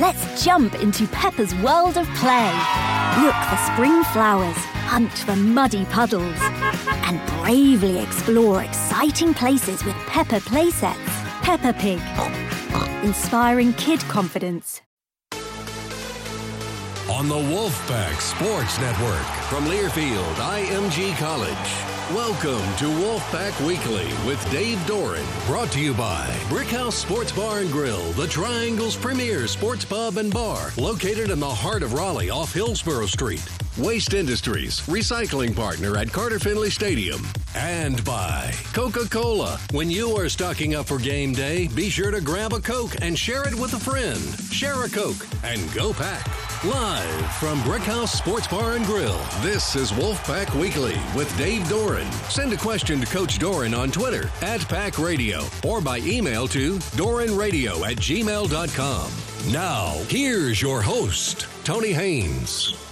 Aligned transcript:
Let's 0.00 0.44
jump 0.44 0.74
into 0.82 1.06
Peppa's 1.06 1.54
world 1.56 1.96
of 1.96 2.08
play. 2.16 2.50
Look 3.22 3.34
for 3.48 3.56
spring 3.72 4.02
flowers, 4.12 4.56
hunt 4.88 5.12
for 5.12 5.36
muddy 5.36 5.84
puddles, 5.84 6.36
and 7.06 7.20
bravely 7.40 8.00
explore 8.00 8.64
exciting 8.64 9.32
places 9.34 9.84
with 9.84 9.94
Peppa 10.08 10.40
playsets. 10.40 10.96
Peppa 11.42 11.72
Pig, 11.74 12.00
inspiring 13.04 13.72
kid 13.74 14.00
confidence. 14.00 14.82
On 17.08 17.28
the 17.28 17.36
Wolfpack 17.36 18.20
Sports 18.20 18.76
Network 18.80 19.26
from 19.48 19.64
Learfield 19.66 20.34
IMG 20.34 21.16
College. 21.18 21.93
Welcome 22.10 22.60
to 22.76 22.84
Wolfpack 22.84 23.66
Weekly 23.66 24.04
with 24.28 24.50
Dave 24.50 24.76
Doeren, 24.80 25.24
brought 25.46 25.72
to 25.72 25.80
you 25.80 25.94
by 25.94 26.26
Brickhouse 26.50 26.92
Sports 26.92 27.32
Bar 27.32 27.60
and 27.60 27.72
Grill, 27.72 28.12
the 28.12 28.26
Triangle's 28.26 28.94
premier 28.94 29.46
sports 29.46 29.86
pub 29.86 30.18
and 30.18 30.30
bar, 30.30 30.70
located 30.76 31.30
in 31.30 31.40
the 31.40 31.48
heart 31.48 31.82
of 31.82 31.94
Raleigh 31.94 32.28
off 32.28 32.52
Hillsborough 32.52 33.06
Street. 33.06 33.48
Waste 33.76 34.14
Industries, 34.14 34.80
recycling 34.82 35.54
partner 35.54 35.96
at 35.96 36.12
Carter 36.12 36.38
Finley 36.38 36.70
Stadium. 36.70 37.20
And 37.56 38.04
by 38.04 38.52
Coca 38.72 39.08
Cola. 39.08 39.58
When 39.72 39.90
you 39.90 40.16
are 40.16 40.28
stocking 40.28 40.76
up 40.76 40.86
for 40.86 40.98
game 40.98 41.32
day, 41.32 41.66
be 41.66 41.90
sure 41.90 42.12
to 42.12 42.20
grab 42.20 42.52
a 42.52 42.60
Coke 42.60 42.94
and 43.02 43.18
share 43.18 43.46
it 43.48 43.54
with 43.54 43.72
a 43.74 43.80
friend. 43.80 44.20
Share 44.52 44.84
a 44.84 44.88
Coke 44.88 45.26
and 45.42 45.60
go 45.74 45.92
pack. 45.92 46.24
Live 46.64 47.32
from 47.34 47.58
Brickhouse 47.62 48.16
Sports 48.16 48.46
Bar 48.46 48.76
and 48.76 48.86
Grill, 48.86 49.18
this 49.40 49.74
is 49.74 49.90
Wolfpack 49.90 50.54
Weekly 50.58 50.96
with 51.16 51.36
Dave 51.36 51.62
Doeren. 51.62 52.10
Send 52.30 52.52
a 52.52 52.56
question 52.56 53.00
to 53.00 53.06
Coach 53.06 53.40
Doeren 53.40 53.76
on 53.76 53.90
Twitter 53.90 54.30
at 54.40 54.66
Pack 54.68 54.98
Radio 54.98 55.44
or 55.66 55.80
by 55.80 55.98
email 55.98 56.46
to 56.48 56.78
doerenradio 56.96 57.84
at 57.90 57.96
gmail.com. 57.96 59.52
Now, 59.52 59.98
here's 60.08 60.62
your 60.62 60.80
host, 60.80 61.48
Tony 61.64 61.92
Haynes. 61.92 62.83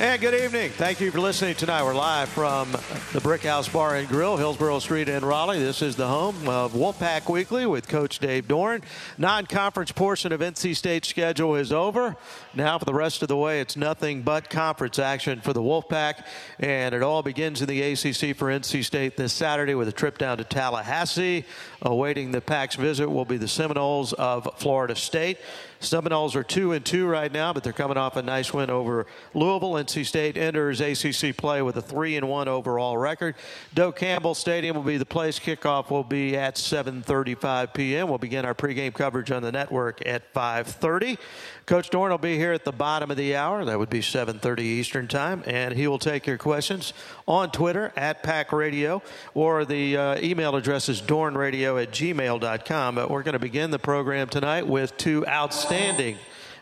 And 0.00 0.18
good 0.18 0.32
evening. 0.32 0.70
Thank 0.70 0.98
you 1.02 1.10
for 1.10 1.20
listening 1.20 1.56
tonight. 1.56 1.84
We're 1.84 1.92
live 1.92 2.30
from 2.30 2.72
the 3.12 3.20
Brick 3.20 3.42
House 3.42 3.68
Bar 3.68 3.96
and 3.96 4.08
Grill, 4.08 4.38
Hillsborough 4.38 4.78
Street 4.78 5.10
in 5.10 5.22
Raleigh. 5.22 5.58
This 5.58 5.82
is 5.82 5.94
the 5.94 6.08
home 6.08 6.48
of 6.48 6.72
Wolfpack 6.72 7.28
Weekly 7.28 7.66
with 7.66 7.86
Coach 7.86 8.18
Dave 8.18 8.48
Doeren. 8.48 8.82
Non-conference 9.18 9.92
portion 9.92 10.32
of 10.32 10.40
NC 10.40 10.74
State 10.74 11.04
schedule 11.04 11.54
is 11.54 11.70
over. 11.70 12.16
Now 12.54 12.78
for 12.78 12.86
the 12.86 12.94
rest 12.94 13.20
of 13.20 13.28
the 13.28 13.36
way, 13.36 13.60
it's 13.60 13.76
nothing 13.76 14.22
but 14.22 14.48
conference 14.48 14.98
action 14.98 15.42
for 15.42 15.52
the 15.52 15.60
Wolfpack. 15.60 16.24
And 16.58 16.94
it 16.94 17.02
all 17.02 17.22
begins 17.22 17.60
in 17.60 17.68
the 17.68 17.82
ACC 17.82 18.34
for 18.34 18.48
NC 18.48 18.82
State 18.82 19.18
this 19.18 19.34
Saturday 19.34 19.74
with 19.74 19.88
a 19.88 19.92
trip 19.92 20.16
down 20.16 20.38
to 20.38 20.44
Tallahassee. 20.44 21.44
Awaiting 21.82 22.30
the 22.30 22.40
Pack's 22.40 22.76
visit 22.76 23.10
will 23.10 23.26
be 23.26 23.36
the 23.36 23.48
Seminoles 23.48 24.14
of 24.14 24.48
Florida 24.56 24.96
State. 24.96 25.36
Seminoles 25.80 26.36
are 26.36 26.42
two 26.42 26.72
and 26.72 26.84
two 26.84 27.06
right 27.06 27.32
now, 27.32 27.54
but 27.54 27.64
they're 27.64 27.72
coming 27.72 27.96
off 27.96 28.16
a 28.16 28.22
nice 28.22 28.52
win 28.52 28.68
over 28.68 29.06
Louisville. 29.32 29.72
NC 29.72 30.04
State 30.04 30.36
enters 30.36 30.80
ACC 30.80 31.34
play 31.34 31.62
with 31.62 31.74
a 31.76 31.82
three 31.82 32.16
and 32.16 32.28
one 32.28 32.48
overall 32.48 32.98
record. 32.98 33.34
Doak 33.72 33.96
Campbell 33.96 34.34
Stadium 34.34 34.76
will 34.76 34.82
be 34.82 34.98
the 34.98 35.06
place. 35.06 35.38
Kickoff 35.38 35.90
will 35.90 36.04
be 36.04 36.36
at 36.36 36.56
7:35 36.56 37.72
p.m. 37.72 38.08
We'll 38.08 38.18
begin 38.18 38.44
our 38.44 38.54
pregame 38.54 38.92
coverage 38.92 39.30
on 39.30 39.42
the 39.42 39.50
network 39.50 40.06
at 40.06 40.34
5:30. 40.34 41.16
Coach 41.64 41.90
Doeren 41.90 42.10
will 42.10 42.18
be 42.18 42.36
here 42.36 42.52
at 42.52 42.64
the 42.64 42.72
bottom 42.72 43.10
of 43.10 43.16
the 43.16 43.36
hour. 43.36 43.64
That 43.64 43.78
would 43.78 43.90
be 43.90 44.00
7:30 44.02 44.60
Eastern 44.60 45.08
time, 45.08 45.42
and 45.46 45.72
he 45.72 45.86
will 45.86 45.98
take 45.98 46.26
your 46.26 46.36
questions 46.36 46.92
on 47.26 47.50
Twitter 47.50 47.90
at 47.96 48.22
Pack 48.22 48.52
Radio 48.52 49.02
or 49.32 49.64
the 49.64 49.96
uh, 49.96 50.20
email 50.20 50.56
address 50.56 50.90
is 50.90 51.00
doerenradio 51.00 51.82
at 51.82 51.90
gmail.com. 51.90 52.94
But 52.94 53.10
we're 53.10 53.22
going 53.22 53.32
to 53.32 53.38
begin 53.38 53.70
the 53.70 53.78
program 53.78 54.28
tonight 54.28 54.66
with 54.66 54.94
two 54.98 55.26
outstanding 55.26 55.69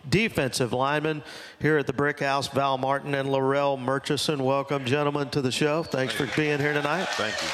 defensive 0.09 0.73
linemen 0.73 1.23
here 1.61 1.79
at 1.79 1.87
the 1.87 1.93
Brick 1.93 2.21
House, 2.21 2.49
Val 2.49 2.79
Martin 2.79 3.15
and 3.15 3.29
Larrell 3.29 3.79
Murchison. 3.79 4.43
Welcome, 4.43 4.85
gentlemen, 4.85 5.29
to 5.31 5.43
the 5.43 5.53
show. 5.53 5.83
Thanks 5.83 6.15
for 6.15 6.27
being 6.37 6.59
here 6.59 6.73
tonight. 6.73 7.09
Thank 7.11 7.35
you. 7.35 7.49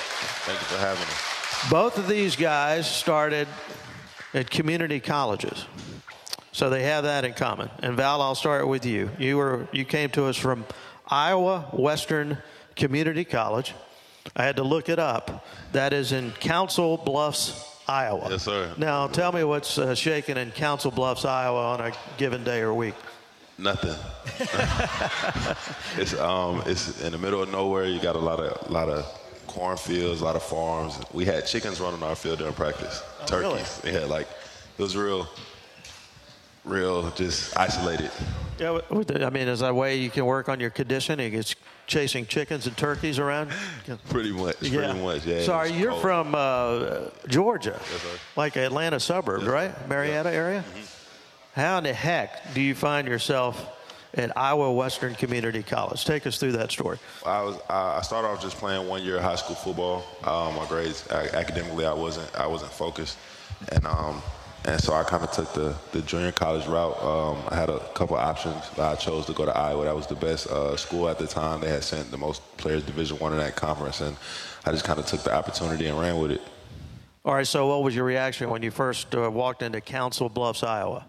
Thank 0.44 0.60
you 0.60 0.66
for 0.66 0.78
having 0.78 1.02
us. 1.02 1.70
Both 1.70 1.98
of 1.98 2.08
these 2.08 2.36
guys 2.36 2.90
started 2.90 3.48
at 4.34 4.50
community 4.50 5.00
colleges. 5.00 5.64
So 6.52 6.70
they 6.70 6.84
have 6.84 7.04
that 7.04 7.24
in 7.24 7.32
common. 7.32 7.70
And 7.82 7.96
Val, 7.96 8.22
I'll 8.22 8.34
start 8.34 8.68
with 8.68 8.86
you. 8.86 9.10
You 9.18 9.38
were 9.38 9.66
you 9.72 9.84
came 9.84 10.10
to 10.10 10.26
us 10.26 10.36
from 10.36 10.64
Iowa 11.08 11.68
Western 11.72 12.38
Community 12.76 13.24
College. 13.24 13.74
I 14.36 14.44
had 14.44 14.56
to 14.56 14.62
look 14.62 14.88
it 14.88 14.98
up. 14.98 15.44
That 15.72 15.92
is 15.92 16.12
in 16.12 16.30
Council 16.32 16.96
Bluffs, 16.96 17.73
Iowa. 17.88 18.28
Yes, 18.30 18.42
sir. 18.42 18.72
Now 18.78 19.06
tell 19.06 19.32
me 19.32 19.44
what's 19.44 19.78
uh, 19.78 19.94
shaking 19.94 20.36
in 20.36 20.50
Council 20.52 20.90
Bluffs, 20.90 21.24
Iowa 21.24 21.74
on 21.74 21.80
a 21.80 21.92
given 22.16 22.42
day 22.44 22.60
or 22.60 22.72
week. 22.72 22.94
Nothing. 23.58 23.94
it's 25.96 26.18
um 26.18 26.62
it's 26.66 27.02
in 27.02 27.12
the 27.12 27.18
middle 27.18 27.42
of 27.42 27.52
nowhere. 27.52 27.84
You 27.84 28.00
got 28.00 28.16
a 28.16 28.20
lot 28.20 28.40
of 28.40 28.70
lot 28.70 28.88
of 28.88 29.04
cornfields, 29.46 30.20
a 30.20 30.24
lot 30.24 30.34
of 30.34 30.42
farms. 30.42 30.98
We 31.12 31.24
had 31.24 31.46
chickens 31.46 31.80
running 31.80 32.02
our 32.02 32.16
field 32.16 32.38
during 32.38 32.54
practice. 32.54 33.02
Oh, 33.22 33.26
Turkeys. 33.26 33.80
really? 33.84 33.98
Yeah, 33.98 34.06
like 34.06 34.26
it 34.76 34.82
was 34.82 34.96
real, 34.96 35.28
real, 36.64 37.10
just 37.12 37.56
isolated. 37.56 38.10
Yeah, 38.58 38.80
I 38.90 39.30
mean, 39.30 39.48
is 39.48 39.60
that 39.60 39.70
a 39.70 39.74
way 39.74 39.96
you 39.96 40.10
can 40.10 40.26
work 40.26 40.48
on 40.48 40.58
your 40.58 40.70
conditioning? 40.70 41.34
It's 41.34 41.54
chasing 41.86 42.26
chickens 42.26 42.66
and 42.66 42.76
turkeys 42.76 43.18
around. 43.18 43.50
Pretty 44.10 44.32
much. 44.32 44.58
Pretty 44.58 45.00
much. 45.00 45.26
Yeah. 45.26 45.42
Sorry, 45.42 45.70
you're 45.72 45.90
cold. 45.90 46.02
from 46.02 46.34
uh, 46.34 47.10
Georgia, 47.28 47.78
Yes, 47.80 48.06
like 48.36 48.56
Atlanta 48.56 49.00
suburbs, 49.00 49.44
Yes, 49.44 49.52
right? 49.52 49.88
Marietta 49.88 50.30
area. 50.30 50.60
Mm-hmm. 50.62 51.60
How 51.60 51.78
in 51.78 51.84
the 51.84 51.92
heck 51.92 52.52
do 52.54 52.60
you 52.60 52.74
find 52.74 53.06
yourself 53.06 53.70
at 54.16 54.36
Iowa 54.36 54.72
Western 54.72 55.14
Community 55.14 55.62
College. 55.62 56.04
Take 56.04 56.26
us 56.26 56.38
through 56.38 56.52
that 56.52 56.70
story. 56.70 56.98
I 57.26 57.42
was 57.42 57.58
I 57.68 58.00
started 58.02 58.28
off 58.28 58.40
just 58.40 58.56
playing 58.56 58.88
one 58.88 59.02
year 59.02 59.16
of 59.16 59.22
high 59.22 59.34
school 59.34 59.56
football. 59.56 60.04
Um, 60.24 60.54
my 60.56 60.66
grades 60.68 61.08
academically, 61.10 61.86
I 61.86 61.92
wasn't 61.92 62.32
I 62.34 62.46
wasn't 62.46 62.72
focused, 62.72 63.18
and 63.72 63.86
um, 63.86 64.22
and 64.66 64.80
so 64.80 64.94
I 64.94 65.04
kind 65.04 65.22
of 65.22 65.30
took 65.30 65.52
the, 65.52 65.74
the 65.92 66.00
junior 66.02 66.32
college 66.32 66.66
route. 66.66 67.00
Um, 67.02 67.42
I 67.48 67.54
had 67.54 67.68
a 67.68 67.80
couple 67.94 68.16
options, 68.16 68.64
but 68.76 68.92
I 68.92 68.94
chose 68.94 69.26
to 69.26 69.32
go 69.32 69.44
to 69.44 69.54
Iowa. 69.56 69.84
That 69.84 69.94
was 69.94 70.06
the 70.06 70.14
best 70.14 70.46
uh, 70.46 70.76
school 70.76 71.08
at 71.08 71.18
the 71.18 71.26
time. 71.26 71.60
They 71.60 71.68
had 71.68 71.84
sent 71.84 72.10
the 72.10 72.16
most 72.16 72.42
players 72.56 72.82
Division 72.82 73.18
One 73.18 73.32
in 73.32 73.38
that 73.38 73.56
conference, 73.56 74.00
and 74.00 74.16
I 74.64 74.72
just 74.72 74.84
kind 74.84 74.98
of 74.98 75.06
took 75.06 75.22
the 75.22 75.34
opportunity 75.34 75.86
and 75.86 75.98
ran 75.98 76.18
with 76.18 76.30
it. 76.30 76.40
All 77.26 77.34
right. 77.34 77.46
So, 77.46 77.66
what 77.68 77.82
was 77.82 77.94
your 77.94 78.04
reaction 78.04 78.48
when 78.48 78.62
you 78.62 78.70
first 78.70 79.14
uh, 79.14 79.30
walked 79.30 79.62
into 79.62 79.80
Council 79.80 80.28
Bluffs, 80.28 80.62
Iowa? 80.62 81.06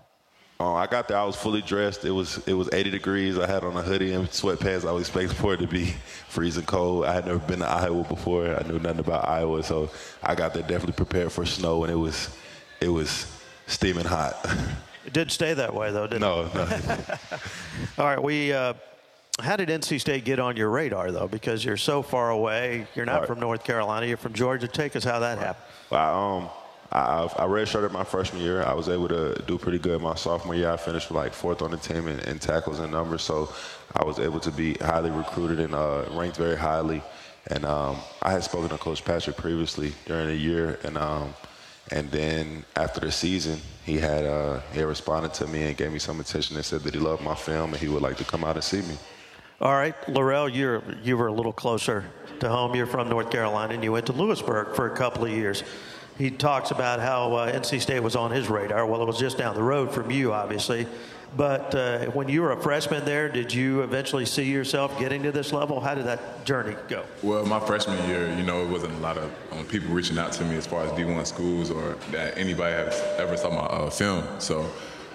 Uh, 0.60 0.74
I 0.74 0.88
got 0.88 1.10
there. 1.10 1.18
I 1.18 1.24
was 1.24 1.36
fully 1.36 1.62
dressed. 1.62 2.06
It 2.06 2.12
was 2.12 2.46
it 2.48 2.54
was 2.54 2.70
80 2.74 2.90
degrees. 2.90 3.38
I 3.38 3.48
had 3.48 3.64
on 3.64 3.76
a 3.76 3.82
hoodie 3.82 4.14
and 4.14 4.28
sweatpants. 4.30 4.88
I 4.88 4.92
was 4.92 5.08
expecting 5.08 5.36
for 5.36 5.54
it 5.54 5.58
to 5.58 5.68
be 5.68 5.86
freezing 6.28 6.66
cold. 6.66 7.06
I 7.06 7.14
had 7.14 7.26
never 7.26 7.40
been 7.40 7.60
to 7.60 7.68
Iowa 7.68 8.04
before. 8.04 8.54
I 8.56 8.64
knew 8.68 8.80
nothing 8.80 9.00
about 9.00 9.28
Iowa, 9.28 9.64
so 9.64 9.90
I 10.24 10.36
got 10.36 10.54
there 10.54 10.64
definitely 10.64 10.94
prepared 10.94 11.32
for 11.32 11.46
snow, 11.46 11.84
and 11.84 11.92
it 11.92 11.98
was 11.98 12.30
it 12.80 12.88
was 12.90 13.32
steaming 13.68 14.06
hot. 14.06 14.38
It 15.06 15.14
did 15.14 15.32
stay 15.32 15.54
that 15.54 15.74
way, 15.74 15.92
though, 15.92 16.08
didn't 16.08 16.22
no, 16.22 16.46
it? 16.46 16.56
No, 16.56 16.98
All 18.00 18.06
right, 18.06 18.22
we. 18.22 18.52
Uh, 18.52 18.74
how 19.40 19.58
did 19.58 19.68
NC 19.68 20.00
State 20.00 20.24
get 20.24 20.40
on 20.40 20.56
your 20.56 20.70
radar, 20.70 21.12
though? 21.12 21.28
Because 21.28 21.64
you're 21.64 21.76
so 21.76 22.02
far 22.02 22.30
away. 22.30 22.88
You're 22.96 23.06
not 23.06 23.20
right. 23.20 23.28
from 23.28 23.40
North 23.40 23.64
Carolina. 23.66 24.06
You're 24.06 24.18
from 24.18 24.34
Georgia. 24.34 24.68
Take 24.68 24.96
us 24.96 25.04
how 25.04 25.20
that 25.20 25.38
right. 25.38 25.48
happened. 25.48 25.66
Well, 25.90 26.16
um, 26.16 26.50
I, 26.92 27.24
I 27.24 27.46
redshirted 27.46 27.92
my 27.92 28.06
freshman 28.06 28.42
year. 28.42 28.64
I 28.64 28.74
was 28.74 28.88
able 28.88 29.10
to 29.10 29.36
do 29.46 29.58
pretty 29.58 29.80
good 29.80 30.02
my 30.02 30.16
sophomore 30.16 30.56
year. 30.56 30.72
I 30.72 30.78
finished 30.78 31.12
like 31.12 31.34
fourth 31.34 31.62
on 31.62 31.72
the 31.72 31.78
team 31.78 32.08
in, 32.08 32.20
in 32.22 32.40
tackles 32.40 32.80
and 32.80 32.92
numbers, 32.92 33.24
so 33.24 33.54
I 33.94 34.06
was 34.06 34.20
able 34.20 34.40
to 34.40 34.52
be 34.52 34.76
highly 34.76 35.12
recruited 35.12 35.60
and 35.60 35.76
uh, 35.76 36.06
ranked 36.12 36.38
very 36.38 36.56
highly. 36.56 37.04
And 37.48 37.66
um, 37.66 37.98
I 38.22 38.32
had 38.32 38.44
spoken 38.44 38.70
to 38.70 38.78
Coach 38.78 39.04
Patrick 39.04 39.36
previously 39.36 39.94
during 40.06 40.28
the 40.28 40.36
year, 40.36 40.80
and 40.84 40.98
um, 40.98 41.34
and 41.92 42.10
then 42.12 42.66
after 42.76 43.00
the 43.00 43.12
season, 43.12 43.60
he 43.86 43.98
had 43.98 44.26
uh, 44.26 44.60
he 44.74 44.82
responded 44.84 45.34
to 45.36 45.48
me 45.48 45.64
and 45.64 45.78
gave 45.78 45.92
me 45.92 46.00
some 46.00 46.20
attention 46.20 46.56
and 46.56 46.66
said 46.66 46.82
that 46.82 46.94
he 46.94 47.00
loved 47.00 47.22
my 47.22 47.36
film 47.36 47.74
and 47.74 47.82
he 47.82 47.88
would 47.88 48.02
like 48.02 48.18
to 48.18 48.24
come 48.24 48.44
out 48.44 48.56
and 48.56 48.64
see 48.64 48.82
me. 48.82 48.98
All 49.62 49.74
right, 49.74 49.96
Larrell, 50.08 50.54
you're 50.54 50.84
you 51.04 51.16
were 51.16 51.28
a 51.28 51.32
little 51.32 51.54
closer 51.54 52.06
to 52.40 52.50
home. 52.50 52.76
You're 52.76 52.88
from 52.88 53.08
North 53.08 53.30
Carolina 53.30 53.74
and 53.74 53.84
you 53.84 53.92
went 53.92 54.08
to 54.08 54.14
Louisburg 54.14 54.76
for 54.76 54.92
a 54.92 54.96
couple 54.96 55.26
of 55.26 55.32
years. 55.32 55.64
He 56.18 56.32
talks 56.32 56.72
about 56.72 57.00
how 57.00 57.34
uh, 57.34 57.52
NC 57.52 57.82
State 57.82 58.00
was 58.00 58.16
on 58.16 58.32
his 58.32 58.50
radar. 58.50 58.86
Well, 58.86 59.02
it 59.02 59.06
was 59.06 59.20
just 59.20 59.38
down 59.38 59.54
the 59.54 59.64
road 59.64 59.94
from 59.94 60.10
you, 60.12 60.34
obviously. 60.34 60.88
But 61.36 61.76
uh, 61.76 62.06
when 62.12 62.30
you 62.30 62.42
were 62.42 62.54
a 62.54 62.62
freshman 62.62 63.04
there, 63.04 63.28
did 63.28 63.54
you 63.54 63.82
eventually 63.82 64.26
see 64.26 64.44
yourself 64.44 64.98
getting 64.98 65.24
to 65.24 65.32
this 65.32 65.52
level? 65.52 65.82
How 65.82 65.94
did 65.94 66.06
that 66.06 66.46
journey 66.46 66.76
go? 66.88 67.04
Well, 67.22 67.46
my 67.46 67.60
freshman 67.60 67.98
year, 68.10 68.34
you 68.38 68.44
know, 68.44 68.64
it 68.64 68.70
wasn't 68.70 68.94
a 68.94 69.00
lot 69.00 69.18
of 69.18 69.32
um, 69.52 69.66
people 69.66 69.94
reaching 69.94 70.18
out 70.18 70.32
to 70.34 70.46
me 70.46 70.56
as 70.56 70.66
far 70.66 70.86
as 70.86 70.92
D1 70.92 71.28
schools 71.28 71.72
or 71.72 71.98
that 72.12 72.38
anybody 72.38 72.74
has 72.74 73.02
ever 73.20 73.36
saw 73.36 73.50
my 73.50 73.66
uh, 73.66 73.90
film. 73.90 74.24
So 74.40 74.70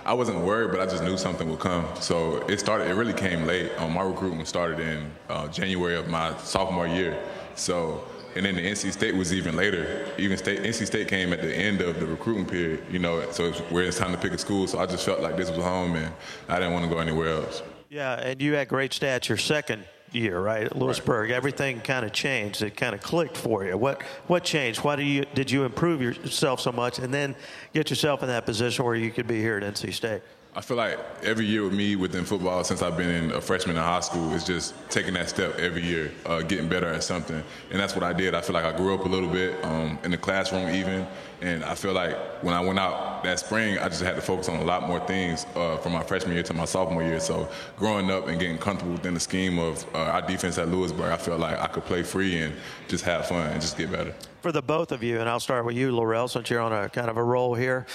I 0.05 0.13
wasn't 0.13 0.41
worried, 0.41 0.71
but 0.71 0.81
I 0.81 0.87
just 0.87 1.03
knew 1.03 1.17
something 1.17 1.49
would 1.49 1.61
come. 1.61 1.87
So 2.01 2.39
it 2.49 2.61
started. 2.61 2.91
It 2.91 2.95
really 2.95 3.15
came 3.15 3.47
late. 3.47 3.73
Um, 3.79 3.95
my 3.95 4.03
recruitment 4.03 4.47
started 4.47 4.81
in 4.81 5.11
uh, 5.31 5.49
January 5.49 5.97
of 5.97 6.09
my 6.09 6.37
sophomore 6.39 6.87
year. 6.87 7.19
So 7.55 8.05
and 8.37 8.45
then 8.45 8.55
the 8.57 8.63
NC 8.63 8.93
State 8.93 9.15
was 9.15 9.33
even 9.33 9.57
later. 9.57 10.07
Even 10.19 10.37
state, 10.37 10.63
NC 10.63 10.87
State 10.87 11.09
came 11.09 11.33
at 11.33 11.43
the 11.43 11.55
end 11.55 11.81
of 11.81 11.99
the 11.99 12.07
recruiting 12.07 12.47
period, 12.47 12.85
you 12.91 12.99
know, 12.99 13.29
so 13.31 13.47
it's 13.47 13.59
where 13.71 13.85
it's 13.85 13.99
time 13.99 14.13
to 14.13 14.19
pick 14.19 14.33
a 14.33 14.39
school. 14.39 14.67
So 14.67 14.79
I 14.79 14.87
just 14.87 15.05
felt 15.05 15.21
like 15.21 15.37
this 15.37 15.51
was 15.51 15.65
home, 15.65 15.97
and 15.97 16.13
I 16.49 16.59
didn't 16.59 16.73
want 16.73 16.85
to 16.85 16.91
go 16.91 16.99
anywhere 16.99 17.31
else. 17.31 17.63
Yeah, 17.89 18.15
and 18.15 18.41
you 18.41 18.55
had 18.55 18.69
great 18.69 18.93
stats 18.93 19.29
your 19.29 19.39
second 19.39 19.85
year, 20.13 20.41
right? 20.41 20.65
At 20.65 20.77
Louisburg, 20.77 21.31
right. 21.31 21.37
everything 21.37 21.81
kind 21.81 22.05
of 22.05 22.13
changed. 22.13 22.63
It 22.63 22.77
kind 22.77 22.95
of 22.95 23.01
clicked 23.01 23.37
for 23.37 23.65
you. 23.65 23.77
What 23.77 24.03
what 24.27 24.45
changed? 24.45 24.83
Why 24.85 24.97
do 24.97 25.03
you 25.03 25.25
did 25.35 25.51
you 25.51 25.65
improve 25.65 26.01
yourself 26.01 26.61
so 26.61 26.73
much, 26.73 26.99
and 26.99 27.13
then 27.13 27.35
get 27.73 27.91
yourself 27.91 28.23
in 28.23 28.29
that 28.29 28.47
position 28.47 28.85
where 28.85 28.95
you 28.95 29.11
could 29.11 29.27
be 29.27 29.41
here 29.41 29.57
at 29.57 29.63
NC 29.63 29.93
State? 29.93 30.23
I 30.61 30.63
feel 30.63 30.77
like 30.77 30.99
every 31.23 31.47
year 31.47 31.65
with 31.65 31.73
me 31.73 31.97
within 31.97 32.27
football, 32.27 32.63
since 32.65 32.83
I've 32.83 32.95
been 32.95 33.09
in 33.09 33.31
a 33.31 33.41
freshman 33.41 33.79
in 33.79 33.83
high 33.83 34.01
school, 34.01 34.31
is 34.35 34.45
just 34.45 34.75
taking 34.91 35.15
that 35.15 35.31
step 35.31 35.59
every 35.59 35.83
year, 35.83 36.13
uh, 36.27 36.43
getting 36.43 36.69
better 36.69 36.87
at 36.87 37.03
something, 37.03 37.43
and 37.71 37.81
that's 37.81 37.95
what 37.95 38.05
I 38.05 38.13
did. 38.13 38.35
I 38.35 38.43
feel 38.43 38.53
like 38.53 38.67
I 38.67 38.77
grew 38.77 38.93
up 38.93 39.07
a 39.07 39.09
little 39.09 39.31
bit 39.31 39.65
um, 39.65 39.99
in 40.05 40.11
the 40.11 40.19
classroom, 40.19 40.69
even, 40.75 41.07
and 41.41 41.65
I 41.65 41.75
feel 41.75 41.95
like 41.95 42.15
when 42.43 42.53
I 42.53 42.61
went 42.61 42.79
out 42.79 43.25
that 43.25 43.39
spring, 43.39 43.79
I 43.79 43.89
just 43.89 44.03
had 44.03 44.17
to 44.17 44.21
focus 44.21 44.51
on 44.51 44.61
a 44.61 44.65
lot 44.65 44.87
more 44.87 45.01
things 45.01 45.47
uh, 45.55 45.79
from 45.79 45.93
my 45.93 46.03
freshman 46.03 46.35
year 46.35 46.43
to 46.43 46.53
my 46.53 46.67
sophomore 46.67 47.03
year. 47.03 47.21
So 47.21 47.49
growing 47.79 48.11
up 48.11 48.29
and 48.29 48.39
getting 48.39 48.59
comfortable 48.59 48.93
within 48.93 49.15
the 49.15 49.21
scheme 49.21 49.59
of 49.59 49.83
uh, 49.95 49.99
our 49.99 50.21
defense 50.21 50.59
at 50.59 50.69
Louisburg, 50.69 51.11
I 51.11 51.17
felt 51.17 51.41
like 51.41 51.59
I 51.59 51.69
could 51.69 51.87
play 51.87 52.03
free 52.03 52.37
and 52.37 52.55
just 52.87 53.03
have 53.05 53.27
fun 53.27 53.47
and 53.47 53.63
just 53.63 53.79
get 53.79 53.91
better 53.91 54.15
for 54.41 54.53
the 54.53 54.63
both 54.63 54.93
of 54.93 55.03
you, 55.03 55.21
and 55.21 55.29
I'll 55.29 55.41
start 55.41 55.65
with 55.65 55.77
you, 55.77 55.93
Larrell, 55.93 56.29
since 56.29 56.51
you're 56.51 56.61
on 56.61 56.73
a 56.73 56.89
kind 56.89 57.09
of 57.09 57.17
a 57.17 57.23
roll 57.23 57.55
here. 57.55 57.87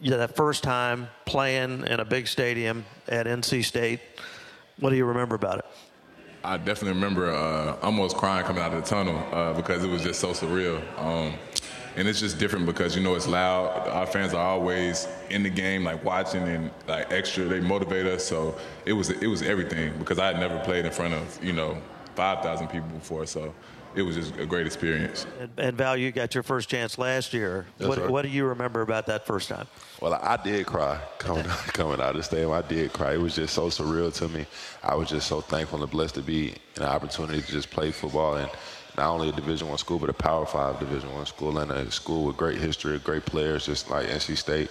You 0.00 0.10
that 0.10 0.36
first 0.36 0.62
time 0.62 1.08
playing 1.24 1.86
in 1.86 2.00
a 2.00 2.04
big 2.04 2.26
stadium 2.26 2.84
at 3.08 3.26
NC 3.26 3.64
State, 3.64 4.00
what 4.80 4.90
do 4.90 4.96
you 4.96 5.04
remember 5.04 5.34
about 5.34 5.58
it? 5.58 5.66
I 6.44 6.56
definitely 6.56 6.94
remember 6.94 7.30
uh, 7.30 7.76
almost 7.82 8.16
crying 8.16 8.44
coming 8.44 8.62
out 8.62 8.74
of 8.74 8.82
the 8.82 8.88
tunnel 8.88 9.16
uh, 9.32 9.52
because 9.52 9.84
it 9.84 9.88
was 9.88 10.02
just 10.02 10.20
so 10.20 10.30
surreal. 10.30 10.82
Um, 10.98 11.34
and 11.94 12.08
it's 12.08 12.18
just 12.18 12.38
different 12.38 12.66
because 12.66 12.96
you 12.96 13.02
know 13.02 13.14
it's 13.14 13.28
loud. 13.28 13.86
Our 13.88 14.06
fans 14.06 14.32
are 14.34 14.44
always 14.44 15.06
in 15.30 15.42
the 15.42 15.50
game, 15.50 15.84
like 15.84 16.02
watching 16.02 16.42
and 16.42 16.70
like 16.88 17.12
extra. 17.12 17.44
They 17.44 17.60
motivate 17.60 18.06
us. 18.06 18.24
So 18.24 18.56
it 18.86 18.94
was 18.94 19.10
it 19.10 19.26
was 19.26 19.42
everything 19.42 19.96
because 19.98 20.18
I 20.18 20.28
had 20.28 20.40
never 20.40 20.58
played 20.60 20.86
in 20.86 20.92
front 20.92 21.14
of 21.14 21.44
you 21.44 21.52
know 21.52 21.80
5,000 22.14 22.68
people 22.68 22.88
before. 22.88 23.26
So 23.26 23.54
it 23.94 24.02
was 24.02 24.16
just 24.16 24.36
a 24.36 24.46
great 24.46 24.66
experience. 24.66 25.26
And, 25.40 25.50
and 25.58 25.76
Val, 25.76 25.96
you 25.96 26.12
got 26.12 26.34
your 26.34 26.42
first 26.42 26.68
chance 26.68 26.98
last 26.98 27.32
year. 27.32 27.66
What, 27.78 27.98
right. 27.98 28.10
what, 28.10 28.22
do 28.22 28.28
you 28.28 28.46
remember 28.46 28.80
about 28.82 29.06
that 29.06 29.26
first 29.26 29.48
time? 29.48 29.66
Well, 30.00 30.14
I 30.14 30.36
did 30.36 30.66
cry 30.66 31.00
coming 31.18 31.44
coming 31.68 32.00
out 32.00 32.10
of 32.10 32.16
the 32.16 32.22
stadium. 32.22 32.52
I 32.52 32.62
did 32.62 32.92
cry. 32.92 33.14
It 33.14 33.20
was 33.20 33.34
just 33.34 33.54
so 33.54 33.68
surreal 33.68 34.12
to 34.14 34.28
me. 34.28 34.46
I 34.82 34.94
was 34.94 35.08
just 35.08 35.26
so 35.26 35.40
thankful 35.40 35.82
and 35.82 35.90
blessed 35.90 36.14
to 36.16 36.22
be 36.22 36.54
in 36.76 36.82
an 36.82 36.88
opportunity 36.88 37.42
to 37.42 37.52
just 37.52 37.70
play 37.70 37.90
football 37.90 38.36
and 38.36 38.50
not 38.96 39.10
only 39.10 39.28
a 39.28 39.32
Division 39.32 39.68
One 39.68 39.78
school, 39.78 39.98
but 39.98 40.10
a 40.10 40.14
Power 40.14 40.46
Five 40.46 40.78
Division 40.78 41.12
One 41.14 41.26
school 41.26 41.58
and 41.58 41.70
a 41.70 41.90
school 41.90 42.26
with 42.26 42.36
great 42.36 42.58
history, 42.58 42.98
great 42.98 43.24
players, 43.24 43.66
just 43.66 43.90
like 43.90 44.06
NC 44.06 44.36
State. 44.36 44.70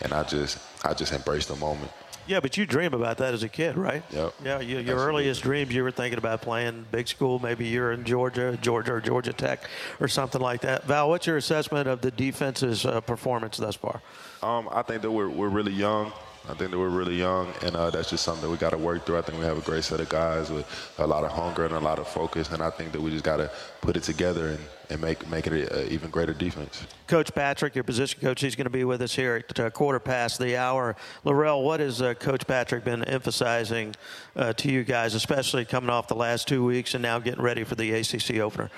And 0.00 0.12
I 0.12 0.22
just 0.24 0.58
I 0.84 0.94
just 0.94 1.12
embraced 1.12 1.48
the 1.48 1.56
moment. 1.56 1.90
Yeah, 2.26 2.40
but 2.40 2.56
you 2.56 2.66
dream 2.66 2.94
about 2.94 3.18
that 3.18 3.34
as 3.34 3.42
a 3.42 3.48
kid, 3.48 3.76
right? 3.76 4.02
Yep. 4.12 4.34
Yeah, 4.44 4.60
you, 4.60 4.78
your 4.78 4.96
earliest 4.98 5.42
dreams, 5.42 5.74
you 5.74 5.82
were 5.82 5.90
thinking 5.90 6.18
about 6.18 6.42
playing 6.42 6.86
big 6.90 7.08
school. 7.08 7.38
Maybe 7.38 7.66
you're 7.66 7.92
in 7.92 8.04
Georgia, 8.04 8.58
Georgia 8.60 8.94
or 8.94 9.00
Georgia 9.00 9.32
Tech, 9.32 9.68
or 10.00 10.08
something 10.08 10.40
like 10.40 10.60
that. 10.62 10.84
Val, 10.84 11.08
what's 11.08 11.26
your 11.26 11.36
assessment 11.36 11.88
of 11.88 12.00
the 12.00 12.10
defense's 12.10 12.84
uh, 12.86 13.00
performance 13.00 13.56
thus 13.56 13.74
far? 13.74 14.00
Um, 14.42 14.68
I 14.72 14.82
think 14.82 15.02
that 15.02 15.10
we're 15.10 15.28
we're 15.28 15.48
really 15.48 15.72
young. 15.72 16.12
I 16.48 16.54
think 16.54 16.72
that 16.72 16.78
we're 16.78 16.88
really 16.88 17.16
young, 17.16 17.52
and 17.62 17.76
uh, 17.76 17.90
that's 17.90 18.10
just 18.10 18.24
something 18.24 18.42
that 18.42 18.50
we 18.50 18.56
got 18.56 18.70
to 18.70 18.78
work 18.78 19.06
through. 19.06 19.16
I 19.16 19.22
think 19.22 19.38
we 19.38 19.44
have 19.44 19.58
a 19.58 19.60
great 19.60 19.84
set 19.84 20.00
of 20.00 20.08
guys 20.08 20.50
with 20.50 20.66
a 20.98 21.06
lot 21.06 21.22
of 21.22 21.30
hunger 21.30 21.64
and 21.64 21.74
a 21.74 21.78
lot 21.78 22.00
of 22.00 22.08
focus, 22.08 22.50
and 22.50 22.60
I 22.60 22.70
think 22.70 22.90
that 22.92 23.00
we 23.00 23.12
just 23.12 23.22
got 23.22 23.36
to 23.36 23.48
put 23.80 23.96
it 23.96 24.02
together 24.02 24.48
and, 24.48 24.58
and 24.90 25.00
make 25.00 25.28
make 25.28 25.46
it 25.46 25.70
an 25.70 25.88
even 25.88 26.10
greater 26.10 26.34
defense. 26.34 26.84
Coach 27.06 27.32
Patrick, 27.32 27.76
your 27.76 27.84
position 27.84 28.20
coach, 28.20 28.40
he's 28.40 28.56
going 28.56 28.64
to 28.64 28.70
be 28.70 28.82
with 28.82 29.02
us 29.02 29.14
here 29.14 29.44
at 29.48 29.60
uh, 29.60 29.70
quarter 29.70 30.00
past 30.00 30.40
the 30.40 30.56
hour. 30.56 30.96
Larrell, 31.24 31.62
what 31.62 31.78
has 31.78 32.02
uh, 32.02 32.14
Coach 32.14 32.44
Patrick 32.44 32.82
been 32.82 33.04
emphasizing 33.04 33.94
uh, 34.34 34.52
to 34.54 34.68
you 34.68 34.82
guys, 34.82 35.14
especially 35.14 35.64
coming 35.64 35.90
off 35.90 36.08
the 36.08 36.16
last 36.16 36.48
two 36.48 36.64
weeks 36.64 36.94
and 36.94 37.02
now 37.02 37.20
getting 37.20 37.42
ready 37.42 37.62
for 37.62 37.76
the 37.76 37.92
ACC 37.92 38.38
opener? 38.38 38.68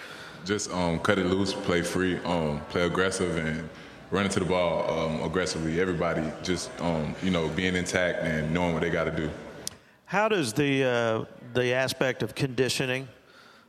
Just 0.45 0.71
um, 0.71 0.99
cut 0.99 1.19
it 1.19 1.25
loose, 1.25 1.55
play 1.55 1.81
free, 1.81 2.19
um, 2.25 2.61
play 2.69 2.83
aggressive, 2.83 3.39
and– 3.39 3.71
running 4.15 4.31
to 4.31 4.39
the 4.39 4.47
ball 4.47 4.89
um, 4.89 5.23
aggressively. 5.23 5.81
Everybody 5.81 6.23
just 6.45 6.71
um, 6.81 7.15
you 7.23 7.31
know 7.31 7.49
being 7.49 7.75
intact 7.75 8.23
and 8.23 8.55
knowing 8.55 8.73
what 8.73 8.83
they 8.83 8.91
got 8.91 9.05
to 9.05 9.11
do. 9.11 9.29
How 10.07 10.29
does 10.29 10.53
the 10.53 10.85
uh, 10.85 11.25
the 11.53 11.73
aspect 11.75 12.23
of 12.23 12.35
conditioning 12.35 13.09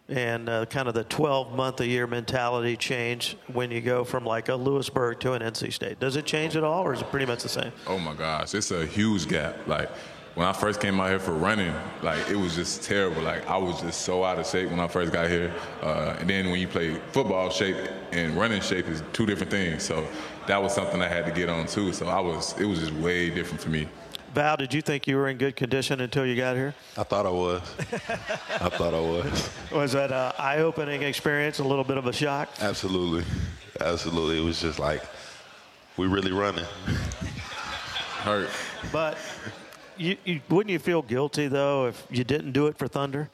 and 0.08 0.48
uh, 0.48 0.68
kind 0.68 0.88
of 0.88 0.94
the 0.94 1.04
12 1.06 1.56
month 1.56 1.82
a 1.82 1.88
year 1.88 2.06
mentality 2.06 2.78
change 2.78 3.36
when 3.54 3.72
you 3.72 3.82
go 3.82 4.04
from 4.04 4.24
like 4.24 4.50
a 4.50 4.56
Louisburg 4.56 5.20
to 5.22 5.34
an 5.34 5.42
NC 5.42 5.74
State? 5.74 6.00
Does 6.00 6.16
it 6.16 6.26
change 6.26 6.56
at 6.56 6.64
all, 6.64 6.84
or 6.84 6.94
is 6.94 7.02
it 7.02 7.10
pretty 7.10 7.26
much 7.26 7.42
the 7.42 7.50
same? 7.50 7.72
Oh 7.88 7.98
my 7.98 8.14
gosh, 8.14 8.54
it's 8.54 8.70
a 8.70 8.86
huge 8.86 9.28
gap. 9.28 9.68
Like 9.68 9.90
when 10.36 10.46
I 10.46 10.52
first 10.52 10.82
came 10.82 11.00
out 11.00 11.10
here 11.10 11.20
for 11.20 11.32
running, 11.32 11.74
like 12.02 12.30
it 12.30 12.36
was 12.36 12.56
just 12.56 12.84
terrible. 12.84 13.22
Like 13.22 13.48
I 13.48 13.58
was 13.58 13.82
just 13.82 14.02
so 14.02 14.24
out 14.24 14.38
of 14.38 14.46
shape 14.46 14.70
when 14.70 14.82
I 14.82 14.88
first 14.88 15.14
got 15.14 15.30
here. 15.30 15.54
Uh, 15.82 16.18
and 16.20 16.30
then 16.30 16.52
when 16.52 16.60
you 16.60 16.68
play 16.68 17.00
football, 17.12 17.50
shape 17.50 17.78
and 18.12 18.36
running 18.36 18.62
shape 18.62 18.88
is 18.88 19.02
two 19.14 19.26
different 19.26 19.50
things. 19.50 19.84
So 19.84 20.06
that 20.48 20.62
was 20.62 20.76
something 20.76 21.02
I 21.02 21.08
had 21.08 21.26
to 21.26 21.32
get 21.32 21.50
on 21.50 21.68
too. 21.68 21.94
So 21.94 22.08
I 22.08 22.20
was, 22.20 22.60
it 22.60 22.66
was 22.66 22.80
just 22.80 22.94
way 22.94 23.30
different 23.30 23.62
for 23.62 23.70
me. 23.70 23.88
Val, 24.34 24.58
did 24.58 24.74
you 24.74 24.82
think 24.82 25.08
you 25.08 25.16
were 25.16 25.30
in 25.30 25.38
good 25.38 25.56
condition 25.56 26.02
until 26.02 26.26
you 26.26 26.36
got 26.36 26.58
here? 26.58 26.76
I 26.98 27.04
thought 27.04 27.26
I 27.26 27.30
was. 27.30 27.62
I 28.60 28.68
thought 28.68 28.94
I 28.94 29.00
was. 29.00 29.50
Was 29.72 29.94
that 29.94 30.12
an 30.12 30.34
eye-opening 30.38 31.04
experience? 31.04 31.60
A 31.60 31.64
little 31.64 31.86
bit 31.86 31.98
of 31.98 32.06
a 32.06 32.12
shock? 32.14 32.50
Absolutely, 32.60 33.24
absolutely. 33.80 34.38
It 34.38 34.44
was 34.44 34.60
just 34.60 34.78
like 34.78 35.04
we 35.96 36.08
really 36.08 36.34
running. 36.34 36.66
Hurt. 38.24 38.50
But 38.92 39.18
you, 39.98 40.18
you, 40.26 40.42
wouldn't 40.50 40.72
you 40.72 40.80
feel 40.80 41.02
guilty 41.02 41.48
though 41.48 41.88
if 41.88 42.06
you 42.10 42.24
didn't 42.24 42.52
do 42.52 42.68
it 42.68 42.78
for 42.78 42.88
Thunder? 42.88 43.30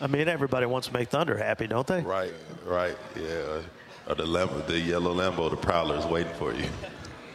I 0.00 0.06
mean, 0.06 0.28
everybody 0.28 0.66
wants 0.66 0.86
to 0.88 0.92
make 0.92 1.08
Thunder 1.08 1.36
happy, 1.36 1.66
don't 1.66 1.86
they? 1.86 2.02
Right, 2.02 2.32
right, 2.64 2.96
yeah. 3.16 3.62
Or 4.06 4.14
the 4.14 4.24
Lambo, 4.24 4.64
the 4.66 4.78
yellow 4.78 5.12
Lambo, 5.12 5.50
the 5.50 5.56
Prowler 5.56 5.98
is 5.98 6.06
waiting 6.06 6.32
for 6.34 6.54
you. 6.54 6.68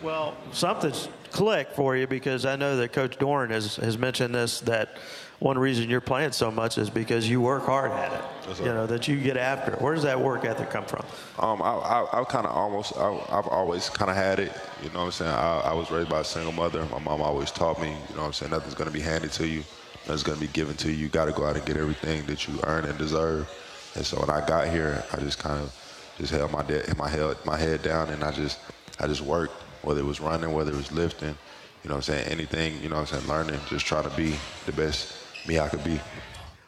Well, 0.02 0.36
something's 0.52 1.10
clicked 1.32 1.76
for 1.76 1.96
you 1.98 2.08
because 2.08 2.46
I 2.46 2.56
know 2.56 2.78
that 2.78 2.94
Coach 2.94 3.18
Doeren 3.18 3.50
has, 3.50 3.76
has 3.78 3.98
mentioned 3.98 4.34
this 4.34 4.62
that 4.62 4.98
one 5.44 5.60
reason 5.60 5.90
you're 5.90 6.00
playing 6.00 6.32
so 6.32 6.50
much 6.50 6.78
is 6.78 6.90
because 6.90 7.30
you 7.30 7.42
work 7.42 7.66
hard 7.66 7.92
at 7.92 8.14
it. 8.14 8.22
Yes, 8.48 8.60
you 8.60 8.66
sir. 8.66 8.74
know 8.76 8.88
that 8.88 9.10
you 9.10 9.20
get 9.20 9.36
after 9.36 9.74
it. 9.74 9.82
Where 9.82 9.94
does 9.94 10.04
that 10.04 10.18
work 10.18 10.46
ethic 10.46 10.70
come 10.70 10.86
from? 10.86 11.06
Um, 11.38 11.62
I, 11.62 11.72
I, 11.72 12.22
I 12.22 12.24
kind 12.24 12.48
of 12.48 12.56
almost, 12.56 12.96
I, 12.96 13.10
I've 13.30 13.48
always 13.50 13.90
kind 13.90 14.10
of 14.10 14.16
had 14.16 14.40
it. 14.40 14.54
You 14.82 14.90
know 14.92 15.00
what 15.00 15.06
I'm 15.08 15.12
saying? 15.12 15.32
I, 15.32 15.60
I 15.66 15.74
was 15.74 15.92
raised 15.92 16.08
by 16.08 16.22
a 16.22 16.24
single 16.24 16.54
mother. 16.54 16.86
My 16.86 17.00
mom 17.00 17.22
always 17.22 17.52
taught 17.52 17.82
me, 17.82 17.90
you 17.90 18.16
know 18.16 18.22
what 18.22 18.28
I'm 18.28 18.34
saying? 18.34 18.52
Nothing's 18.52 18.74
going 18.74 18.88
to 18.88 18.94
be 18.94 19.02
handed 19.02 19.34
to 19.34 19.46
you. 19.46 19.66
Nothing's 20.06 20.24
going 20.24 20.40
to 20.40 20.46
be 20.48 20.52
given 20.54 20.78
to 20.78 20.90
you. 20.90 20.96
You 20.96 21.08
got 21.10 21.26
to 21.26 21.34
go 21.34 21.46
out 21.46 21.58
and 21.58 21.66
get 21.66 21.76
everything 21.76 22.26
that 22.28 22.48
you 22.48 22.58
earn 22.64 22.86
and 22.86 22.98
deserve. 22.98 23.50
And 23.96 24.06
so 24.06 24.22
when 24.22 24.30
I 24.30 24.48
got 24.48 24.70
here, 24.70 25.04
I 25.12 25.18
just 25.18 25.40
kind 25.40 25.62
of 25.62 26.16
just 26.20 26.32
held 26.32 26.54
my, 26.54 26.64
de- 26.64 26.86
my, 26.96 27.10
head, 27.10 27.36
my 27.44 27.58
head 27.58 27.84
down 27.84 28.10
and 28.12 28.24
I 28.24 28.32
just, 28.32 28.60
I 28.98 29.08
just 29.08 29.22
worked, 29.22 29.62
whether 29.82 30.00
it 30.00 30.06
was 30.06 30.22
running, 30.22 30.54
whether 30.54 30.72
it 30.72 30.78
was 30.78 30.94
lifting, 30.94 31.36
you 31.84 31.90
know 31.90 31.96
what 31.96 32.10
I'm 32.10 32.16
saying? 32.16 32.28
Anything, 32.30 32.82
you 32.82 32.88
know 32.88 32.96
what 32.96 33.12
I'm 33.14 33.20
saying? 33.20 33.28
Learning, 33.28 33.60
just 33.68 33.86
try 33.86 34.02
to 34.02 34.10
be 34.12 34.36
the 34.66 34.72
best 34.72 35.23
me 35.48 35.60
I 35.60 35.70
could 35.70 35.84
be. 35.84 36.00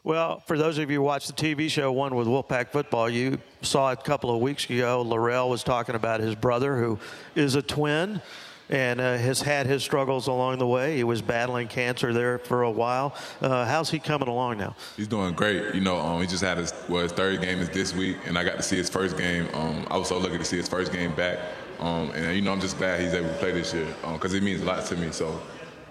Well, 0.03 0.39
for 0.41 0.55
those 0.55 0.77
of 0.77 0.91
you 0.91 0.97
who 0.97 1.01
watched 1.01 1.27
the 1.27 1.33
TV 1.33 1.67
show 1.67 1.91
One 1.91 2.15
with 2.15 2.27
Wolfpack 2.27 2.69
Football, 2.69 3.09
you 3.09 3.39
saw 3.63 3.91
a 3.91 3.95
couple 3.95 4.29
of 4.29 4.39
weeks 4.39 4.69
ago, 4.69 5.03
Larrell 5.03 5.49
was 5.49 5.63
talking 5.63 5.95
about 5.95 6.19
his 6.19 6.35
brother 6.35 6.77
who 6.77 6.99
is 7.33 7.55
a 7.55 7.61
twin 7.63 8.21
and 8.69 8.99
uh, 8.99 9.17
has 9.17 9.41
had 9.41 9.65
his 9.65 9.83
struggles 9.83 10.27
along 10.27 10.59
the 10.59 10.67
way. 10.67 10.95
He 10.95 11.03
was 11.03 11.21
battling 11.21 11.67
cancer 11.67 12.13
there 12.13 12.37
for 12.37 12.63
a 12.63 12.71
while. 12.71 13.15
Uh, 13.41 13.65
how's 13.65 13.89
he 13.89 13.99
coming 13.99 14.27
along 14.27 14.57
now? 14.57 14.75
He's 14.95 15.07
doing 15.07 15.33
great. 15.33 15.73
You 15.73 15.81
know, 15.81 15.97
um, 15.97 16.21
he 16.21 16.27
just 16.27 16.43
had 16.43 16.57
his 16.57 16.73
well, 16.89 17.03
his 17.03 17.11
third 17.11 17.41
game 17.41 17.59
is 17.59 17.69
this 17.69 17.95
week, 17.95 18.17
and 18.25 18.37
I 18.37 18.43
got 18.43 18.57
to 18.57 18.63
see 18.63 18.77
his 18.77 18.89
first 18.89 19.17
game. 19.17 19.47
Um, 19.53 19.87
I 19.89 19.97
was 19.97 20.09
so 20.09 20.17
lucky 20.17 20.37
to 20.37 20.45
see 20.45 20.57
his 20.57 20.69
first 20.69 20.91
game 20.91 21.13
back, 21.15 21.39
um, 21.79 22.11
and 22.11 22.35
you 22.35 22.41
know, 22.41 22.51
I'm 22.51 22.61
just 22.61 22.77
glad 22.77 23.01
he's 23.01 23.13
able 23.13 23.29
to 23.29 23.35
play 23.35 23.51
this 23.51 23.73
year 23.73 23.87
because 24.13 24.33
it 24.33 24.43
means 24.43 24.61
a 24.61 24.65
lot 24.65 24.85
to 24.85 24.95
me. 24.95 25.11
So. 25.11 25.41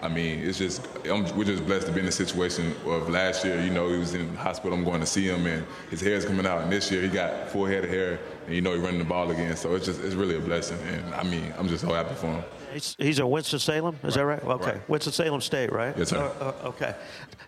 I 0.02 0.08
mean, 0.08 0.40
it's 0.40 0.58
just 0.58 0.86
I'm, 1.10 1.24
we're 1.36 1.44
just 1.44 1.64
blessed 1.64 1.86
to 1.86 1.92
be 1.92 2.00
in 2.00 2.06
the 2.06 2.12
situation 2.12 2.74
of 2.84 3.08
last 3.08 3.44
year. 3.44 3.60
You 3.60 3.70
know, 3.70 3.88
he 3.88 3.96
was 3.96 4.14
in 4.14 4.32
the 4.32 4.38
hospital. 4.38 4.76
I'm 4.76 4.84
going 4.84 5.00
to 5.00 5.06
see 5.06 5.26
him, 5.26 5.46
and 5.46 5.64
his 5.90 6.00
hair 6.00 6.14
is 6.14 6.24
coming 6.24 6.46
out. 6.46 6.62
And 6.62 6.70
this 6.70 6.90
year, 6.90 7.00
he 7.00 7.08
got 7.08 7.48
full 7.48 7.64
head 7.64 7.84
of 7.84 7.90
hair, 7.90 8.18
and 8.46 8.54
you 8.54 8.60
know, 8.60 8.72
he's 8.72 8.82
running 8.82 8.98
the 8.98 9.04
ball 9.04 9.30
again. 9.30 9.56
So 9.56 9.74
it's 9.74 9.86
just 9.86 10.02
it's 10.02 10.14
really 10.14 10.36
a 10.36 10.40
blessing. 10.40 10.78
And 10.88 11.14
I 11.14 11.22
mean, 11.22 11.54
I'm 11.56 11.68
just 11.68 11.82
so 11.82 11.94
happy 11.94 12.14
for 12.14 12.26
him. 12.26 12.44
He's, 12.72 12.96
he's 12.98 13.20
at 13.20 13.30
Winston-Salem, 13.30 14.00
is 14.02 14.14
that 14.14 14.24
right? 14.26 14.42
Okay. 14.42 14.72
Right. 14.72 14.88
Winston-Salem 14.88 15.40
State, 15.40 15.70
right? 15.70 15.96
Yes, 15.96 16.08
sir. 16.08 16.18
Uh, 16.18 16.44
uh, 16.44 16.68
okay. 16.68 16.96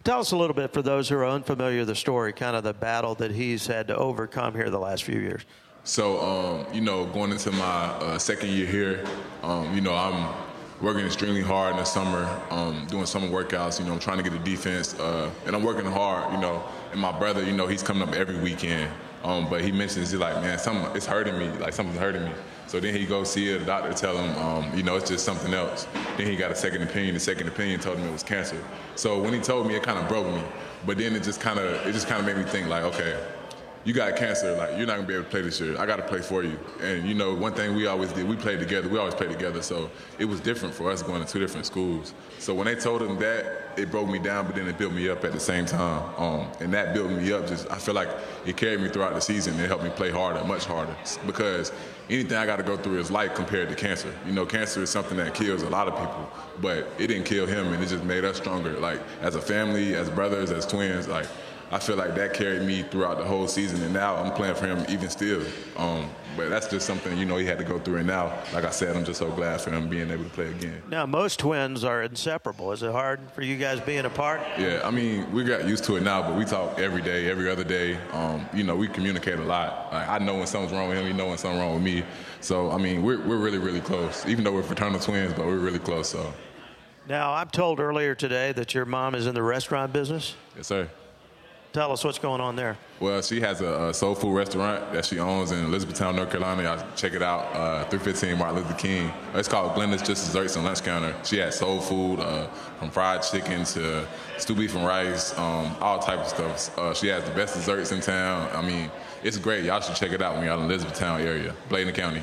Tell 0.05 0.21
us 0.21 0.31
a 0.31 0.37
little 0.37 0.55
bit, 0.55 0.73
for 0.73 0.83
those 0.83 1.09
who 1.09 1.17
are 1.17 1.27
unfamiliar 1.27 1.81
with 1.81 1.89
the 1.89 1.97
story, 1.97 2.33
kind 2.33 2.55
of 2.55 2.63
the 2.63 2.73
battle 2.73 3.17
that 3.17 3.33
he's 3.33 3.67
had 3.67 3.89
to 3.89 3.97
overcome 3.97 4.55
here 4.55 4.71
the 4.71 4.79
last 4.79 5.03
few 5.03 5.19
years. 5.19 5.43
So, 5.83 6.21
um, 6.21 6.73
you 6.73 6.81
know, 6.81 7.07
going 7.07 7.33
into 7.33 7.51
my 7.51 7.87
uh, 7.87 8.19
second 8.19 8.51
year 8.51 8.67
here, 8.67 9.05
um, 9.43 9.75
you 9.75 9.81
know, 9.81 9.95
I'm 9.95 10.33
working 10.81 11.05
extremely 11.07 11.41
hard 11.41 11.73
in 11.73 11.77
the 11.79 11.85
summer, 11.85 12.29
um, 12.51 12.87
doing 12.87 13.07
summer 13.07 13.29
workouts. 13.29 13.79
You 13.79 13.87
know, 13.87 13.93
I'm 13.93 13.99
trying 13.99 14.19
to 14.19 14.23
get 14.23 14.33
the 14.33 14.51
defense, 14.51 14.95
uh, 14.99 15.31
and 15.47 15.57
I'm 15.57 15.63
working 15.63 15.91
hard. 15.91 16.33
You 16.33 16.41
know, 16.41 16.63
and 16.93 17.01
my 17.01 17.17
brother, 17.17 17.43
you 17.43 17.53
know, 17.53 17.67
he's 17.67 17.83
coming 17.83 18.07
up 18.07 18.15
every 18.15 18.39
weekend. 18.39 18.91
Um, 19.25 19.49
but 19.51 19.63
he 19.63 19.73
mentions 19.73 20.11
he's 20.11 20.21
like, 20.21 20.41
man, 20.41 20.59
something 20.59 20.95
it's 20.95 21.07
hurting 21.07 21.39
me. 21.39 21.49
Like 21.59 21.73
something's 21.73 21.99
hurting 21.99 22.25
me. 22.25 22.33
So 22.69 22.79
then 22.79 22.95
he 22.95 23.07
goes 23.07 23.31
see. 23.33 23.57
The 23.57 23.65
doctor 23.65 23.93
tell 23.93 24.17
him, 24.17 24.37
um, 24.39 24.77
you 24.77 24.83
know, 24.83 24.97
it's 24.97 25.09
just 25.09 25.25
something 25.25 25.53
else. 25.53 25.89
Then 26.17 26.27
he 26.27 26.37
got 26.37 26.51
a 26.51 26.55
second 26.55 26.83
opinion. 26.83 27.15
The 27.15 27.21
second 27.21 27.49
opinion 27.49 27.81
told 27.81 27.99
him 27.99 28.09
it 28.09 28.13
was 28.13 28.23
cancer. 28.23 28.63
So 28.95 29.21
when 29.21 29.33
he 29.33 29.41
told 29.41 29.67
me, 29.67 29.75
it 29.75 29.83
kind 29.83 29.99
of 29.99 30.07
broke 30.09 30.27
me. 30.27 30.43
But 30.87 30.99
then 30.99 31.17
it 31.17 31.23
just 31.23 31.41
kind 31.41 31.59
of 31.59 31.87
it 31.87 31.93
just 31.93 32.07
kind 32.07 32.21
of 32.21 32.27
made 32.27 32.37
me 32.37 32.49
think 32.49 32.69
like, 32.69 32.85
okay, 32.85 33.19
you 33.87 33.93
got 33.93 34.17
cancer, 34.17 34.57
like 34.57 34.77
you're 34.77 34.87
not 34.87 34.97
gonna 34.97 35.07
be 35.07 35.15
able 35.15 35.23
to 35.23 35.31
play 35.31 35.43
this 35.43 35.61
year. 35.61 35.79
I 35.79 35.87
gotta 35.87 36.03
play 36.03 36.21
for 36.21 36.43
you. 36.43 36.59
And 36.83 37.09
you 37.09 37.15
know, 37.15 37.33
one 37.35 37.55
thing 37.55 37.77
we 37.77 37.87
always 37.87 38.13
did, 38.13 38.29
we 38.29 38.35
played 38.35 38.59
together. 38.59 38.89
We 38.89 38.99
always 38.99 39.15
played 39.15 39.31
together. 39.31 39.63
So 39.63 39.89
it 40.19 40.25
was 40.25 40.41
different 40.41 40.75
for 40.75 40.91
us 40.91 41.03
going 41.03 41.25
to 41.25 41.33
two 41.33 41.39
different 41.39 41.67
schools. 41.67 42.13
So 42.41 42.53
when 42.53 42.67
they 42.67 42.75
told 42.75 43.01
him 43.01 43.17
that, 43.21 43.71
it 43.77 43.93
broke 43.93 44.09
me 44.09 44.19
down, 44.19 44.47
but 44.47 44.57
then 44.57 44.67
it 44.67 44.77
built 44.77 44.93
me 44.93 45.09
up 45.09 45.25
at 45.25 45.31
the 45.31 45.39
same 45.39 45.67
time. 45.67 46.03
Um, 46.19 46.49
and 46.59 46.75
that 46.75 46.95
built 46.95 47.13
me 47.13 47.33
up. 47.33 47.47
Just 47.47 47.71
I 47.71 47.79
feel 47.79 47.95
like 47.95 48.09
it 48.45 48.57
carried 48.57 48.81
me 48.81 48.89
throughout 48.89 49.15
the 49.15 49.21
season. 49.21 49.59
It 49.61 49.69
helped 49.69 49.85
me 49.85 49.91
play 49.91 50.11
harder, 50.11 50.43
much 50.45 50.65
harder, 50.65 50.97
because 51.25 51.71
anything 52.11 52.37
I 52.37 52.45
got 52.45 52.57
to 52.57 52.65
go 52.65 52.77
through 52.77 52.99
is 52.99 53.13
light 53.13 53.37
compared 53.37 53.69
to 53.69 53.77
cancer. 53.77 54.13
You 54.27 54.33
know, 54.33 54.47
cancer 54.47 54.83
is 54.83 54.91
something 54.91 55.17
that 55.19 55.33
kills 55.33 55.63
a 55.63 55.71
lot 55.71 55.87
of 55.87 55.95
people, 55.95 56.29
but 56.61 56.89
it 56.99 57.07
didn't 57.07 57.25
kill 57.25 57.47
him, 57.47 57.73
and 57.73 57.81
it 57.81 57.87
just 57.87 58.03
made 58.03 58.25
us 58.25 58.37
stronger. 58.37 58.73
Like 58.81 59.01
as 59.21 59.37
a 59.37 59.41
family, 59.41 59.95
as 59.95 60.11
brothers, 60.11 60.51
as 60.51 60.67
twins, 60.67 61.07
like. 61.07 61.29
I 61.71 61.79
feel 61.81 61.97
like 61.97 62.15
that 62.15 62.33
carried 62.33 62.63
me 62.63 62.83
throughout 62.83 63.19
the 63.19 63.25
whole 63.25 63.49
season, 63.49 63.83
and 63.83 63.93
now 63.93 64.17
I'm 64.17 64.33
playing 64.33 64.55
for 64.55 64.67
him 64.67 64.85
even 64.89 65.09
still. 65.11 65.43
Um, 65.77 66.09
but 66.37 66.49
that's 66.51 66.69
just 66.69 66.87
something 66.87 67.17
you 67.19 67.25
know 67.25 67.39
he 67.39 67.47
had 67.47 67.59
to 67.59 67.65
go 67.65 67.79
through, 67.79 67.97
and 67.97 68.07
now, 68.07 68.27
like 68.53 68.65
I 68.65 68.71
said, 68.71 68.95
I'm 68.95 69.05
just 69.05 69.19
so 69.19 69.31
glad 69.31 69.61
for 69.63 69.71
him 69.71 69.89
being 69.89 70.11
able 70.11 70.25
to 70.25 70.31
play 70.31 70.51
again. 70.51 70.83
Now, 70.89 71.07
most 71.07 71.41
twins 71.41 71.83
are 71.83 72.03
inseparable. 72.03 72.73
Is 72.73 72.83
it 72.83 72.93
hard 72.93 73.21
for 73.35 73.41
you 73.43 73.57
guys 73.57 73.81
being 73.81 74.05
apart? 74.05 74.43
Yeah, 74.59 74.83
I 74.85 74.91
mean, 74.91 75.33
we 75.33 75.45
got 75.45 75.67
used 75.67 75.83
to 75.85 75.97
it 75.97 76.03
now, 76.03 76.23
but 76.23 76.37
we 76.37 76.45
talk 76.45 76.79
every 76.79 77.01
day, 77.03 77.29
every 77.31 77.51
other 77.51 77.65
day. 77.65 77.97
Um, 78.13 78.47
you 78.55 78.63
know, 78.65 78.77
we 78.77 78.87
communicate 78.87 79.39
a 79.39 79.45
lot. 79.45 79.93
Like, 79.93 80.09
I 80.09 80.19
know 80.19 80.37
when 80.37 80.47
something's 80.47 80.73
wrong 80.73 80.89
with 80.91 80.99
him, 80.99 81.07
he 81.07 81.13
know 81.15 81.29
when 81.29 81.39
something's 81.39 81.63
wrong 81.63 81.75
with 81.75 81.83
me. 81.83 82.05
So, 82.43 82.71
I 82.71 82.77
mean, 82.77 83.03
we're, 83.03 83.19
we're 83.27 83.39
really, 83.39 83.59
really 83.59 83.81
close. 83.81 84.25
Even 84.27 84.45
though 84.45 84.53
we're 84.53 84.63
fraternal 84.63 85.01
twins, 85.01 85.33
but 85.33 85.47
we're 85.47 85.57
really 85.59 85.79
close. 85.81 86.11
So, 86.11 86.33
Now, 87.09 87.33
I'm 87.33 87.49
told 87.49 87.81
earlier 87.81 88.15
today 88.15 88.53
that 88.53 88.75
your 88.75 88.85
mom 88.85 89.15
is 89.15 89.27
in 89.27 89.35
the 89.35 89.43
restaurant 89.43 89.93
business. 89.93 90.37
yes, 90.55 90.67
sir. 90.69 90.89
Tell 91.77 91.93
us 91.93 92.03
what's 92.05 92.19
going 92.19 92.41
on 92.41 92.57
there. 92.57 92.79
Well, 93.01 93.21
she 93.21 93.39
has 93.43 93.61
a, 93.61 93.89
a 93.89 93.93
soul 93.93 94.15
food 94.15 94.35
restaurant 94.35 94.95
that 94.95 95.05
she 95.05 95.19
owns 95.19 95.53
in 95.53 95.63
Elizabethtown, 95.63 96.17
North 96.17 96.31
Carolina. 96.31 96.63
Y'all 96.63 96.87
check 96.97 97.13
it 97.13 97.21
out, 97.23 97.55
uh, 97.55 97.85
315 97.91 98.39
Martin 98.39 98.57
Luther 98.57 98.73
King. 98.79 99.13
It's 99.35 99.47
called 99.47 99.75
Glenda's 99.75 100.01
Just 100.01 100.25
Desserts 100.25 100.57
and 100.57 100.65
Lunch 100.65 100.83
Counter. 100.83 101.15
She 101.23 101.37
has 101.37 101.59
soul 101.59 101.83
food, 101.83 102.21
uh, 102.21 102.47
from 102.79 102.89
fried 102.89 103.23
chicken 103.25 103.65
to 103.65 104.09
stew 104.39 104.55
beef 104.55 104.75
and 104.75 104.87
rice, 104.87 105.37
um, 105.37 105.77
all 105.83 105.99
type 105.99 106.21
of 106.21 106.29
stuff. 106.29 106.79
Uh, 106.79 106.95
she 106.95 107.09
has 107.09 107.23
the 107.25 107.31
best 107.33 107.55
desserts 107.55 107.93
in 107.93 108.01
town. 108.01 108.49
I 108.55 108.67
mean, 108.67 108.91
it's 109.23 109.37
great. 109.37 109.63
Y'all 109.63 109.83
should 109.83 109.97
check 109.97 110.13
it 110.13 110.23
out 110.23 110.37
when 110.37 110.47
y'all 110.47 110.59
in 110.59 110.65
Elizabethtown 110.65 111.21
area, 111.21 111.55
Bladen 111.69 111.93
County. 111.93 112.23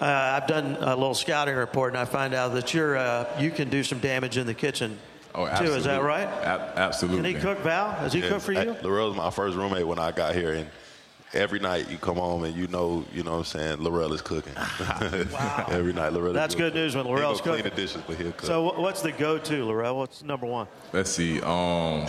Uh, 0.00 0.04
I've 0.04 0.46
done 0.46 0.76
a 0.78 0.94
little 0.94 1.14
scouting 1.14 1.56
report, 1.56 1.94
and 1.94 1.98
I 1.98 2.04
find 2.04 2.34
out 2.34 2.54
that 2.54 2.72
you're 2.72 2.96
uh, 2.96 3.26
you 3.36 3.50
can 3.50 3.68
do 3.68 3.82
some 3.82 3.98
damage 3.98 4.36
in 4.36 4.46
the 4.46 4.54
kitchen 4.54 4.96
Oh, 5.34 5.46
too. 5.58 5.72
Is 5.74 5.84
that 5.84 6.02
right? 6.02 6.26
A- 6.26 6.78
absolutely. 6.78 7.32
Can 7.32 7.40
he 7.40 7.40
cook, 7.40 7.58
Val? 7.60 7.90
Has 7.92 8.12
he 8.12 8.20
cooked 8.20 8.42
for 8.42 8.52
you? 8.52 8.74
Larrell 8.82 9.08
was 9.08 9.16
my 9.16 9.30
first 9.30 9.56
roommate 9.56 9.86
when 9.86 9.98
I 9.98 10.10
got 10.10 10.34
here, 10.34 10.52
and 10.54 10.68
every 11.32 11.60
night 11.60 11.88
you 11.90 11.98
come 11.98 12.16
home 12.16 12.44
and 12.44 12.56
you 12.56 12.66
know, 12.66 13.04
you 13.12 13.22
know 13.22 13.32
what 13.32 13.38
I'm 13.38 13.44
saying, 13.44 13.78
Larrell 13.78 14.12
is 14.12 14.22
cooking. 14.22 14.52
every 15.68 15.92
night 15.92 16.12
Larrell 16.12 16.34
That's 16.34 16.54
is 16.54 16.60
good 16.60 16.74
news 16.74 16.96
when 16.96 17.06
He 17.06 17.12
ain't 17.12 17.20
Larrell's 17.20 17.40
cooking. 17.40 17.62
clean 17.62 17.74
the 17.74 17.80
dishes, 17.80 18.02
but 18.06 18.16
he'll 18.16 18.32
cook. 18.32 18.46
So, 18.46 18.80
what's 18.80 19.02
the 19.02 19.12
go-to, 19.12 19.64
Larrell? 19.64 19.96
What's 19.96 20.22
number 20.22 20.46
one? 20.46 20.66
Let's 20.92 21.10
see. 21.10 21.40
Um, 21.42 22.06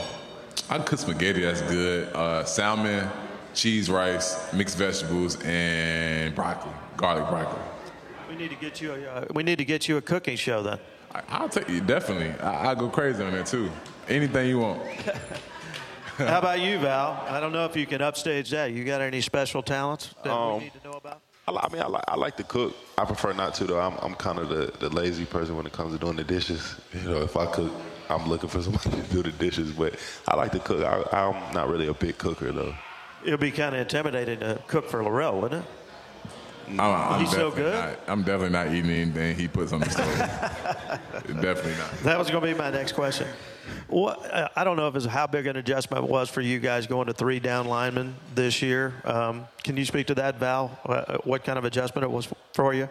I 0.70 0.80
cook 0.80 1.00
spaghetti. 1.00 1.42
That's 1.42 1.62
good. 1.62 2.14
Uh, 2.14 2.44
salmon, 2.44 3.08
cheese, 3.54 3.90
rice, 3.90 4.52
mixed 4.54 4.78
vegetables, 4.78 5.38
and 5.44 6.34
broccoli, 6.34 6.72
garlic 6.98 7.30
broccoli. 7.30 7.62
We 8.30 8.36
need 8.36 8.50
to 8.50 8.56
get 8.56 8.82
you 8.82 8.94
a 8.94 9.06
uh, 9.06 9.26
we 9.34 9.44
need 9.44 9.58
to 9.58 9.66
get 9.66 9.88
you 9.88 9.98
a 9.98 10.02
cooking 10.02 10.38
show 10.38 10.64
then. 10.64 10.80
I, 11.14 11.22
I'll 11.30 11.50
take 11.50 11.70
you 11.70 11.82
definitely. 11.82 12.32
I, 12.40 12.68
I'll 12.70 12.76
go 12.76 12.90
crazy 12.90 13.24
on 13.24 13.32
that 13.34 13.46
too. 13.46 13.70
Anything 14.08 14.50
you 14.50 14.60
want. 14.60 14.82
How 16.18 16.40
about 16.40 16.60
you, 16.60 16.78
Val? 16.80 17.24
I 17.30 17.40
don't 17.40 17.52
know 17.52 17.66
if 17.66 17.76
you 17.76 17.86
can 17.88 18.02
upstage 18.02 18.50
that. 18.52 18.74
You 18.74 18.84
got 18.84 19.02
any 19.02 19.22
special 19.22 19.64
talents 19.64 20.14
that 20.24 20.32
Um, 20.32 20.58
we 20.60 20.64
need 20.66 20.74
to 20.82 20.88
know 20.88 20.94
about? 20.98 21.22
I, 21.48 21.52
I 21.52 21.70
mean, 21.74 21.82
I 21.82 21.88
like, 21.88 22.04
I 22.08 22.16
like 22.16 22.38
to 22.38 22.44
cook. 22.44 22.76
I 22.98 23.06
prefer 23.06 23.34
not 23.34 23.56
to, 23.56 23.64
though. 23.64 23.80
I'm, 23.80 23.98
I'm 24.02 24.14
kind 24.16 24.38
of 24.38 24.50
the, 24.50 24.72
the 24.80 24.90
lazy 24.90 25.26
person 25.26 25.56
when 25.56 25.66
it 25.66 25.72
comes 25.74 25.94
to 25.94 26.00
doing 26.00 26.16
the 26.18 26.24
dishes. 26.24 26.76
You 26.94 27.10
know, 27.10 27.22
if 27.22 27.36
I 27.38 27.48
cook, 27.48 27.72
I'm 28.10 28.28
looking 28.28 28.50
for 28.50 28.62
somebody 28.62 28.90
to 28.92 29.02
do 29.10 29.24
the 29.24 29.32
dishes. 29.32 29.72
But 29.72 29.96
I 30.28 30.36
like 30.36 30.52
to 30.52 30.60
cook. 30.60 30.84
I, 30.84 31.26
I'm 31.28 31.54
not 31.54 31.70
really 31.70 31.88
a 31.88 31.94
big 31.94 32.18
cooker, 32.20 32.52
though. 32.52 32.76
It'd 33.24 33.40
be 33.40 33.52
kind 33.52 33.74
of 33.74 33.82
intimidating 33.82 34.40
to 34.40 34.62
cook 34.68 34.90
for 34.90 35.02
Larrell, 35.02 35.42
wouldn't 35.42 35.64
it? 35.64 35.70
I'm, 36.80 37.14
I'm 37.14 37.20
He's 37.20 37.32
so 37.32 37.50
definitely 37.50 37.72
good? 37.72 37.74
Not, 37.74 38.00
I'm 38.08 38.24
definitely 38.24 38.50
not 38.50 38.68
eating 38.68 38.92
anything 38.92 39.36
he 39.36 39.48
puts 39.48 39.74
on 39.74 39.80
the 39.82 39.90
stove. 39.90 40.18
definitely 41.42 41.76
not. 41.78 41.92
That 42.04 42.18
was 42.18 42.30
going 42.30 42.42
to 42.42 42.54
be 42.54 42.58
my 42.58 42.70
next 42.70 42.94
question. 42.94 43.28
What, 43.88 44.26
uh, 44.34 44.48
I 44.56 44.64
don't 44.64 44.78
know 44.78 44.88
if 44.88 44.96
it's 44.96 45.06
how 45.06 45.28
big 45.28 45.48
an 45.48 45.58
adjustment 45.58 46.06
it 46.06 46.10
was 46.10 46.30
for 46.30 46.42
you 46.42 46.60
guys 46.60 46.88
going 46.88 47.08
to 47.08 47.14
three 47.14 47.40
down 47.40 47.68
linemen 47.68 48.16
this 48.34 48.62
year. 48.62 48.94
Um, 49.04 49.48
can 49.64 49.76
you 49.76 49.86
speak 49.86 50.08
to 50.08 50.16
that, 50.16 50.38
Val? 50.38 50.80
Uh, 50.86 51.18
what 51.24 51.44
kind 51.44 51.58
of 51.60 51.66
adjustment 51.66 52.04
it 52.04 52.12
was 52.12 52.28
for 52.54 52.74
you? 52.74 52.84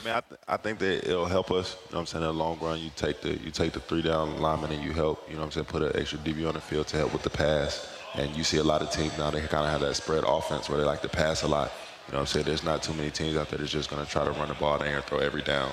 I 0.00 0.04
mean, 0.04 0.14
I, 0.14 0.20
th- 0.20 0.40
I 0.48 0.56
think 0.56 0.78
that 0.78 1.08
it'll 1.08 1.26
help 1.26 1.50
us. 1.50 1.74
You 1.74 1.92
know 1.92 1.96
what 1.96 2.00
I'm 2.00 2.06
saying? 2.06 2.24
In 2.24 2.28
the 2.28 2.34
long 2.34 2.58
run, 2.60 2.80
you 2.80 2.90
take 2.96 3.20
the 3.20 3.36
you 3.38 3.50
take 3.50 3.72
the 3.72 3.80
three 3.80 4.02
down 4.02 4.38
lineman 4.38 4.72
and 4.72 4.82
you 4.82 4.92
help. 4.92 5.28
You 5.28 5.34
know 5.34 5.40
what 5.40 5.46
I'm 5.46 5.52
saying? 5.52 5.66
Put 5.66 5.82
an 5.82 5.92
extra 5.94 6.18
DB 6.18 6.46
on 6.48 6.54
the 6.54 6.60
field 6.60 6.86
to 6.88 6.96
help 6.96 7.12
with 7.12 7.22
the 7.22 7.30
pass. 7.30 7.92
And 8.14 8.34
you 8.34 8.44
see 8.44 8.56
a 8.56 8.64
lot 8.64 8.80
of 8.80 8.90
teams 8.90 9.16
now 9.18 9.30
they 9.30 9.40
kind 9.40 9.66
of 9.66 9.70
have 9.70 9.82
that 9.82 9.94
spread 9.94 10.24
offense 10.26 10.70
where 10.70 10.78
they 10.78 10.84
like 10.84 11.02
to 11.02 11.08
pass 11.08 11.42
a 11.42 11.48
lot. 11.48 11.70
You 12.06 12.12
know 12.12 12.18
what 12.18 12.20
I'm 12.20 12.26
saying? 12.26 12.46
There's 12.46 12.62
not 12.64 12.82
too 12.82 12.94
many 12.94 13.10
teams 13.10 13.36
out 13.36 13.48
there 13.48 13.58
that's 13.58 13.72
just 13.72 13.90
going 13.90 14.04
to 14.04 14.10
try 14.10 14.24
to 14.24 14.30
run 14.30 14.48
the 14.48 14.54
ball. 14.54 14.78
down 14.78 14.88
and 14.88 15.04
throw 15.04 15.18
every 15.18 15.42
down. 15.42 15.70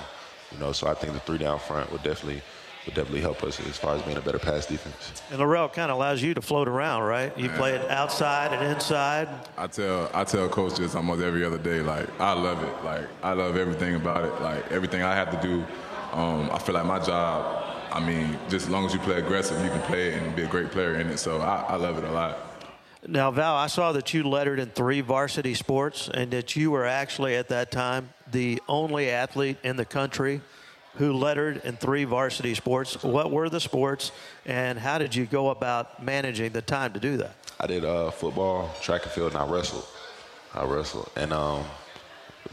You 0.51 0.59
know, 0.59 0.71
so 0.71 0.87
I 0.87 0.93
think 0.93 1.13
the 1.13 1.19
three 1.19 1.37
down 1.37 1.59
front 1.59 1.91
would 1.91 2.03
definitely 2.03 2.41
would 2.85 2.95
definitely 2.95 3.21
help 3.21 3.41
us 3.43 3.59
as 3.61 3.77
far 3.77 3.95
as 3.95 4.01
being 4.01 4.17
a 4.17 4.21
better 4.21 4.39
pass 4.39 4.65
defense. 4.65 5.23
And 5.31 5.39
Larrell 5.39 5.71
kind 5.71 5.89
of 5.89 5.95
allows 5.95 6.21
you 6.21 6.33
to 6.33 6.41
float 6.41 6.67
around, 6.67 7.03
right? 7.03 7.37
You 7.37 7.49
play 7.49 7.75
it 7.75 7.89
outside 7.89 8.51
and 8.51 8.73
inside. 8.73 9.29
I 9.57 9.67
tell 9.67 10.11
I 10.13 10.23
tell 10.25 10.49
coach 10.49 10.75
this 10.75 10.93
almost 10.95 11.21
every 11.21 11.45
other 11.45 11.57
day. 11.57 11.81
Like 11.81 12.09
I 12.19 12.33
love 12.33 12.61
it. 12.63 12.83
Like 12.83 13.07
I 13.23 13.33
love 13.33 13.55
everything 13.55 13.95
about 13.95 14.25
it. 14.25 14.41
Like 14.41 14.69
everything 14.71 15.01
I 15.01 15.15
have 15.15 15.31
to 15.39 15.47
do. 15.47 15.63
Um, 16.11 16.49
I 16.51 16.59
feel 16.59 16.75
like 16.75 16.85
my 16.85 16.99
job. 16.99 17.61
I 17.91 17.99
mean, 17.99 18.37
just 18.49 18.65
as 18.65 18.69
long 18.69 18.85
as 18.85 18.93
you 18.93 18.99
play 18.99 19.17
aggressive, 19.19 19.63
you 19.63 19.69
can 19.69 19.81
play 19.83 20.09
it 20.09 20.21
and 20.21 20.35
be 20.35 20.43
a 20.43 20.47
great 20.47 20.71
player 20.71 20.95
in 20.95 21.07
it. 21.07 21.19
So 21.19 21.39
I, 21.39 21.65
I 21.69 21.75
love 21.75 21.97
it 21.97 22.03
a 22.03 22.11
lot. 22.11 22.52
Now, 23.05 23.31
Val, 23.31 23.55
I 23.55 23.67
saw 23.67 23.91
that 23.93 24.13
you 24.13 24.24
lettered 24.24 24.60
in 24.60 24.69
three 24.69 25.01
varsity 25.01 25.55
sports 25.55 26.10
and 26.13 26.31
that 26.31 26.55
you 26.55 26.72
were 26.72 26.86
actually 26.86 27.36
at 27.36 27.50
that 27.50 27.69
time 27.69 28.10
the 28.31 28.62
only 28.69 29.10
athlete 29.10 29.57
in 29.62 29.75
the 29.75 29.83
country 29.83 30.39
who 30.95 31.12
lettered 31.12 31.62
in 31.65 31.75
three 31.75 32.05
varsity 32.05 32.53
sports. 32.53 33.03
What 33.03 33.29
were 33.29 33.50
the 33.50 33.60
sports, 33.60 34.12
and 34.45 34.79
how 34.79 35.00
did 35.00 35.15
you 35.15 35.25
go 35.25 35.50
about 35.50 36.01
managing 36.01 36.53
the 36.53 36.62
time 36.62 36.93
to 36.93 37.00
do 37.00 37.17
that? 37.17 37.36
I 37.60 37.67
did 37.67 37.83
uh, 37.83 38.12
football, 38.12 38.74
track 38.81 39.03
and 39.03 39.12
field, 39.12 39.33
and 39.33 39.41
I 39.41 39.48
wrestled. 39.48 39.86
I 40.53 40.63
wrestled, 40.63 41.10
and 41.15 41.33
um, 41.33 41.65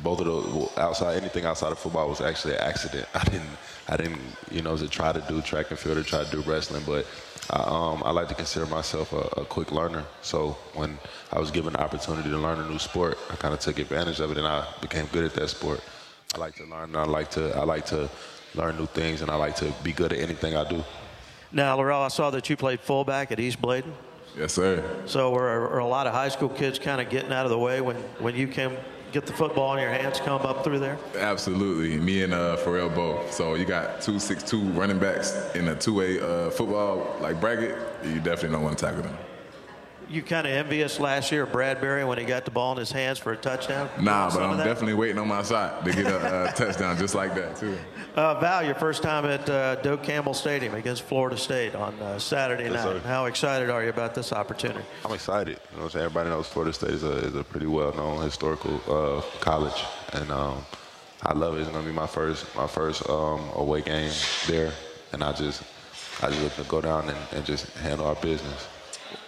both 0.03 0.21
of 0.21 0.27
those 0.27 0.79
outside 0.79 1.17
anything 1.17 1.45
outside 1.45 1.71
of 1.71 1.79
football 1.79 2.09
was 2.09 2.21
actually 2.21 2.55
an 2.55 2.61
accident. 2.61 3.07
I 3.15 3.23
didn't, 3.25 3.51
I 3.89 3.97
didn't, 3.99 4.21
you 4.51 4.63
know, 4.63 4.77
to 4.77 4.89
try 4.89 5.13
to 5.13 5.21
do 5.29 5.43
track 5.43 5.71
and 5.71 5.79
field 5.79 5.99
or 5.99 6.03
try 6.03 6.25
to 6.25 6.31
do 6.31 6.41
wrestling, 6.41 6.83
but 6.87 7.07
I, 7.51 7.63
um, 7.67 8.03
I 8.05 8.13
like 8.13 8.29
to 8.29 8.35
consider 8.35 8.67
myself 8.67 9.13
a, 9.13 9.41
a, 9.41 9.45
quick 9.45 9.73
learner. 9.73 10.05
So 10.23 10.57
when 10.75 10.99
I 11.33 11.41
was 11.41 11.51
given 11.51 11.73
the 11.73 11.81
opportunity 11.81 12.31
to 12.31 12.39
learn 12.39 12.61
a 12.61 12.69
new 12.69 12.79
sport, 12.79 13.19
I 13.29 13.37
kind 13.37 13.53
of 13.53 13.61
took 13.61 13.79
advantage 13.79 14.21
of 14.21 14.31
it, 14.31 14.39
and 14.39 14.47
I 14.47 14.67
became 14.81 15.07
good 15.07 15.25
at 15.25 15.35
that 15.35 15.49
sport. 15.49 15.81
I 16.35 16.39
like 16.39 16.55
to 16.57 16.65
learn. 16.65 16.95
I 16.95 17.05
like 17.05 17.31
to. 17.33 17.57
I 17.57 17.65
like 17.65 17.87
to 17.87 18.09
learn 18.55 18.77
new 18.77 18.87
things, 18.87 19.23
and 19.23 19.31
I 19.31 19.35
like 19.35 19.57
to 19.57 19.73
be 19.83 19.93
good 19.93 20.13
at 20.13 20.21
anything 20.21 20.55
I 20.55 20.69
do. 20.69 20.85
Now, 21.51 21.77
Larrell, 21.77 22.05
I 22.05 22.09
saw 22.09 22.31
that 22.31 22.49
you 22.49 22.57
played 22.57 22.81
fullback 22.81 23.33
at 23.33 23.41
East 23.41 23.61
Bladen. 23.61 23.93
Yes, 24.39 24.53
sir. 24.53 24.85
So 25.07 25.33
were, 25.33 25.69
were 25.69 25.79
a 25.79 25.87
lot 25.87 26.07
of 26.07 26.13
high 26.13 26.29
school 26.29 26.49
kids 26.49 26.79
kind 26.79 27.01
of 27.01 27.11
getting 27.11 27.33
out 27.33 27.47
of 27.47 27.51
the 27.51 27.59
way 27.59 27.81
when, 27.81 27.97
when 28.21 28.37
you 28.37 28.47
came 28.47 28.77
get 29.13 29.27
the 29.27 29.33
football 29.33 29.75
in 29.75 29.83
your 29.83 29.91
hands 29.91 30.21
come 30.21 30.43
up 30.43 30.65
through 30.65 30.79
there? 30.79 30.99
Absolutely. 31.17 31.99
Me 31.99 32.23
and 32.23 32.33
uh, 32.33 32.57
Pharrell 32.59 32.95
both. 32.95 33.33
So 33.33 33.55
you 33.55 33.65
got 33.65 34.01
two 34.01 34.19
six 34.19 34.43
two 34.43 34.61
running 34.71 34.99
backs 34.99 35.35
in 35.55 35.69
a 35.69 35.75
two 35.75 35.95
way 35.95 36.21
uh, 36.21 36.51
football 36.51 37.17
like 37.21 37.41
bracket. 37.41 37.77
You 38.05 38.17
definitely 38.17 38.51
don't 38.51 38.63
want 38.63 38.79
to 38.79 38.85
tackle 38.87 39.03
them 39.03 39.17
you 40.11 40.23
kind 40.23 40.47
of 40.47 40.53
envious 40.53 40.99
last 40.99 41.31
year 41.31 41.45
of 41.45 41.53
Bradbury 41.53 42.05
when 42.05 42.19
he 42.19 42.25
got 42.25 42.45
the 42.45 42.51
ball 42.51 42.73
in 42.73 42.79
his 42.79 42.91
hands 42.91 43.19
for 43.19 43.33
a 43.33 43.37
touchdown? 43.37 43.89
Nah, 44.01 44.31
but 44.31 44.43
I'm 44.43 44.57
definitely 44.59 44.95
waiting 44.95 45.19
on 45.19 45.29
my 45.29 45.43
side 45.43 45.85
to 45.85 45.93
get 45.93 46.07
a, 46.07 46.49
a 46.49 46.53
touchdown 46.57 46.99
just 46.99 47.15
like 47.15 47.35
that, 47.37 47.57
too. 47.57 47.79
Uh, 48.17 48.39
Val, 48.41 48.65
your 48.65 48.75
first 48.75 49.03
time 49.03 49.25
at 49.25 49.49
uh, 49.49 49.77
Doak 49.77 50.03
Campbell 50.03 50.35
Stadium 50.35 50.75
against 50.75 51.03
Florida 51.03 51.37
State 51.37 51.75
on 51.75 51.95
uh, 52.01 52.19
Saturday 52.19 52.65
yes, 52.65 52.73
night. 52.73 52.83
Sir. 52.83 52.99
How 53.01 53.27
excited 53.27 53.71
are 53.71 53.85
you 53.85 53.91
about 53.91 54.15
this 54.15 54.33
opportunity? 54.33 54.85
I'm 55.05 55.13
excited. 55.13 55.61
You 55.71 55.79
know 55.79 55.85
what 55.85 55.95
I'm 55.95 56.01
Everybody 56.03 56.31
knows 56.31 56.49
Florida 56.49 56.73
State 56.73 56.91
is 56.91 57.05
a, 57.05 57.13
is 57.19 57.37
a 57.37 57.45
pretty 57.45 57.67
well-known 57.67 58.23
historical 58.23 58.81
uh, 58.89 59.23
college, 59.39 59.85
and 60.13 60.31
um, 60.33 60.65
I 61.23 61.35
love 61.35 61.57
it. 61.57 61.61
It's 61.61 61.71
going 61.71 61.85
to 61.85 61.89
be 61.89 61.95
my 61.95 62.07
first 62.07 62.55
my 62.57 62.67
first 62.67 63.09
um, 63.09 63.49
away 63.55 63.83
game 63.83 64.13
there, 64.49 64.73
and 65.13 65.23
I 65.23 65.33
just 65.33 65.63
I 66.23 66.31
just 66.31 66.43
look 66.43 66.55
to 66.57 66.65
go 66.65 66.81
down 66.81 67.09
and, 67.09 67.19
and 67.33 67.45
just 67.45 67.71
handle 67.79 68.07
our 68.07 68.17
business. 68.17 68.67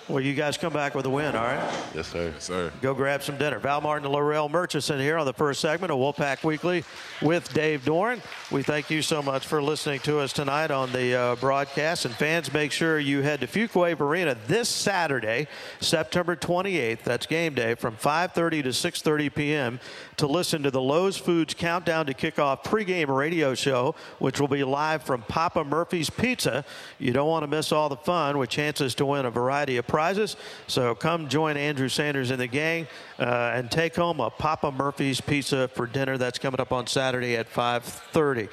Well, 0.09 0.21
you 0.21 0.35
guys 0.35 0.57
come 0.57 0.73
back 0.73 0.97
with 0.97 1.07
a 1.07 1.11
win, 1.11 1.37
all 1.37 1.45
right? 1.45 1.85
Yes, 1.95 2.09
sir. 2.09 2.33
Yes, 2.35 2.45
sir. 2.45 2.73
Go 2.81 2.93
grab 2.93 3.23
some 3.23 3.39
dinner. 3.39 3.61
Val 3.61 3.81
Martin 3.81 4.05
and 4.05 4.13
Larrell 4.13 4.51
Murchison 4.51 4.99
here 4.99 5.17
on 5.17 5.27
the 5.27 5.33
first 5.33 5.61
segment 5.61 5.93
of 5.93 5.99
Wolfpack 5.99 6.43
Weekly 6.43 6.83
with 7.23 7.53
Dave 7.55 7.85
Doeren. 7.85 8.21
We 8.51 8.65
thank 8.65 8.91
you 8.91 9.01
so 9.01 9.23
much 9.23 9.47
for 9.47 9.63
listening 9.63 10.01
to 10.01 10.19
us 10.19 10.33
tonight 10.33 10.73
on 10.73 10.91
the 10.91 11.15
uh, 11.15 11.37
broadcast. 11.37 12.05
And 12.05 12.13
fans, 12.17 12.53
make 12.53 12.73
sure 12.73 12.99
you 12.99 13.23
head 13.23 13.43
to 13.43 13.47
Fuquay-Varina 13.47 14.37
this 14.49 14.69
Saturday, 14.69 15.47
September 15.79 16.35
28th. 16.35 17.05
That's 17.05 17.27
game 17.27 17.55
day 17.55 17.77
from 17.77 17.95
5:30 17.97 18.63
to 18.65 18.69
6:30 18.71 19.33
p.m. 19.33 19.81
to 20.17 20.27
listen 20.27 20.65
to 20.65 20.73
the 20.73 20.83
Lowe's 20.83 21.17
Foods 21.17 21.55
Countdown 21.55 22.07
to 22.07 22.15
Kickoff 22.15 22.65
pregame 22.65 23.17
radio 23.17 23.55
show, 23.55 23.95
which 24.19 24.41
will 24.41 24.49
be 24.49 24.65
live 24.65 25.05
from 25.05 25.23
Papa 25.23 25.63
Murphy's 25.63 26.11
Pizza. 26.11 26.65
You 26.99 27.13
don't 27.13 27.29
want 27.29 27.45
to 27.45 27.47
miss 27.47 27.71
all 27.71 27.89
the 27.89 27.97
fun 27.97 28.37
with 28.39 28.51
chances 28.51 28.97
to 28.97 29.07
win 29.07 29.27
a 29.27 29.31
variety 29.31 29.77
of 29.77 29.87
prizes. 29.93 30.37
So 30.67 30.95
come 30.95 31.29
join 31.29 31.57
Andrew 31.57 31.89
Sanders 31.89 32.31
and 32.31 32.41
the 32.41 32.49
gang 32.49 32.89
uh, 33.21 33.53
and 33.55 33.71
take 33.71 33.95
home 33.95 34.19
a 34.19 34.31
Papa 34.31 34.73
Murphy's 34.73 35.21
pizza 35.21 35.69
for 35.69 35.87
dinner. 35.87 36.19
That's 36.19 36.39
coming 36.39 36.61
up 36.61 36.73
on 36.73 36.89
Saturday 36.89 37.37
at 37.37 37.49
5:30. 37.49 38.49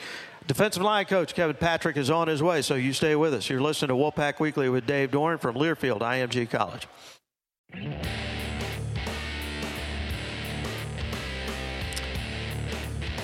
Defensive 0.46 0.84
line 0.84 1.06
coach 1.06 1.34
Kevin 1.34 1.56
Patrick 1.56 1.96
is 1.96 2.10
on 2.10 2.28
his 2.28 2.44
way, 2.44 2.62
so 2.62 2.76
you 2.76 2.92
stay 2.92 3.16
with 3.16 3.34
us. 3.34 3.50
You're 3.50 3.62
listening 3.62 3.90
to 3.90 3.96
Wolfpack 3.96 4.40
Weekly 4.40 4.68
with 4.68 4.86
Dave 4.86 5.12
Doeren 5.12 5.40
from 5.40 5.56
Learfield 5.56 6.02
IMG 6.02 6.50
College. 6.50 6.88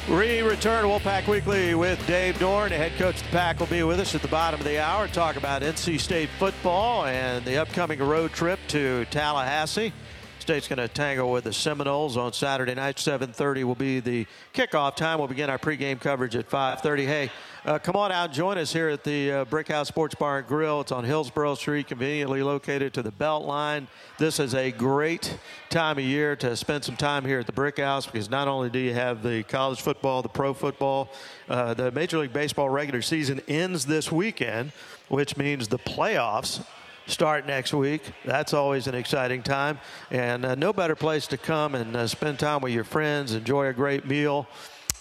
We 0.09 0.41
return 0.41 0.83
to 0.83 0.87
Wolfpack 0.87 1.27
Weekly 1.27 1.73
with 1.73 2.05
Dave 2.05 2.35
Doeren. 2.35 2.69
The 2.69 2.77
head 2.77 2.91
coach 2.95 3.15
of 3.15 3.23
the 3.23 3.29
Pack 3.29 3.59
will 3.59 3.65
be 3.65 3.81
with 3.81 3.99
us 3.99 4.13
at 4.13 4.21
the 4.21 4.27
bottom 4.27 4.59
of 4.59 4.63
the 4.63 4.77
hour. 4.77 5.07
Talk 5.07 5.35
about 5.35 5.63
NC 5.63 5.99
State 5.99 6.29
football 6.37 7.05
and 7.05 7.43
the 7.43 7.57
upcoming 7.57 7.97
road 7.97 8.31
trip 8.31 8.59
to 8.67 9.05
Tallahassee. 9.05 9.91
State's 10.37 10.67
going 10.67 10.77
to 10.77 10.87
tangle 10.87 11.31
with 11.31 11.45
the 11.45 11.53
Seminoles 11.53 12.17
on 12.17 12.33
Saturday 12.33 12.75
night. 12.75 12.97
7:30 12.97 13.63
will 13.63 13.73
be 13.73 13.99
the 13.99 14.27
kickoff 14.53 14.95
time. 14.95 15.17
We'll 15.17 15.27
begin 15.27 15.49
our 15.49 15.57
pregame 15.57 15.99
coverage 15.99 16.35
at 16.35 16.47
5:30. 16.47 17.07
Hey, 17.07 17.31
uh, 17.65 17.79
come 17.79 17.95
on 17.95 18.11
out 18.11 18.25
and 18.25 18.33
join 18.33 18.57
us 18.59 18.71
here 18.71 18.89
at 18.89 19.03
the 19.03 19.31
uh, 19.31 19.45
Brickhouse 19.45 19.87
Sports 19.87 20.13
Bar 20.13 20.39
and 20.39 20.47
Grill. 20.47 20.81
It's 20.81 20.91
on 20.91 21.03
Hillsborough 21.03 21.55
Street, 21.55 21.87
conveniently 21.87 22.43
located 22.43 22.93
to 22.93 23.01
the 23.01 23.11
Beltline. 23.11 23.87
This 24.19 24.39
is 24.39 24.53
a 24.53 24.71
great 24.71 25.35
time 25.71 25.97
of 25.97 26.03
year 26.03 26.35
to 26.37 26.55
spend 26.55 26.83
some 26.83 26.95
time 26.95 27.25
here 27.25 27.39
at 27.39 27.47
the 27.47 27.51
Brickhouse 27.51 28.05
because 28.05 28.29
not 28.29 28.47
only 28.47 28.69
do 28.69 28.77
you 28.77 28.93
have 28.93 29.23
the 29.23 29.41
college 29.43 29.81
football, 29.81 30.21
the 30.21 30.29
pro 30.29 30.53
football, 30.53 31.09
uh, 31.49 31.73
the 31.73 31.91
Major 31.91 32.19
League 32.19 32.33
Baseball 32.33 32.69
regular 32.69 33.01
season 33.01 33.41
ends 33.47 33.87
this 33.87 34.11
weekend, 34.11 34.71
which 35.07 35.35
means 35.35 35.67
the 35.67 35.79
playoffs 35.79 36.63
start 37.07 37.47
next 37.47 37.73
week. 37.73 38.03
That's 38.23 38.53
always 38.53 38.85
an 38.85 38.93
exciting 38.93 39.41
time. 39.41 39.79
And 40.11 40.45
uh, 40.45 40.53
no 40.55 40.71
better 40.71 40.95
place 40.95 41.25
to 41.27 41.37
come 41.37 41.73
and 41.73 41.95
uh, 41.95 42.05
spend 42.05 42.37
time 42.37 42.61
with 42.61 42.73
your 42.73 42.83
friends, 42.83 43.33
enjoy 43.33 43.67
a 43.67 43.73
great 43.73 44.05
meal, 44.05 44.47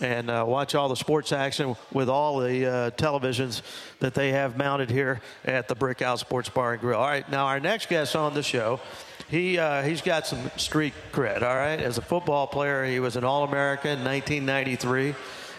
and 0.01 0.31
uh, 0.31 0.45
watch 0.47 0.75
all 0.75 0.89
the 0.89 0.97
sports 0.97 1.33
action 1.33 1.77
with 1.93 2.09
all 2.09 2.39
the 2.39 2.67
uh, 2.67 2.91
televisions 2.93 3.63
that 4.01 4.15
they 4.15 4.33
have 4.33 4.57
mounted 4.57 4.91
here 4.91 5.21
at 5.45 5.69
the 5.69 5.77
Brickhouse 5.77 6.19
Sports 6.19 6.49
Bar 6.49 6.73
and 6.73 6.81
Grill. 6.81 6.99
All 6.99 7.07
right, 7.07 7.29
now 7.31 7.47
our 7.47 7.61
next 7.61 7.89
guest 7.89 8.17
on 8.17 8.35
the 8.35 8.43
show. 8.43 8.81
He, 9.29 9.59
uh, 9.59 9.83
he's 9.83 10.03
got 10.03 10.27
some 10.27 10.51
street 10.57 10.93
cred, 11.13 11.43
all 11.43 11.57
right? 11.57 11.81
As 11.81 11.99
a 11.99 12.03
football 12.03 12.47
player, 12.47 12.85
he 12.85 13.01
was 13.01 13.17
an 13.17 13.25
All 13.25 13.45
American 13.45 13.99
in 13.99 14.05
1993. 14.05 15.15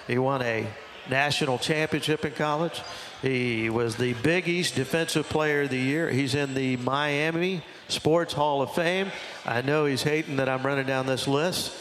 He 0.08 0.18
won 0.18 0.42
a 0.42 0.68
national 1.10 1.58
championship 1.58 2.26
in 2.26 2.34
college. 2.34 2.82
He 3.22 3.70
was 3.70 3.96
the 3.96 4.14
Big 4.14 4.48
East 4.48 4.76
Defensive 4.76 5.28
Player 5.30 5.64
of 5.64 5.70
the 5.70 5.80
Year. 5.80 6.10
He's 6.10 6.36
in 6.36 6.54
the 6.54 6.78
Miami 6.78 7.64
Sports 7.88 8.34
Hall 8.34 8.62
of 8.62 8.74
Fame. 8.74 9.12
I 9.46 9.62
know 9.62 9.86
he's 9.86 10.04
hating 10.04 10.36
that 10.38 10.50
I'm 10.50 10.64
running 10.64 10.86
down 10.86 11.06
this 11.06 11.28
list, 11.28 11.72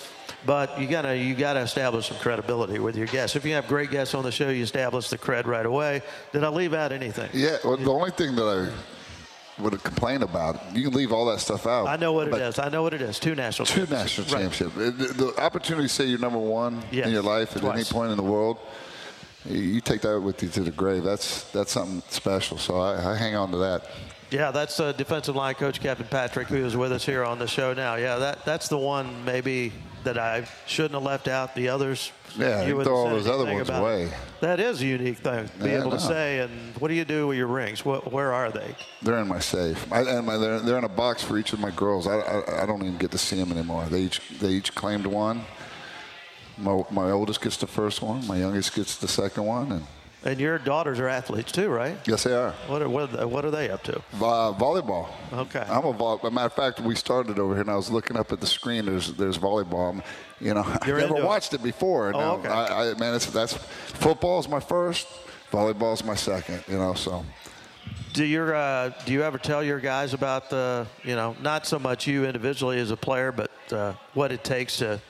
but 0.47 0.79
you 0.81 0.87
gotta 0.87 1.17
you 1.17 1.35
gotta 1.35 1.61
establish 1.61 2.09
some 2.09 2.19
credibility 2.19 2.79
with 2.79 2.97
your 2.97 3.07
guests. 3.07 3.37
If 3.37 3.45
you 3.45 3.55
have 3.55 3.69
great 3.69 3.91
guests 3.91 4.15
on 4.15 4.25
the 4.25 4.33
show, 4.33 4.51
you 4.51 4.63
establish 4.63 5.09
the 5.09 5.19
cred 5.19 5.47
right 5.47 5.67
away. 5.67 6.03
Did 6.33 6.45
I 6.45 6.49
leave 6.49 6.75
out 6.75 6.93
anything? 6.93 7.31
Yeah. 7.33 7.57
Well, 7.65 7.77
the 7.77 7.93
only 7.93 8.11
thing 8.11 8.35
that 8.37 8.45
I 8.45 9.63
would 9.63 9.81
complain 9.85 10.23
about. 10.23 10.75
You 10.75 10.83
can 10.83 10.95
leave 10.95 11.13
all 11.13 11.27
that 11.27 11.39
stuff 11.39 11.65
out. 11.67 11.87
I 11.87 11.95
know 11.95 12.13
what 12.13 12.27
it 12.27 12.35
is. 12.35 12.59
I 12.59 12.69
know 12.69 12.83
what 12.83 12.93
it 12.93 13.01
is. 13.01 13.21
Two 13.21 13.37
national 13.37 13.67
two 13.67 13.87
national 13.87 14.27
championships. 14.27 14.75
Right. 14.75 14.99
The, 14.99 15.07
the, 15.07 15.41
opportunity 15.41 15.87
to 15.87 15.95
say 15.95 16.07
you're 16.07 16.19
number 16.19 16.39
one 16.39 16.83
yes. 16.91 17.07
in 17.07 17.13
your 17.13 17.23
life 17.23 17.55
at 17.55 17.63
Twice. 17.63 17.75
any 17.75 17.85
point 17.85 18.11
in 18.11 18.17
the 18.17 18.25
world 18.25 18.59
you 19.47 19.81
take 19.81 20.01
that 20.03 20.21
with 20.21 20.43
you 20.43 20.49
to 20.51 20.61
the 20.63 20.71
grave. 20.71 21.05
That's 21.05 21.51
that's 21.51 21.73
something 21.73 22.03
special. 22.09 22.59
So 22.59 22.79
I, 22.79 23.13
I 23.13 23.17
hang 23.17 23.35
on 23.35 23.51
to 23.51 23.59
that. 23.59 23.87
Yeah, 24.31 24.51
that's 24.51 24.81
uh, 24.81 24.93
defensive 24.93 25.37
line 25.37 25.55
coach 25.55 25.81
Kevin 25.81 26.07
Patrick, 26.07 26.49
who 26.49 26.57
is 26.57 26.77
with 26.77 26.93
us 26.93 27.05
here 27.05 27.25
on 27.25 27.39
the 27.39 27.47
show 27.47 27.75
now. 27.75 27.97
Yeah, 27.97 28.17
that 28.17 28.45
that's 28.45 28.69
the 28.69 28.79
one 28.79 29.25
maybe 29.25 29.73
that 30.05 30.19
I 30.19 30.47
shouldn't 30.67 30.95
have 30.95 31.03
left 31.03 31.29
out. 31.29 31.55
The 31.55 31.69
others, 31.69 32.13
yeah, 32.37 32.65
you 32.65 32.83
throw 32.83 32.97
all 32.97 33.11
those 33.11 33.27
other 33.27 33.45
ones 33.45 33.69
away. 33.69 34.11
That 34.41 34.61
is 34.61 34.83
a 34.83 34.87
unique 34.87 35.19
thing 35.19 35.49
to 35.49 35.65
be 35.65 35.71
yeah, 35.71 35.81
able 35.81 35.91
to 35.91 36.01
say. 36.01 36.41
And 36.41 36.77
what 36.79 36.89
do 36.89 36.95
you 36.95 37.05
do 37.05 37.27
with 37.27 37.37
your 37.37 37.47
rings? 37.47 37.85
What, 37.85 38.13
where 38.13 38.33
are 38.33 38.51
they? 38.51 38.75
They're 39.03 39.19
in 39.19 39.29
my 39.29 39.41
safe. 39.41 39.91
I, 39.93 40.03
and 40.03 40.27
my, 40.27 40.37
they're, 40.37 40.61
they're 40.61 40.79
in 40.79 40.85
a 40.85 40.89
box 40.89 41.23
for 41.23 41.39
each 41.39 41.53
of 41.53 41.61
my 41.61 41.71
girls. 41.71 42.07
I, 42.07 42.19
I, 42.19 42.63
I 42.63 42.67
don't 42.67 42.83
even 42.83 42.99
get 42.99 43.11
to 43.13 43.19
see 43.19 43.37
them 43.37 43.53
anymore. 43.53 43.87
They 43.87 44.03
each 44.03 44.21
they 44.39 44.51
each 44.51 44.75
claimed 44.75 45.07
one. 45.07 45.45
My, 46.57 46.85
my 46.91 47.11
oldest 47.11 47.41
gets 47.41 47.57
the 47.57 47.67
first 47.67 48.01
one. 48.01 48.27
My 48.27 48.39
youngest 48.39 48.75
gets 48.75 48.97
the 48.97 49.09
second 49.09 49.45
one, 49.45 49.73
and 49.73 49.87
and 50.25 50.41
your 50.41 50.59
daughters 50.59 50.99
are 50.99 51.09
athletes 51.09 51.53
too, 51.53 51.69
right? 51.69 51.97
Yes, 52.07 52.25
they 52.25 52.35
are. 52.35 52.53
What 52.67 52.83
are, 52.83 52.89
what 52.89 53.15
are, 53.19 53.29
what 53.29 53.45
are 53.45 53.51
they 53.51 53.71
up 53.71 53.83
to? 53.85 53.99
Uh, 54.15 54.53
volleyball. 54.55 55.09
Okay. 55.33 55.65
I'm 55.69 55.85
a 55.85 55.93
vol. 55.93 56.19
A 56.23 56.31
matter 56.31 56.47
of 56.47 56.55
fact, 56.55 56.81
we 56.81 56.95
started 56.95 57.39
over 57.39 57.53
here, 57.55 57.61
and 57.61 57.71
I 57.71 57.77
was 57.77 57.91
looking 57.91 58.17
up 58.17 58.33
at 58.33 58.41
the 58.41 58.47
screen. 58.47 58.87
There's 58.87 59.13
there's 59.13 59.39
volleyball. 59.39 60.03
You 60.41 60.55
know, 60.55 60.63
I've 60.83 60.87
never 60.87 61.15
watched 61.15 61.53
it, 61.53 61.61
it 61.61 61.65
before. 61.65 62.13
Oh, 62.15 62.37
okay. 62.37 62.49
I, 62.49 62.91
I, 62.91 62.95
man, 62.95 63.15
it's, 63.15 63.27
that's 63.27 63.55
football 63.55 64.41
is 64.41 64.49
my 64.49 64.61
first. 64.61 65.07
Volleyball's 65.51 66.03
my 66.03 66.15
second, 66.17 66.65
you 66.67 66.79
know. 66.79 66.95
So 66.95 67.25
Do 68.13 68.25
your 68.25 68.55
uh, 68.55 68.91
do 69.05 69.13
you 69.13 69.23
ever 69.23 69.39
tell 69.39 69.63
your 69.63 69.79
guys 69.79 70.15
about 70.15 70.49
the 70.51 70.87
you 71.05 71.15
know 71.15 71.37
not 71.43 71.67
so 71.67 71.79
much 71.79 72.07
you 72.07 72.25
individually 72.25 72.81
as 72.81 72.91
a 72.91 72.97
player, 72.97 73.31
but 73.31 73.51
uh, 73.71 73.93
what 74.15 74.33
it 74.33 74.43
takes 74.43 74.79
to 74.79 75.01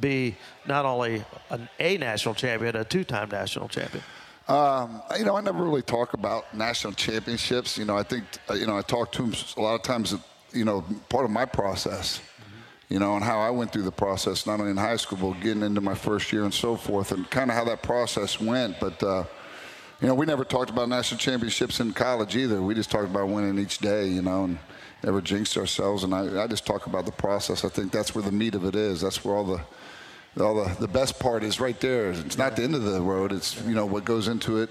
be 0.00 0.36
not 0.66 0.84
only 0.84 1.24
an, 1.50 1.68
a 1.78 1.96
national 1.96 2.34
champion, 2.34 2.74
a 2.74 2.84
two-time 2.84 3.28
national 3.30 3.68
champion? 3.68 4.02
Um, 4.46 5.00
you 5.18 5.24
know, 5.24 5.36
I 5.36 5.40
never 5.40 5.64
really 5.64 5.82
talk 5.82 6.12
about 6.12 6.54
national 6.54 6.92
championships. 6.92 7.78
You 7.78 7.86
know, 7.86 7.96
I 7.96 8.02
think, 8.02 8.24
uh, 8.50 8.54
you 8.54 8.66
know, 8.66 8.76
I 8.76 8.82
talk 8.82 9.10
to 9.12 9.22
them 9.22 9.34
a 9.56 9.60
lot 9.60 9.74
of 9.74 9.82
times, 9.82 10.14
you 10.52 10.66
know, 10.66 10.84
part 11.08 11.24
of 11.24 11.30
my 11.30 11.46
process, 11.46 12.20
you 12.90 12.98
know, 12.98 13.14
and 13.16 13.24
how 13.24 13.40
I 13.40 13.48
went 13.48 13.72
through 13.72 13.84
the 13.84 13.92
process, 13.92 14.46
not 14.46 14.60
only 14.60 14.70
in 14.70 14.76
high 14.76 14.96
school, 14.96 15.32
but 15.32 15.40
getting 15.40 15.62
into 15.62 15.80
my 15.80 15.94
first 15.94 16.30
year 16.30 16.44
and 16.44 16.52
so 16.52 16.76
forth, 16.76 17.12
and 17.12 17.28
kind 17.30 17.50
of 17.50 17.56
how 17.56 17.64
that 17.64 17.82
process 17.82 18.38
went. 18.38 18.78
But, 18.80 19.02
uh, 19.02 19.24
you 20.02 20.08
know, 20.08 20.14
we 20.14 20.26
never 20.26 20.44
talked 20.44 20.68
about 20.68 20.90
national 20.90 21.18
championships 21.18 21.80
in 21.80 21.92
college 21.94 22.36
either. 22.36 22.60
We 22.60 22.74
just 22.74 22.90
talked 22.90 23.08
about 23.08 23.28
winning 23.28 23.58
each 23.58 23.78
day, 23.78 24.08
you 24.08 24.20
know, 24.20 24.44
and 24.44 24.58
never 25.02 25.22
jinxed 25.22 25.56
ourselves. 25.56 26.04
And 26.04 26.14
I, 26.14 26.42
I 26.42 26.46
just 26.48 26.66
talk 26.66 26.84
about 26.84 27.06
the 27.06 27.12
process. 27.12 27.64
I 27.64 27.70
think 27.70 27.92
that's 27.92 28.14
where 28.14 28.24
the 28.24 28.32
meat 28.32 28.54
of 28.54 28.66
it 28.66 28.76
is. 28.76 29.00
That's 29.00 29.24
where 29.24 29.34
all 29.34 29.44
the 29.44 29.62
all 30.40 30.64
the, 30.64 30.74
the 30.80 30.88
best 30.88 31.18
part 31.18 31.44
is 31.44 31.60
right 31.60 31.78
there. 31.80 32.10
It's 32.10 32.38
not 32.38 32.56
the 32.56 32.62
end 32.62 32.74
of 32.74 32.82
the 32.82 33.00
road. 33.00 33.32
It's 33.32 33.60
you 33.62 33.74
know 33.74 33.86
what 33.86 34.04
goes 34.04 34.28
into 34.28 34.58
it 34.58 34.70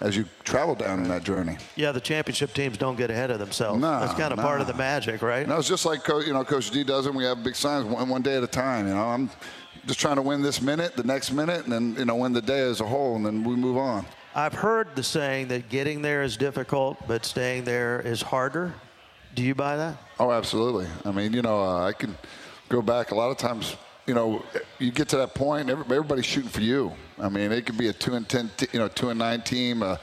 as 0.00 0.16
you 0.16 0.24
travel 0.44 0.74
down 0.74 1.00
in 1.00 1.08
that 1.08 1.22
journey. 1.22 1.56
Yeah, 1.76 1.92
the 1.92 2.00
championship 2.00 2.54
teams 2.54 2.76
don't 2.76 2.96
get 2.96 3.10
ahead 3.10 3.30
of 3.30 3.38
themselves. 3.38 3.80
No, 3.80 4.00
That's 4.00 4.14
kind 4.14 4.32
of 4.32 4.38
no. 4.38 4.42
part 4.42 4.60
of 4.60 4.66
the 4.66 4.74
magic, 4.74 5.22
right? 5.22 5.46
No, 5.46 5.58
it's 5.58 5.68
just 5.68 5.86
like 5.86 6.06
you 6.08 6.32
know 6.32 6.44
Coach 6.44 6.70
D 6.70 6.84
does, 6.84 7.06
and 7.06 7.14
we 7.14 7.24
have 7.24 7.42
big 7.44 7.54
signs 7.54 7.84
one, 7.84 8.08
one 8.08 8.22
day 8.22 8.36
at 8.36 8.42
a 8.42 8.48
time. 8.48 8.88
You 8.88 8.94
know, 8.94 9.04
I'm 9.04 9.30
just 9.86 10.00
trying 10.00 10.16
to 10.16 10.22
win 10.22 10.42
this 10.42 10.60
minute, 10.60 10.96
the 10.96 11.04
next 11.04 11.32
minute, 11.32 11.64
and 11.64 11.72
then 11.72 11.94
you 11.96 12.04
know 12.04 12.16
win 12.16 12.32
the 12.32 12.42
day 12.42 12.60
as 12.60 12.80
a 12.80 12.86
whole, 12.86 13.16
and 13.16 13.24
then 13.24 13.44
we 13.44 13.54
move 13.54 13.76
on. 13.76 14.06
I've 14.34 14.54
heard 14.54 14.96
the 14.96 15.02
saying 15.02 15.48
that 15.48 15.68
getting 15.68 16.00
there 16.00 16.22
is 16.22 16.38
difficult, 16.38 16.96
but 17.06 17.24
staying 17.26 17.64
there 17.64 18.00
is 18.00 18.22
harder. 18.22 18.72
Do 19.34 19.42
you 19.42 19.54
buy 19.54 19.76
that? 19.76 19.98
Oh, 20.18 20.30
absolutely. 20.30 20.86
I 21.04 21.10
mean, 21.10 21.34
you 21.34 21.42
know, 21.42 21.60
uh, 21.62 21.86
I 21.86 21.92
can 21.92 22.16
go 22.70 22.80
back 22.80 23.10
a 23.10 23.14
lot 23.14 23.30
of 23.30 23.36
times. 23.36 23.76
You 24.12 24.16
know, 24.16 24.44
you 24.78 24.90
get 24.90 25.08
to 25.08 25.16
that 25.16 25.34
point, 25.34 25.70
every- 25.70 25.86
everybody's 25.86 26.26
shooting 26.26 26.50
for 26.50 26.60
you. 26.60 26.92
I 27.18 27.30
mean, 27.30 27.50
it 27.50 27.64
could 27.64 27.78
be 27.78 27.88
a 27.88 27.94
two 27.94 28.12
and 28.12 28.28
ten, 28.28 28.50
you 28.70 28.78
know, 28.78 28.86
two 28.86 29.08
and 29.08 29.18
nine 29.18 29.40
team. 29.40 29.82
Uh, 29.82 29.96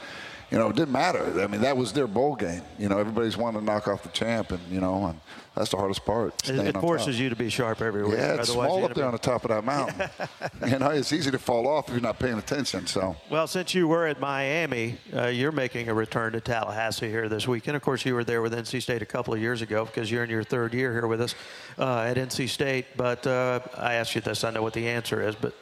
you 0.50 0.58
know, 0.58 0.68
it 0.68 0.74
didn't 0.74 0.90
matter. 0.90 1.40
I 1.40 1.46
mean, 1.46 1.60
that 1.60 1.76
was 1.76 1.92
their 1.92 2.08
bowl 2.08 2.34
game. 2.34 2.62
You 2.76 2.88
know, 2.88 2.98
everybody's 2.98 3.36
wanting 3.36 3.60
to 3.60 3.64
knock 3.64 3.86
off 3.86 4.02
the 4.02 4.08
champ, 4.08 4.50
and 4.50 4.58
you 4.68 4.80
know, 4.80 5.06
and 5.06 5.20
that's 5.56 5.70
the 5.70 5.76
hardest 5.76 6.04
part. 6.04 6.48
It, 6.48 6.58
it 6.58 6.76
forces 6.80 7.18
you 7.18 7.28
to 7.28 7.36
be 7.36 7.50
sharp 7.50 7.82
everywhere. 7.82 8.16
Yeah, 8.16 8.34
it's 8.34 8.50
otherwise 8.50 8.68
small 8.68 8.84
up 8.84 8.94
there 8.94 9.02
gonna 9.02 9.06
on 9.08 9.12
the 9.12 9.18
top 9.18 9.44
of 9.44 9.50
that 9.50 9.64
mountain. 9.64 10.08
you 10.70 10.78
know, 10.78 10.90
it's 10.90 11.12
easy 11.12 11.30
to 11.30 11.38
fall 11.38 11.66
off 11.66 11.88
if 11.88 11.94
you're 11.94 12.02
not 12.02 12.18
paying 12.18 12.38
attention. 12.38 12.86
So. 12.86 13.16
Well, 13.28 13.46
since 13.46 13.74
you 13.74 13.88
were 13.88 14.06
at 14.06 14.20
Miami, 14.20 14.98
uh, 15.14 15.26
you're 15.26 15.52
making 15.52 15.88
a 15.88 15.94
return 15.94 16.32
to 16.32 16.40
Tallahassee 16.40 17.08
here 17.10 17.28
this 17.28 17.48
weekend. 17.48 17.76
Of 17.76 17.82
course, 17.82 18.06
you 18.06 18.14
were 18.14 18.24
there 18.24 18.42
with 18.42 18.52
NC 18.52 18.80
State 18.80 19.02
a 19.02 19.06
couple 19.06 19.34
of 19.34 19.40
years 19.40 19.60
ago 19.60 19.84
because 19.84 20.10
you're 20.10 20.22
in 20.22 20.30
your 20.30 20.44
third 20.44 20.72
year 20.72 20.92
here 20.92 21.06
with 21.08 21.20
us 21.20 21.34
uh, 21.78 22.02
at 22.02 22.16
NC 22.16 22.48
State. 22.48 22.86
But 22.96 23.26
uh, 23.26 23.60
I 23.76 23.94
asked 23.94 24.14
you 24.14 24.20
this, 24.20 24.44
I 24.44 24.50
know 24.50 24.62
what 24.62 24.72
the 24.72 24.88
answer 24.88 25.20
is, 25.20 25.34
but 25.34 25.52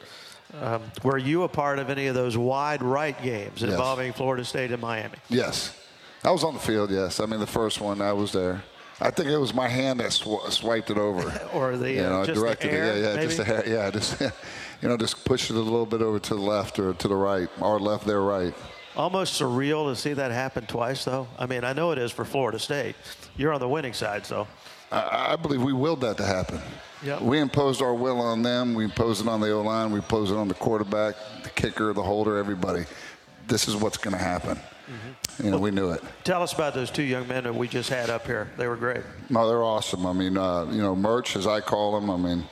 um, 0.61 0.83
were 1.03 1.17
you 1.17 1.43
a 1.43 1.49
part 1.49 1.79
of 1.79 1.89
any 1.89 2.07
of 2.07 2.15
those 2.15 2.37
wide 2.37 2.81
right 2.83 3.19
games 3.21 3.61
Yes. 3.61 3.71
involving 3.71 4.13
Florida 4.13 4.45
State 4.45 4.71
and 4.71 4.81
Miami? 4.81 5.17
Yes. 5.29 5.75
I 6.23 6.31
was 6.31 6.43
on 6.43 6.53
the 6.53 6.59
field, 6.59 6.91
yes. 6.91 7.19
I 7.19 7.25
mean, 7.25 7.39
the 7.39 7.47
first 7.47 7.81
one, 7.81 8.01
I 8.01 8.13
was 8.13 8.31
there. 8.31 8.61
I 9.01 9.11
think 9.11 9.29
it 9.29 9.37
was 9.37 9.53
my 9.53 9.67
hand 9.67 9.99
that 10.01 10.11
sw- 10.11 10.49
swiped 10.49 10.89
it 10.89 10.97
over. 10.97 11.19
Or 11.53 11.77
the, 11.77 11.91
you 11.91 12.03
uh, 12.03 12.09
know, 12.09 12.21
I 12.21 12.25
just 12.25 12.39
the 12.39 12.45
directed 12.45 12.71
air, 12.71 12.93
it. 12.93 13.01
Yeah, 13.01 13.13
yeah, 13.13 13.21
just 13.21 13.37
the 13.37 13.43
hair. 13.45 13.63
Yeah, 13.67 13.91
just, 13.91 14.21
you 14.81 14.89
know, 14.89 14.97
just 14.97 15.25
pushed 15.25 15.49
it 15.49 15.55
a 15.55 15.59
little 15.59 15.85
bit 15.85 16.01
over 16.01 16.19
to 16.19 16.35
the 16.35 16.41
left 16.41 16.79
or 16.79 16.93
to 16.93 17.07
the 17.07 17.15
right, 17.15 17.49
or 17.59 17.79
left, 17.79 18.05
there, 18.05 18.21
right. 18.21 18.53
Almost 18.95 19.39
surreal 19.39 19.89
to 19.89 19.95
see 19.95 20.13
that 20.13 20.31
happen 20.31 20.65
twice, 20.65 21.05
though. 21.05 21.27
I 21.37 21.45
mean, 21.45 21.63
I 21.63 21.73
know 21.73 21.91
it 21.91 21.97
is 21.97 22.11
for 22.11 22.25
Florida 22.25 22.59
State. 22.59 22.95
You're 23.37 23.53
on 23.53 23.59
the 23.59 23.69
winning 23.69 23.93
side, 23.93 24.25
so. 24.25 24.47
I, 24.91 25.33
I 25.33 25.35
believe 25.35 25.61
we 25.61 25.73
willed 25.73 26.01
that 26.01 26.17
to 26.17 26.25
happen. 26.25 26.59
Yep. 27.03 27.21
We 27.21 27.39
imposed 27.39 27.81
our 27.81 27.93
will 27.93 28.19
on 28.19 28.41
them. 28.41 28.73
We 28.73 28.83
imposed 28.83 29.21
it 29.21 29.27
on 29.27 29.39
the 29.39 29.51
O 29.51 29.61
line. 29.61 29.91
We 29.91 29.99
imposed 29.99 30.31
it 30.31 30.37
on 30.37 30.47
the 30.47 30.53
quarterback, 30.53 31.15
the 31.43 31.49
kicker, 31.49 31.93
the 31.93 32.03
holder, 32.03 32.37
everybody. 32.37 32.85
This 33.47 33.67
is 33.67 33.75
what's 33.75 33.97
going 33.97 34.17
to 34.17 34.21
happen. 34.21 34.59
Mm-hmm. 34.89 35.45
You 35.45 35.51
know, 35.51 35.59
we 35.59 35.71
knew 35.71 35.91
it. 35.91 36.03
Tell 36.23 36.41
us 36.41 36.53
about 36.53 36.73
those 36.73 36.89
two 36.89 37.03
young 37.03 37.27
men 37.27 37.43
that 37.43 37.53
we 37.53 37.67
just 37.67 37.89
had 37.89 38.09
up 38.09 38.25
here. 38.25 38.49
They 38.57 38.67
were 38.67 38.75
great. 38.75 39.01
No, 39.29 39.47
they're 39.47 39.63
awesome. 39.63 40.05
I 40.05 40.13
mean, 40.13 40.35
uh, 40.35 40.65
you 40.65 40.81
know, 40.81 40.95
Merch, 40.95 41.35
as 41.35 41.45
I 41.45 41.61
call 41.61 41.95
him, 41.97 42.09
I 42.09 42.17
mean, 42.17 42.43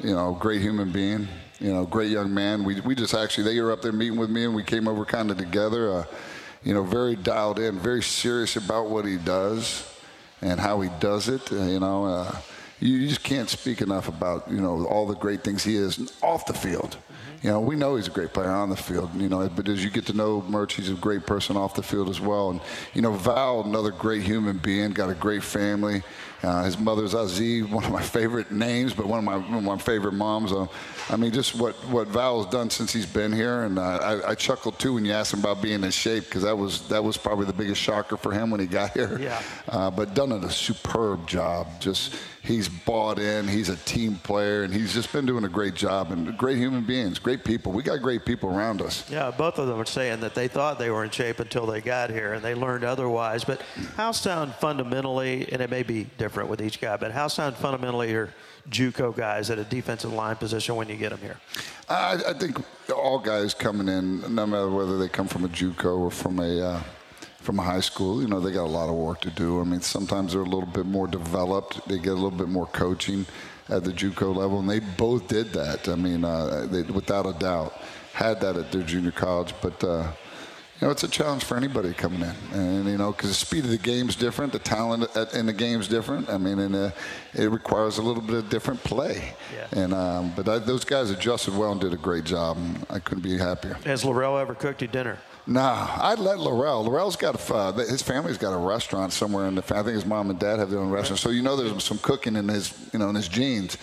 you 0.00 0.14
know, 0.14 0.34
great 0.34 0.60
human 0.60 0.90
being, 0.90 1.28
you 1.60 1.72
know, 1.72 1.86
great 1.86 2.10
young 2.10 2.34
man. 2.34 2.64
We, 2.64 2.80
we 2.80 2.96
just 2.96 3.14
actually, 3.14 3.44
they 3.44 3.60
were 3.60 3.70
up 3.70 3.80
there 3.80 3.92
meeting 3.92 4.18
with 4.18 4.28
me 4.28 4.44
and 4.44 4.54
we 4.54 4.64
came 4.64 4.88
over 4.88 5.04
kind 5.04 5.30
of 5.30 5.38
together, 5.38 5.92
uh, 5.92 6.04
you 6.64 6.74
know, 6.74 6.82
very 6.82 7.14
dialed 7.14 7.60
in, 7.60 7.78
very 7.78 8.02
serious 8.02 8.56
about 8.56 8.90
what 8.90 9.04
he 9.04 9.16
does 9.16 9.88
and 10.42 10.58
how 10.58 10.80
he 10.80 10.90
does 10.98 11.28
it. 11.28 11.52
Uh, 11.52 11.62
you 11.62 11.78
know, 11.78 12.06
uh, 12.06 12.36
you, 12.80 12.96
you 12.96 13.08
just 13.08 13.22
can't 13.22 13.48
speak 13.48 13.80
enough 13.80 14.08
about, 14.08 14.50
you 14.50 14.60
know, 14.60 14.84
all 14.86 15.06
the 15.06 15.14
great 15.14 15.44
things 15.44 15.62
he 15.62 15.76
is 15.76 16.12
off 16.22 16.44
the 16.46 16.54
field. 16.54 16.96
You 17.44 17.50
know, 17.50 17.60
we 17.60 17.76
know 17.76 17.96
he's 17.96 18.06
a 18.06 18.10
great 18.10 18.32
player 18.32 18.48
on 18.48 18.70
the 18.70 18.76
field, 18.76 19.10
you 19.14 19.28
know, 19.28 19.46
but 19.50 19.68
as 19.68 19.84
you 19.84 19.90
get 19.90 20.06
to 20.06 20.14
know 20.14 20.40
Merch, 20.48 20.76
he's 20.76 20.88
a 20.88 20.94
great 20.94 21.26
person 21.26 21.58
off 21.58 21.74
the 21.74 21.82
field 21.82 22.08
as 22.08 22.18
well. 22.18 22.48
And, 22.48 22.60
you 22.94 23.02
know, 23.02 23.12
Val, 23.12 23.60
another 23.60 23.90
great 23.90 24.22
human 24.22 24.56
being, 24.56 24.92
got 24.92 25.10
a 25.10 25.14
great 25.14 25.42
family. 25.42 26.02
Uh, 26.42 26.64
his 26.64 26.78
mother's 26.78 27.12
Aziz, 27.12 27.64
one 27.68 27.84
of 27.84 27.92
my 27.92 28.00
favorite 28.00 28.50
names, 28.50 28.94
but 28.94 29.04
one 29.04 29.18
of 29.18 29.26
my, 29.26 29.36
one 29.36 29.58
of 29.58 29.62
my 29.62 29.76
favorite 29.76 30.14
moms. 30.14 30.52
Uh, 30.52 30.68
I 31.10 31.16
mean, 31.16 31.32
just 31.32 31.54
what, 31.54 31.74
what 31.88 32.08
Val 32.08 32.42
has 32.42 32.52
done 32.52 32.70
since 32.70 32.92
he's 32.92 33.06
been 33.06 33.32
here. 33.32 33.62
And 33.64 33.78
uh, 33.78 33.82
I, 33.82 34.30
I 34.30 34.34
chuckled, 34.34 34.78
too, 34.78 34.94
when 34.94 35.04
you 35.04 35.12
asked 35.12 35.34
him 35.34 35.40
about 35.40 35.62
being 35.62 35.84
in 35.84 35.90
shape, 35.90 36.24
because 36.24 36.42
that 36.42 36.56
was, 36.56 36.88
that 36.88 37.02
was 37.02 37.16
probably 37.16 37.46
the 37.46 37.52
biggest 37.52 37.80
shocker 37.80 38.16
for 38.16 38.32
him 38.32 38.50
when 38.50 38.60
he 38.60 38.66
got 38.66 38.92
here. 38.92 39.18
Yeah. 39.20 39.42
Uh, 39.68 39.90
but 39.90 40.14
done 40.14 40.32
a 40.32 40.50
superb 40.50 41.26
job. 41.26 41.66
Just 41.80 42.16
he's 42.42 42.68
bought 42.68 43.18
in. 43.18 43.48
He's 43.48 43.68
a 43.68 43.76
team 43.76 44.16
player, 44.16 44.62
and 44.62 44.72
he's 44.72 44.94
just 44.94 45.12
been 45.12 45.26
doing 45.26 45.44
a 45.44 45.48
great 45.48 45.74
job. 45.74 46.10
And 46.10 46.36
great 46.38 46.58
human 46.58 46.84
beings, 46.84 47.18
great 47.18 47.44
people. 47.44 47.72
We 47.72 47.82
got 47.82 48.00
great 48.00 48.24
people 48.24 48.54
around 48.54 48.82
us. 48.82 49.08
Yeah, 49.10 49.30
both 49.30 49.58
of 49.58 49.66
them 49.66 49.80
are 49.80 49.84
saying 49.86 50.20
that 50.20 50.34
they 50.34 50.48
thought 50.48 50.78
they 50.78 50.90
were 50.90 51.04
in 51.04 51.10
shape 51.10 51.40
until 51.40 51.66
they 51.66 51.80
got 51.80 52.10
here 52.10 52.34
and 52.34 52.42
they 52.42 52.54
learned 52.54 52.84
otherwise. 52.84 53.44
But 53.44 53.62
how 53.96 54.12
sound 54.12 54.54
fundamentally, 54.54 55.50
and 55.52 55.60
it 55.60 55.70
may 55.70 55.82
be 55.82 56.04
different 56.18 56.48
with 56.48 56.62
each 56.62 56.80
guy, 56.80 56.96
but 56.96 57.12
how 57.12 57.28
sound 57.28 57.56
fundamentally 57.56 58.14
are 58.14 58.32
JUCO 58.70 59.14
guys 59.14 59.50
at 59.50 59.58
a 59.58 59.64
defensive 59.64 60.12
line 60.12 60.36
position 60.36 60.76
when 60.76 60.88
you 60.88 60.96
get 60.96 61.10
them 61.10 61.20
here? 61.20 61.36
I, 61.88 62.20
I 62.28 62.32
think 62.32 62.58
all 62.94 63.18
guys 63.18 63.54
coming 63.54 63.88
in, 63.88 64.34
no 64.34 64.46
matter 64.46 64.70
whether 64.70 64.98
they 64.98 65.08
come 65.08 65.28
from 65.28 65.44
a 65.44 65.48
JUCO 65.48 65.98
or 65.98 66.10
from 66.10 66.38
a 66.38 66.60
uh, 66.60 66.82
from 67.40 67.58
a 67.58 67.62
high 67.62 67.80
school, 67.80 68.22
you 68.22 68.28
know, 68.28 68.40
they 68.40 68.52
got 68.52 68.64
a 68.64 68.74
lot 68.80 68.88
of 68.88 68.94
work 68.94 69.20
to 69.20 69.30
do. 69.30 69.60
I 69.60 69.64
mean, 69.64 69.82
sometimes 69.82 70.32
they're 70.32 70.40
a 70.40 70.44
little 70.44 70.62
bit 70.62 70.86
more 70.86 71.06
developed. 71.06 71.86
They 71.86 71.98
get 71.98 72.12
a 72.12 72.14
little 72.14 72.30
bit 72.30 72.48
more 72.48 72.66
coaching 72.66 73.26
at 73.68 73.84
the 73.84 73.90
JUCO 73.90 74.34
level, 74.34 74.60
and 74.60 74.70
they 74.70 74.80
both 74.80 75.28
did 75.28 75.52
that. 75.52 75.86
I 75.88 75.94
mean, 75.94 76.24
uh, 76.24 76.66
they, 76.70 76.82
without 76.82 77.26
a 77.26 77.38
doubt, 77.38 77.74
had 78.14 78.40
that 78.40 78.56
at 78.56 78.72
their 78.72 78.82
junior 78.82 79.12
college, 79.12 79.54
but. 79.60 79.82
Uh, 79.84 80.10
know, 80.84 80.90
it's 80.90 81.02
a 81.02 81.08
challenge 81.08 81.44
for 81.44 81.56
anybody 81.56 81.92
coming 81.92 82.20
in, 82.20 82.34
and 82.52 82.88
you 82.88 82.98
know, 82.98 83.12
because 83.12 83.30
the 83.30 83.34
speed 83.34 83.64
of 83.64 83.70
the 83.70 83.78
game's 83.78 84.16
different, 84.16 84.52
the 84.52 84.58
talent 84.58 85.08
in 85.34 85.46
the 85.46 85.52
game's 85.52 85.88
different. 85.88 86.28
I 86.28 86.38
mean, 86.38 86.58
and 86.58 86.74
uh, 86.74 86.90
it 87.32 87.50
requires 87.50 87.98
a 87.98 88.02
little 88.02 88.22
bit 88.22 88.36
of 88.36 88.50
different 88.50 88.82
play. 88.84 89.34
Yeah. 89.54 89.82
And 89.82 89.94
um, 89.94 90.32
but 90.36 90.48
I, 90.48 90.58
those 90.58 90.84
guys 90.84 91.10
adjusted 91.10 91.56
well 91.56 91.72
and 91.72 91.80
did 91.80 91.92
a 91.92 91.96
great 91.96 92.24
job. 92.24 92.56
And 92.56 92.84
I 92.90 92.98
couldn't 92.98 93.22
be 93.22 93.38
happier. 93.38 93.74
Has 93.84 94.04
Larrell 94.04 94.40
ever 94.40 94.54
cooked 94.54 94.82
you 94.82 94.88
dinner? 94.88 95.18
Nah, 95.46 95.88
I'd 96.00 96.18
let 96.18 96.38
Larrell. 96.38 96.86
Larrell's 96.86 97.16
got 97.16 97.50
a, 97.50 97.54
uh, 97.54 97.72
his 97.72 98.02
family's 98.02 98.38
got 98.38 98.52
a 98.54 98.58
restaurant 98.58 99.12
somewhere 99.12 99.46
in 99.46 99.54
the. 99.54 99.62
I 99.62 99.82
think 99.82 99.94
his 99.94 100.06
mom 100.06 100.30
and 100.30 100.38
dad 100.38 100.58
have 100.58 100.70
their 100.70 100.80
own 100.80 100.90
restaurant. 100.90 101.20
So 101.20 101.30
you 101.30 101.42
know, 101.42 101.56
there's 101.56 101.84
some 101.84 101.98
cooking 101.98 102.36
in 102.36 102.48
his, 102.48 102.72
you 102.92 102.98
know, 102.98 103.08
in 103.08 103.14
his 103.14 103.28
genes. 103.28 103.76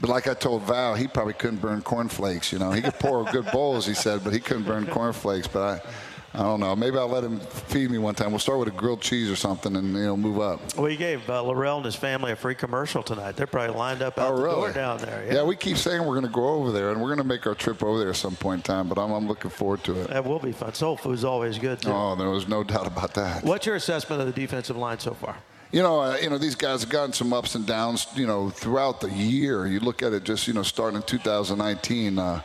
But 0.00 0.10
like 0.10 0.28
I 0.28 0.34
told 0.34 0.62
Val, 0.62 0.94
he 0.94 1.08
probably 1.08 1.34
couldn't 1.34 1.60
burn 1.60 1.82
cornflakes. 1.82 2.52
You 2.52 2.58
know, 2.58 2.70
he 2.70 2.80
could 2.80 2.94
pour 2.94 3.24
good 3.24 3.50
bowls, 3.50 3.84
he 3.84 3.94
said, 3.94 4.22
but 4.22 4.32
he 4.32 4.38
couldn't 4.38 4.62
burn 4.62 4.86
cornflakes. 4.86 5.48
But 5.48 5.62
I, 5.62 5.88
I 6.34 6.42
don't 6.42 6.60
know. 6.60 6.76
Maybe 6.76 6.98
I'll 6.98 7.08
let 7.08 7.24
him 7.24 7.40
feed 7.40 7.90
me 7.90 7.96
one 7.96 8.14
time. 8.14 8.30
We'll 8.30 8.38
start 8.38 8.58
with 8.58 8.68
a 8.68 8.72
grilled 8.72 9.00
cheese 9.00 9.30
or 9.30 9.34
something, 9.36 9.74
and 9.74 9.94
you 9.94 10.04
know, 10.04 10.16
move 10.16 10.40
up. 10.40 10.60
Well, 10.76 10.90
you 10.90 10.98
gave 10.98 11.28
uh, 11.28 11.42
Larrell 11.42 11.76
and 11.76 11.84
his 11.86 11.96
family 11.96 12.32
a 12.32 12.36
free 12.36 12.54
commercial 12.54 13.02
tonight. 13.02 13.34
They're 13.34 13.46
probably 13.46 13.74
lined 13.74 14.02
up 14.02 14.18
out 14.18 14.32
Oh, 14.32 14.36
the 14.36 14.42
really? 14.42 14.54
door 14.56 14.72
down 14.72 14.98
there. 14.98 15.26
Yeah. 15.32 15.42
we 15.42 15.56
keep 15.56 15.78
saying 15.78 16.00
we're 16.04 16.14
going 16.14 16.26
to 16.26 16.32
go 16.32 16.46
over 16.50 16.70
there, 16.70 16.90
and 16.90 17.00
we're 17.00 17.08
going 17.08 17.18
to 17.18 17.24
make 17.24 17.46
our 17.46 17.54
trip 17.54 17.82
over 17.82 17.98
there 17.98 18.10
at 18.10 18.16
some 18.16 18.36
point 18.36 18.58
in 18.58 18.62
time. 18.74 18.88
But 18.88 18.98
I'm, 18.98 19.10
I'm 19.10 19.26
looking 19.26 19.50
forward 19.50 19.82
to 19.84 19.98
it. 20.02 20.08
That 20.08 20.24
will 20.24 20.38
be 20.38 20.52
fun. 20.52 20.74
Soul 20.74 20.96
food's 20.98 21.24
always 21.24 21.58
good, 21.58 21.80
too. 21.80 21.90
Oh, 21.90 22.14
there 22.14 22.28
was 22.28 22.46
no 22.46 22.62
doubt 22.62 22.86
about 22.86 23.14
that. 23.14 23.42
What's 23.42 23.64
your 23.64 23.76
assessment 23.76 24.20
of 24.20 24.26
the 24.32 24.38
defensive 24.38 24.76
line 24.76 24.98
so 24.98 25.14
far? 25.14 25.34
You 25.72 25.82
know, 25.82 26.00
uh, 26.00 26.16
you 26.16 26.28
know, 26.30 26.38
these 26.38 26.54
guys 26.54 26.82
have 26.82 26.90
gotten 26.90 27.12
some 27.14 27.32
ups 27.32 27.54
and 27.54 27.66
downs. 27.66 28.06
You 28.14 28.26
know, 28.26 28.50
throughout 28.50 29.00
the 29.00 29.10
year. 29.10 29.66
You 29.66 29.80
look 29.80 30.02
at 30.02 30.12
it, 30.12 30.24
just 30.24 30.46
you 30.46 30.52
know, 30.54 30.62
starting 30.62 30.96
in 30.98 31.02
2019, 31.02 32.18
uh, 32.18 32.42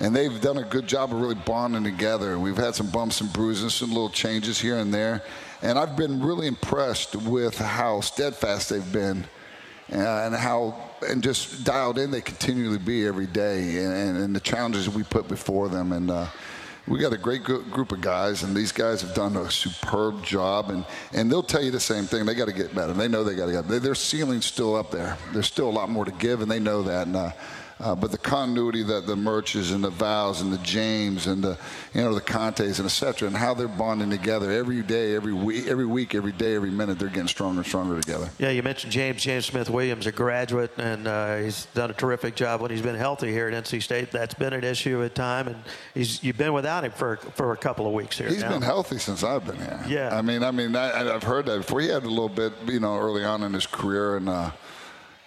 and 0.00 0.16
they've 0.16 0.40
done 0.40 0.56
a 0.56 0.64
good 0.64 0.86
job 0.86 1.12
of 1.12 1.20
really 1.20 1.34
bonding 1.34 1.84
together. 1.84 2.38
We've 2.38 2.56
had 2.56 2.74
some 2.74 2.90
bumps 2.90 3.20
and 3.20 3.30
bruises, 3.32 3.74
some 3.74 3.90
little 3.90 4.08
changes 4.08 4.58
here 4.58 4.78
and 4.78 4.92
there, 4.92 5.22
and 5.62 5.78
I've 5.78 5.96
been 5.96 6.22
really 6.22 6.46
impressed 6.46 7.14
with 7.14 7.58
how 7.58 8.00
steadfast 8.00 8.70
they've 8.70 8.92
been, 8.92 9.26
uh, 9.92 9.98
and 9.98 10.34
how 10.34 10.74
and 11.06 11.22
just 11.22 11.64
dialed 11.64 11.98
in 11.98 12.10
they 12.10 12.22
continually 12.22 12.78
be 12.78 13.06
every 13.06 13.26
day, 13.26 13.84
and, 13.84 14.16
and, 14.16 14.36
the 14.36 14.40
challenges 14.40 14.88
we 14.88 15.04
put 15.04 15.28
before 15.28 15.68
them, 15.68 15.92
and. 15.92 16.10
Uh, 16.10 16.26
we 16.88 16.98
got 16.98 17.12
a 17.12 17.18
great 17.18 17.44
group 17.44 17.92
of 17.92 18.00
guys, 18.00 18.42
and 18.42 18.56
these 18.56 18.72
guys 18.72 19.00
have 19.02 19.14
done 19.14 19.36
a 19.36 19.48
superb 19.48 20.24
job. 20.24 20.70
And, 20.70 20.84
and 21.12 21.30
they'll 21.30 21.42
tell 21.42 21.62
you 21.62 21.70
the 21.70 21.78
same 21.78 22.04
thing. 22.04 22.26
They 22.26 22.34
got 22.34 22.48
to 22.48 22.54
get 22.54 22.74
better. 22.74 22.92
They 22.92 23.06
know 23.06 23.22
they 23.22 23.36
got 23.36 23.46
to 23.46 23.52
get. 23.52 23.82
Their 23.82 23.94
ceiling's 23.94 24.46
still 24.46 24.74
up 24.74 24.90
there. 24.90 25.16
There's 25.32 25.46
still 25.46 25.68
a 25.68 25.70
lot 25.70 25.88
more 25.88 26.04
to 26.04 26.10
give, 26.10 26.40
and 26.40 26.50
they 26.50 26.58
know 26.58 26.82
that. 26.82 27.06
And, 27.06 27.14
uh, 27.14 27.30
uh, 27.80 27.94
but 27.94 28.10
the 28.10 28.18
continuity 28.18 28.82
that 28.82 29.06
the 29.06 29.16
Murches 29.16 29.72
and 29.72 29.82
the 29.82 29.90
Vows 29.90 30.40
and 30.40 30.52
the 30.52 30.58
James 30.58 31.26
and 31.26 31.42
the 31.42 31.56
you 31.94 32.02
know 32.02 32.14
the 32.14 32.20
Contes 32.20 32.78
and 32.78 32.86
etc. 32.86 33.26
and 33.26 33.36
how 33.36 33.54
they're 33.54 33.68
bonding 33.68 34.10
together 34.10 34.50
every 34.50 34.82
day, 34.82 35.14
every 35.14 35.32
week, 35.32 35.66
every 35.66 35.86
week, 35.86 36.14
every 36.14 36.32
day, 36.32 36.54
every 36.54 36.70
minute, 36.70 36.98
they're 36.98 37.08
getting 37.08 37.28
stronger 37.28 37.60
and 37.60 37.66
stronger 37.66 38.00
together. 38.00 38.30
Yeah, 38.38 38.50
you 38.50 38.62
mentioned 38.62 38.92
James 38.92 39.22
James 39.22 39.46
Smith 39.46 39.70
Williams, 39.70 40.06
a 40.06 40.12
graduate, 40.12 40.72
and 40.76 41.06
uh, 41.06 41.38
he's 41.38 41.66
done 41.66 41.90
a 41.90 41.94
terrific 41.94 42.34
job 42.34 42.60
when 42.60 42.70
he's 42.70 42.82
been 42.82 42.96
healthy 42.96 43.32
here 43.32 43.48
at 43.48 43.64
NC 43.64 43.82
State. 43.82 44.10
That's 44.10 44.34
been 44.34 44.52
an 44.52 44.64
issue 44.64 45.02
at 45.02 45.14
time, 45.14 45.48
and 45.48 45.56
he's 45.94 46.22
you've 46.22 46.38
been 46.38 46.52
without 46.52 46.84
him 46.84 46.92
for 46.92 47.16
for 47.16 47.52
a 47.52 47.56
couple 47.56 47.86
of 47.86 47.92
weeks 47.92 48.18
here. 48.18 48.28
He's 48.28 48.42
now. 48.42 48.50
been 48.50 48.62
healthy 48.62 48.98
since 48.98 49.24
I've 49.24 49.46
been 49.46 49.56
here. 49.56 49.84
Yeah, 49.88 50.16
I 50.16 50.22
mean, 50.22 50.42
I 50.42 50.50
mean, 50.50 50.76
I, 50.76 51.14
I've 51.14 51.22
heard 51.22 51.46
that 51.46 51.58
before. 51.58 51.80
He 51.80 51.88
had 51.88 52.04
a 52.04 52.08
little 52.08 52.28
bit, 52.28 52.52
you 52.66 52.80
know, 52.80 52.98
early 52.98 53.24
on 53.24 53.42
in 53.42 53.54
his 53.54 53.66
career, 53.66 54.16
and. 54.16 54.28
Uh, 54.28 54.50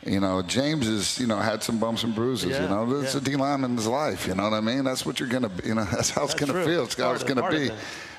you 0.06 0.20
know, 0.20 0.42
James 0.42 0.88
has, 0.88 1.20
you 1.20 1.28
know, 1.28 1.38
had 1.38 1.64
some 1.64 1.80
bumps 1.80 2.04
and 2.04 2.14
bruises. 2.14 2.52
Yeah, 2.52 2.64
you 2.64 2.70
know, 2.70 3.00
it's 3.00 3.14
yeah. 3.14 3.22
a 3.22 3.24
D 3.24 3.36
lineman's 3.36 3.88
life. 3.88 4.28
You 4.28 4.36
know 4.36 4.44
what 4.44 4.54
I 4.54 4.62
mean? 4.62 4.84
That's 4.84 5.06
what 5.06 5.20
you're 5.20 5.30
gonna, 5.30 5.52
you 5.64 5.76
know, 5.76 5.84
that's 5.92 6.10
how 6.10 6.24
it's 6.24 6.34
that's 6.34 6.46
gonna 6.46 6.64
true. 6.64 6.66
feel. 6.66 6.84
It's 6.84 6.96
how 6.96 7.12
it's 7.14 7.24
gonna 7.24 7.50
be. 7.50 7.70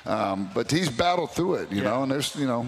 Um, 0.05 0.49
but 0.53 0.69
he's 0.69 0.89
battled 0.89 1.31
through 1.31 1.55
it. 1.55 1.71
You 1.71 1.77
yeah. 1.77 1.89
know, 1.89 2.03
and 2.03 2.11
there's, 2.11 2.35
you 2.35 2.47
know, 2.47 2.67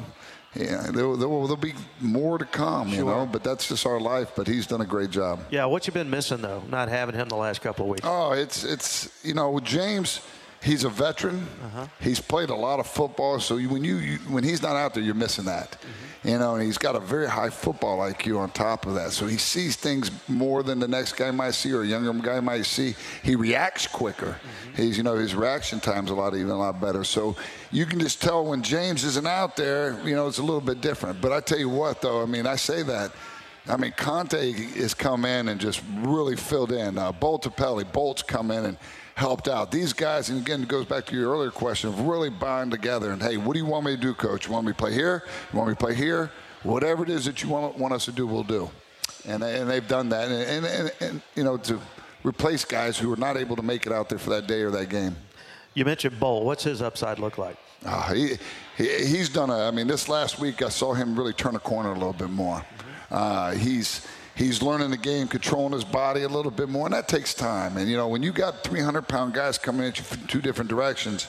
yeah, 0.55 0.83
there, 0.91 1.15
there, 1.15 1.27
will, 1.27 1.43
there'll 1.43 1.55
be 1.55 1.73
more 1.99 2.37
to 2.37 2.45
come, 2.45 2.89
sure. 2.89 2.97
you 2.97 3.05
know, 3.05 3.27
but 3.31 3.43
that's 3.43 3.67
just 3.67 3.85
our 3.85 3.99
life. 3.99 4.31
But 4.35 4.47
he's 4.47 4.65
done 4.65 4.81
a 4.81 4.85
great 4.85 5.11
job. 5.11 5.39
Yeah, 5.51 5.65
what 5.65 5.85
you 5.85 5.93
been 5.93 6.09
missing 6.09 6.41
though, 6.41 6.63
not 6.69 6.89
having 6.89 7.15
him 7.15 7.29
the 7.29 7.35
last 7.35 7.61
couple 7.61 7.85
of 7.85 7.91
weeks? 7.91 8.01
Oh, 8.03 8.31
it's 8.31 8.63
it's 8.63 9.09
you 9.23 9.33
know, 9.33 9.51
with 9.51 9.65
James, 9.65 10.21
he's 10.67 10.83
a 10.83 10.89
veteran. 10.89 11.47
Uh-huh. 11.63 11.87
He's 11.99 12.19
played 12.19 12.49
a 12.49 12.55
lot 12.55 12.79
of 12.79 12.87
football, 12.87 13.39
so 13.39 13.57
when 13.57 13.83
you, 13.83 13.97
you, 13.97 14.17
when 14.29 14.43
he's 14.43 14.61
not 14.61 14.75
out 14.75 14.93
there, 14.93 15.03
you're 15.03 15.15
missing 15.15 15.45
that. 15.45 15.71
Mm-hmm 15.71 16.07
you 16.27 16.37
know, 16.37 16.55
and 16.55 16.63
he's 16.63 16.77
got 16.77 16.95
a 16.95 16.99
very 16.99 17.29
high 17.29 17.49
football 17.49 17.99
IQ 17.99 18.39
on 18.39 18.49
top 18.49 18.85
of 18.85 18.95
that. 18.95 19.11
So 19.13 19.27
he 19.27 19.37
sees 19.37 19.77
things 19.77 20.11
more 20.27 20.61
than 20.61 20.79
the 20.79 20.87
next 20.87 21.13
guy 21.13 21.31
might 21.31 21.51
see 21.51 21.71
or 21.71 21.83
a 21.83 21.85
younger 21.85 22.11
guy 22.13 22.41
might 22.41 22.65
see. 22.65 22.95
He 23.23 23.35
reacts 23.35 23.87
quicker. 23.87 24.37
Mm-hmm. 24.37 24.81
He's, 24.81 24.97
you 24.97 25.03
know, 25.03 25.15
his 25.15 25.33
reaction 25.33 25.79
time's 25.79 26.11
a 26.11 26.15
lot 26.15 26.35
even 26.35 26.49
a 26.49 26.57
lot 26.57 26.81
better. 26.81 27.05
So 27.05 27.37
you 27.71 27.85
can 27.85 27.99
just 27.99 28.21
tell 28.21 28.45
when 28.45 28.61
James 28.61 29.05
isn't 29.05 29.27
out 29.27 29.55
there, 29.55 29.97
you 30.03 30.15
know, 30.15 30.27
it's 30.27 30.39
a 30.39 30.43
little 30.43 30.61
bit 30.61 30.81
different. 30.81 31.21
But 31.21 31.31
I 31.31 31.39
tell 31.39 31.59
you 31.59 31.69
what, 31.69 32.01
though, 32.01 32.21
I 32.21 32.25
mean, 32.25 32.45
I 32.45 32.57
say 32.57 32.83
that. 32.83 33.11
I 33.69 33.77
mean, 33.77 33.93
Conte 33.97 34.51
has 34.51 34.93
come 34.93 35.23
in 35.25 35.49
and 35.49 35.59
just 35.59 35.81
really 35.95 36.35
filled 36.35 36.71
in. 36.71 36.97
Uh, 36.97 37.11
Boletepeli, 37.11 37.91
Bolt's 37.91 38.23
come 38.23 38.51
in 38.51 38.65
and 38.65 38.77
helped 39.17 39.47
out. 39.47 39.71
These 39.71 39.93
guys, 39.93 40.29
and 40.29 40.39
again, 40.39 40.61
it 40.61 40.67
goes 40.67 40.85
back 40.85 41.07
to 41.07 41.15
your 41.15 41.33
earlier 41.33 41.49
question, 41.49 41.89
of 41.89 41.99
really 42.01 42.29
bind 42.29 42.69
together. 42.69 43.09
And 43.09 43.21
hey, 43.21 43.37
what 43.37 43.53
do 43.53 43.59
you 43.59 43.65
want 43.65 43.83
me 43.83 43.95
to 43.95 44.01
do, 44.01 44.13
coach? 44.13 44.45
You 44.45 44.53
want 44.53 44.67
me 44.67 44.73
to 44.73 44.77
play 44.77 44.93
here? 44.93 45.23
You 45.51 45.57
want 45.57 45.69
me 45.69 45.75
to 45.75 45.79
play 45.79 45.95
here? 45.95 46.31
Whatever 46.61 47.01
it 47.01 47.09
is 47.09 47.25
that 47.25 47.41
you 47.41 47.49
want, 47.49 47.75
want 47.79 47.95
us 47.95 48.05
to 48.05 48.11
do, 48.11 48.27
we'll 48.27 48.43
do. 48.43 48.69
And, 49.27 49.41
and 49.41 49.67
they've 49.67 49.87
done 49.87 50.09
that. 50.09 50.29
And, 50.29 50.43
and, 50.43 50.65
and, 50.67 50.91
and, 51.01 51.21
you 51.33 51.43
know, 51.43 51.57
to 51.57 51.79
replace 52.23 52.63
guys 52.63 52.95
who 52.95 53.11
are 53.11 53.17
not 53.17 53.37
able 53.37 53.55
to 53.55 53.63
make 53.63 53.87
it 53.87 53.91
out 53.91 54.07
there 54.07 54.19
for 54.19 54.29
that 54.29 54.45
day 54.45 54.61
or 54.61 54.69
that 54.69 54.89
game. 54.89 55.15
You 55.73 55.83
mentioned 55.83 56.19
Bowl. 56.19 56.45
What's 56.45 56.63
his 56.63 56.83
upside 56.83 57.17
look 57.17 57.39
like? 57.39 57.57
Uh, 57.83 58.13
he, 58.13 58.37
he, 58.77 58.87
he's 59.07 59.29
done 59.29 59.49
a, 59.49 59.67
I 59.67 59.71
mean, 59.71 59.87
this 59.87 60.07
last 60.07 60.37
week 60.37 60.61
I 60.61 60.69
saw 60.69 60.93
him 60.93 61.17
really 61.17 61.33
turn 61.33 61.55
a 61.55 61.59
corner 61.59 61.89
a 61.89 61.95
little 61.95 62.13
bit 62.13 62.29
more. 62.29 62.63
Uh, 63.09 63.53
he's 63.53 64.05
he's 64.37 64.61
learning 64.61 64.91
the 64.91 64.97
game, 64.97 65.27
controlling 65.27 65.73
his 65.73 65.83
body 65.83 66.21
a 66.21 66.29
little 66.29 66.51
bit 66.51 66.69
more, 66.69 66.85
and 66.85 66.93
that 66.93 67.07
takes 67.07 67.33
time. 67.33 67.75
And 67.75 67.89
you 67.89 67.97
know, 67.97 68.07
when 68.07 68.23
you 68.23 68.31
got 68.31 68.63
300 68.63 69.07
pound 69.07 69.33
guys 69.33 69.57
coming 69.57 69.85
at 69.85 69.97
you 69.97 70.03
from 70.03 70.25
two 70.27 70.41
different 70.41 70.69
directions, 70.69 71.27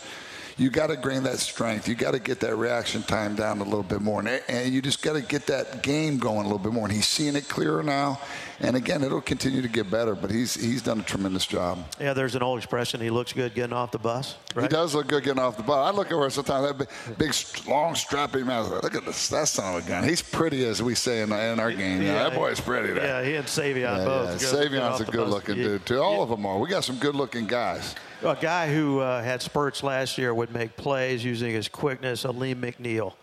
you 0.59 0.71
got 0.71 0.89
to 0.89 0.97
gain 0.97 1.23
that 1.23 1.39
strength. 1.39 1.89
You 1.89 1.95
got 1.95 2.11
to 2.11 2.19
get 2.19 2.41
that 2.41 2.57
reaction 2.57 3.03
time 3.05 3.37
down 3.37 3.61
a 3.61 3.65
little 3.65 3.83
bit 3.83 4.01
more, 4.01 4.21
and, 4.21 4.43
and 4.49 4.75
you 4.75 4.83
just 4.83 5.03
got 5.03 5.13
to 5.15 5.23
get 5.23 5.47
that 5.47 5.83
game 5.83 6.19
going 6.19 6.41
a 6.41 6.43
little 6.43 6.59
bit 6.59 6.73
more. 6.73 6.85
And 6.85 6.93
he's 6.93 7.07
seeing 7.07 7.37
it 7.37 7.49
clearer 7.49 7.83
now. 7.83 8.21
And 8.61 8.75
again, 8.75 9.05
it'll 9.05 9.21
continue 9.21 9.63
to 9.63 9.69
get 9.69 9.89
better, 9.89 10.17
but 10.17 10.33
he's 10.33 10.55
he's 10.55 10.83
done 10.83 10.99
a 10.99 11.05
tremendous 11.05 11.47
job. 11.47 11.79
Yeah, 12.01 12.13
there's 12.13 12.35
an 12.35 12.43
old 12.43 12.59
expression. 12.59 13.01
He 13.01 13.09
looks 13.09 13.33
good 13.33 13.55
getting 13.55 13.73
off 13.73 13.93
the 13.93 14.01
bus. 14.01 14.35
Right? 14.53 14.65
He 14.65 14.69
does 14.69 14.97
look 14.97 15.07
good 15.07 15.23
getting 15.23 15.41
off 15.41 15.57
the 15.57 15.63
bus. 15.63 15.77
I 15.77 15.97
look 15.97 16.09
at 16.09 16.19
her 16.19 16.29
sometimes. 16.29 16.67
That 16.67 16.77
big, 16.77 17.19
big 17.19 17.33
long, 17.69 17.95
strappy 17.95 18.45
man. 18.45 18.65
Look 18.65 18.97
at 18.97 19.05
this. 19.05 19.29
That 19.29 19.47
son 19.47 19.77
of 19.77 19.87
a 19.87 19.89
gun. 19.89 20.03
He's 20.03 20.23
pretty, 20.23 20.67
as 20.67 20.83
we 20.83 20.97
say 20.97 21.23
in, 21.23 21.31
in 21.31 21.61
our 21.61 21.71
game. 21.71 22.03
Yeah, 22.03 22.15
yeah 22.15 22.23
that 22.25 22.35
boy's 22.35 22.61
pretty. 22.61 22.95
There. 22.95 23.05
Yeah, 23.05 23.23
he 23.23 23.37
and 23.37 23.47
Savion 23.47 23.99
yeah, 23.99 24.05
both. 24.05 24.43
Yeah. 24.43 24.49
Savion's 24.49 25.01
a 25.01 25.05
good-looking 25.05 25.55
dude 25.55 25.87
too. 25.87 26.01
All 26.01 26.25
of 26.25 26.29
them 26.29 26.45
are. 26.45 26.59
We 26.59 26.69
got 26.69 26.83
some 26.83 26.97
good-looking 26.97 27.47
guys. 27.47 27.95
A 28.23 28.35
guy 28.35 28.73
who 28.73 28.99
uh, 28.99 29.23
had 29.23 29.41
spurts 29.43 29.85
last 29.85 30.19
year 30.19 30.35
would 30.35 30.53
make 30.53 30.77
plays 30.77 31.25
using 31.25 31.53
his 31.53 31.69
quickness. 31.69 32.25
Alim 32.25 32.61
McNeill. 32.61 33.15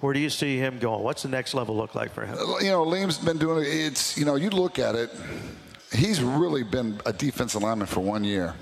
Where 0.00 0.12
do 0.12 0.18
you 0.18 0.30
see 0.30 0.58
him 0.58 0.80
going? 0.80 1.04
What's 1.04 1.22
the 1.22 1.28
next 1.28 1.54
level 1.54 1.76
look 1.76 1.94
like 1.94 2.12
for 2.12 2.26
him? 2.26 2.36
You 2.60 2.70
know, 2.70 2.84
Liam's 2.84 3.18
been 3.18 3.38
doing 3.38 3.64
it. 3.64 3.68
It's 3.68 4.18
you 4.18 4.24
know, 4.24 4.34
you 4.34 4.50
look 4.50 4.80
at 4.80 4.96
it. 4.96 5.10
He's 5.92 6.20
really 6.20 6.64
been 6.64 7.00
a 7.06 7.12
defensive 7.12 7.62
lineman 7.62 7.86
for 7.86 8.00
one 8.00 8.24
year, 8.24 8.54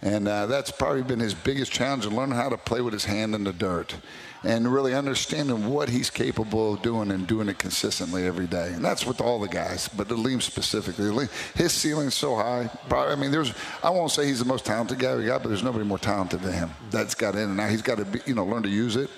and 0.00 0.26
uh, 0.26 0.46
that's 0.46 0.70
probably 0.70 1.02
been 1.02 1.20
his 1.20 1.34
biggest 1.34 1.72
challenge: 1.72 2.04
to 2.04 2.10
learn 2.10 2.30
how 2.30 2.48
to 2.48 2.56
play 2.56 2.80
with 2.80 2.94
his 2.94 3.04
hand 3.04 3.34
in 3.34 3.44
the 3.44 3.52
dirt, 3.52 3.96
and 4.44 4.72
really 4.72 4.94
understanding 4.94 5.68
what 5.68 5.88
he's 5.88 6.10
capable 6.10 6.74
of 6.74 6.82
doing 6.82 7.10
and 7.10 7.26
doing 7.26 7.48
it 7.48 7.58
consistently 7.58 8.26
every 8.26 8.46
day. 8.46 8.72
And 8.72 8.84
that's 8.84 9.06
with 9.06 9.20
all 9.20 9.38
the 9.38 9.48
guys, 9.48 9.88
but 9.88 10.08
the 10.08 10.16
Liam 10.16 10.40
specifically, 10.40 11.28
his 11.54 11.72
ceiling's 11.72 12.14
so 12.14 12.36
high. 12.36 12.70
Probably, 12.88 13.12
I 13.12 13.16
mean, 13.16 13.30
there's 13.30 13.52
I 13.82 13.90
won't 13.90 14.10
say 14.10 14.26
he's 14.26 14.38
the 14.38 14.44
most 14.44 14.64
talented 14.64 14.98
guy 14.98 15.16
we 15.16 15.26
got, 15.26 15.42
but 15.42 15.48
there's 15.48 15.62
nobody 15.62 15.84
more 15.84 15.98
talented 15.98 16.40
than 16.40 16.52
him. 16.52 16.70
That's 16.90 17.14
got 17.14 17.34
in, 17.34 17.42
and 17.42 17.56
now 17.56 17.68
he's 17.68 17.82
got 17.82 17.98
to 17.98 18.04
be, 18.04 18.20
you 18.26 18.34
know 18.34 18.44
learn 18.44 18.62
to 18.62 18.68
use 18.68 18.96
it 18.96 19.10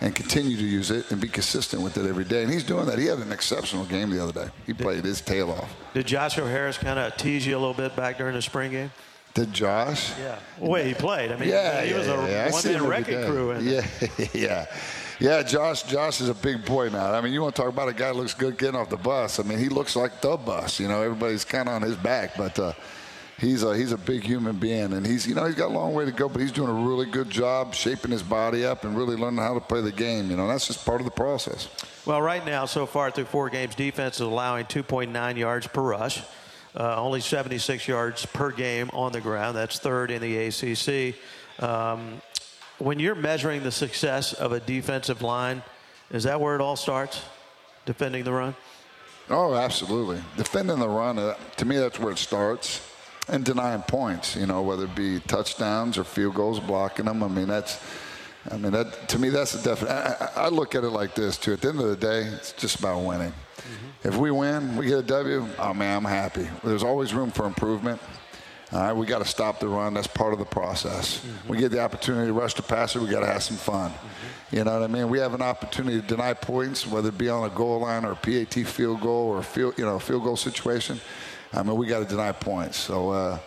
and 0.00 0.14
continue 0.14 0.56
to 0.56 0.62
use 0.62 0.90
it 0.90 1.10
and 1.10 1.20
be 1.20 1.28
consistent 1.28 1.82
with 1.82 1.96
it 1.96 2.06
every 2.06 2.24
day. 2.24 2.42
And 2.42 2.52
he's 2.52 2.64
doing 2.64 2.86
that. 2.86 2.98
He 2.98 3.06
had 3.06 3.18
an 3.18 3.32
exceptional 3.32 3.84
game 3.84 4.10
the 4.10 4.22
other 4.22 4.32
day. 4.32 4.50
He 4.66 4.74
played 4.74 5.04
his 5.04 5.20
tail 5.20 5.50
off. 5.50 5.74
Did 5.94 6.06
Joshua 6.06 6.48
Harris 6.48 6.76
kind 6.76 6.98
of 6.98 7.16
tease 7.16 7.46
you 7.46 7.56
a 7.56 7.60
little 7.60 7.74
bit 7.74 7.94
back 7.96 8.18
during 8.18 8.34
the 8.34 8.42
spring 8.42 8.72
game? 8.72 8.90
Did 9.34 9.52
Josh? 9.52 10.16
Yeah. 10.18 10.38
The 10.60 10.66
way 10.66 10.86
he 10.86 10.94
played. 10.94 11.32
I 11.32 11.36
mean, 11.36 11.48
yeah, 11.48 11.82
he 11.82 11.92
was 11.92 12.06
a 12.06 12.10
yeah. 12.10 12.50
one-man 12.52 12.86
wrecking 12.86 13.24
crew. 13.26 13.58
yeah, 13.58 13.84
yeah. 14.32 14.66
Yeah, 15.20 15.42
Josh. 15.42 15.82
Josh 15.84 16.20
is 16.20 16.28
a 16.28 16.34
big 16.34 16.64
boy 16.64 16.88
now. 16.88 17.12
I 17.12 17.20
mean, 17.20 17.32
you 17.32 17.42
want 17.42 17.54
to 17.54 17.62
talk 17.62 17.70
about 17.70 17.88
a 17.88 17.92
guy 17.92 18.08
who 18.08 18.14
looks 18.14 18.34
good 18.34 18.58
getting 18.58 18.78
off 18.78 18.90
the 18.90 18.96
bus. 18.96 19.38
I 19.38 19.42
mean, 19.42 19.58
he 19.58 19.68
looks 19.68 19.96
like 19.96 20.20
the 20.20 20.36
bus. 20.36 20.80
You 20.80 20.88
know, 20.88 21.02
everybody's 21.02 21.44
kind 21.44 21.68
of 21.68 21.76
on 21.76 21.82
his 21.82 21.96
back, 21.96 22.36
but 22.36 22.58
uh, 22.58 22.72
he's 23.38 23.62
a 23.62 23.76
he's 23.76 23.92
a 23.92 23.98
big 23.98 24.22
human 24.22 24.56
being, 24.56 24.92
and 24.92 25.06
he's 25.06 25.26
you 25.26 25.34
know 25.34 25.44
he's 25.44 25.54
got 25.54 25.66
a 25.66 25.74
long 25.74 25.94
way 25.94 26.04
to 26.04 26.12
go, 26.12 26.28
but 26.28 26.40
he's 26.40 26.52
doing 26.52 26.70
a 26.70 26.86
really 26.88 27.06
good 27.06 27.30
job 27.30 27.74
shaping 27.74 28.10
his 28.10 28.22
body 28.22 28.64
up 28.64 28.84
and 28.84 28.96
really 28.96 29.16
learning 29.16 29.38
how 29.38 29.54
to 29.54 29.60
play 29.60 29.80
the 29.80 29.92
game. 29.92 30.30
You 30.30 30.36
know, 30.36 30.48
that's 30.48 30.66
just 30.66 30.84
part 30.84 31.00
of 31.00 31.04
the 31.04 31.12
process. 31.12 31.68
Well, 32.06 32.20
right 32.20 32.44
now, 32.44 32.66
so 32.66 32.86
far 32.86 33.10
through 33.10 33.26
four 33.26 33.50
games, 33.50 33.74
defense 33.74 34.16
is 34.16 34.20
allowing 34.22 34.66
2.9 34.66 35.36
yards 35.36 35.66
per 35.66 35.80
rush, 35.80 36.22
uh, 36.76 37.00
only 37.00 37.20
76 37.20 37.86
yards 37.86 38.26
per 38.26 38.50
game 38.50 38.90
on 38.92 39.12
the 39.12 39.20
ground. 39.20 39.56
That's 39.56 39.78
third 39.78 40.10
in 40.10 40.20
the 40.20 40.36
ACC. 40.46 41.16
Um, 41.62 42.20
when 42.78 42.98
you're 42.98 43.14
measuring 43.14 43.62
the 43.62 43.70
success 43.70 44.32
of 44.32 44.52
a 44.52 44.60
defensive 44.60 45.22
line, 45.22 45.62
is 46.10 46.24
that 46.24 46.40
where 46.40 46.54
it 46.54 46.60
all 46.60 46.76
starts? 46.76 47.22
Defending 47.86 48.24
the 48.24 48.32
run? 48.32 48.54
Oh, 49.30 49.54
absolutely. 49.54 50.22
Defending 50.36 50.78
the 50.78 50.88
run, 50.88 51.18
uh, 51.18 51.34
to 51.56 51.64
me, 51.64 51.76
that's 51.76 51.98
where 51.98 52.12
it 52.12 52.18
starts 52.18 52.80
and 53.28 53.44
denying 53.44 53.82
points. 53.82 54.36
You 54.36 54.46
know, 54.46 54.62
whether 54.62 54.84
it 54.84 54.94
be 54.94 55.20
touchdowns 55.20 55.96
or 55.96 56.04
field 56.04 56.34
goals, 56.34 56.60
blocking 56.60 57.06
them. 57.06 57.22
I 57.22 57.28
mean, 57.28 57.48
that's. 57.48 57.80
I 58.50 58.58
mean, 58.58 58.72
that 58.72 59.08
to 59.08 59.18
me, 59.18 59.30
that's 59.30 59.54
a 59.54 59.64
definite. 59.64 59.90
I, 59.90 60.30
I, 60.36 60.48
look 60.48 60.74
at 60.74 60.84
it 60.84 60.90
like 60.90 61.14
this 61.14 61.38
too. 61.38 61.54
At 61.54 61.62
the 61.62 61.70
end 61.70 61.80
of 61.80 61.88
the 61.88 61.96
day, 61.96 62.24
it's 62.24 62.52
just 62.52 62.78
about 62.78 63.02
winning. 63.02 63.32
Mm-hmm. 63.64 64.08
If 64.08 64.16
we 64.16 64.30
win, 64.30 64.76
we 64.76 64.86
get 64.86 64.98
a 64.98 65.02
W. 65.02 65.48
Oh 65.58 65.74
man, 65.74 65.98
I'm 65.98 66.04
happy. 66.04 66.48
There's 66.62 66.82
always 66.82 67.14
room 67.14 67.30
for 67.30 67.46
improvement. 67.46 68.00
All 68.72 68.80
right, 68.80 68.92
we 68.92 69.06
got 69.06 69.18
to 69.18 69.24
stop 69.24 69.60
the 69.60 69.68
run. 69.68 69.94
That's 69.94 70.06
part 70.06 70.32
of 70.32 70.38
the 70.38 70.44
process. 70.44 71.18
Mm-hmm. 71.18 71.48
We 71.48 71.58
get 71.58 71.70
the 71.70 71.80
opportunity 71.80 72.26
to 72.26 72.32
rush 72.32 72.54
the 72.54 72.62
passer. 72.62 73.00
We 73.00 73.08
got 73.08 73.20
to 73.20 73.26
have 73.26 73.42
some 73.42 73.56
fun. 73.56 73.90
Mm-hmm. 73.90 74.56
You 74.56 74.64
know 74.64 74.80
what 74.80 74.82
I 74.82 74.92
mean? 74.92 75.08
We 75.08 75.18
have 75.18 75.34
an 75.34 75.42
opportunity 75.42 76.00
to 76.00 76.06
deny 76.06 76.34
points, 76.34 76.86
whether 76.86 77.08
it 77.08 77.18
be 77.18 77.28
on 77.28 77.44
a 77.44 77.54
goal 77.54 77.80
line 77.80 78.04
or 78.04 78.12
a 78.12 78.16
PAT 78.16 78.54
field 78.66 79.00
goal 79.00 79.28
or 79.28 79.38
a 79.38 79.44
field, 79.44 79.74
you 79.78 79.84
know, 79.84 79.98
field 79.98 80.24
goal 80.24 80.36
situation. 80.36 81.00
I 81.52 81.62
mean, 81.62 81.76
we 81.76 81.86
got 81.86 82.00
to 82.00 82.04
deny 82.04 82.32
points. 82.32 82.76
So. 82.76 83.10
Uh, 83.10 83.38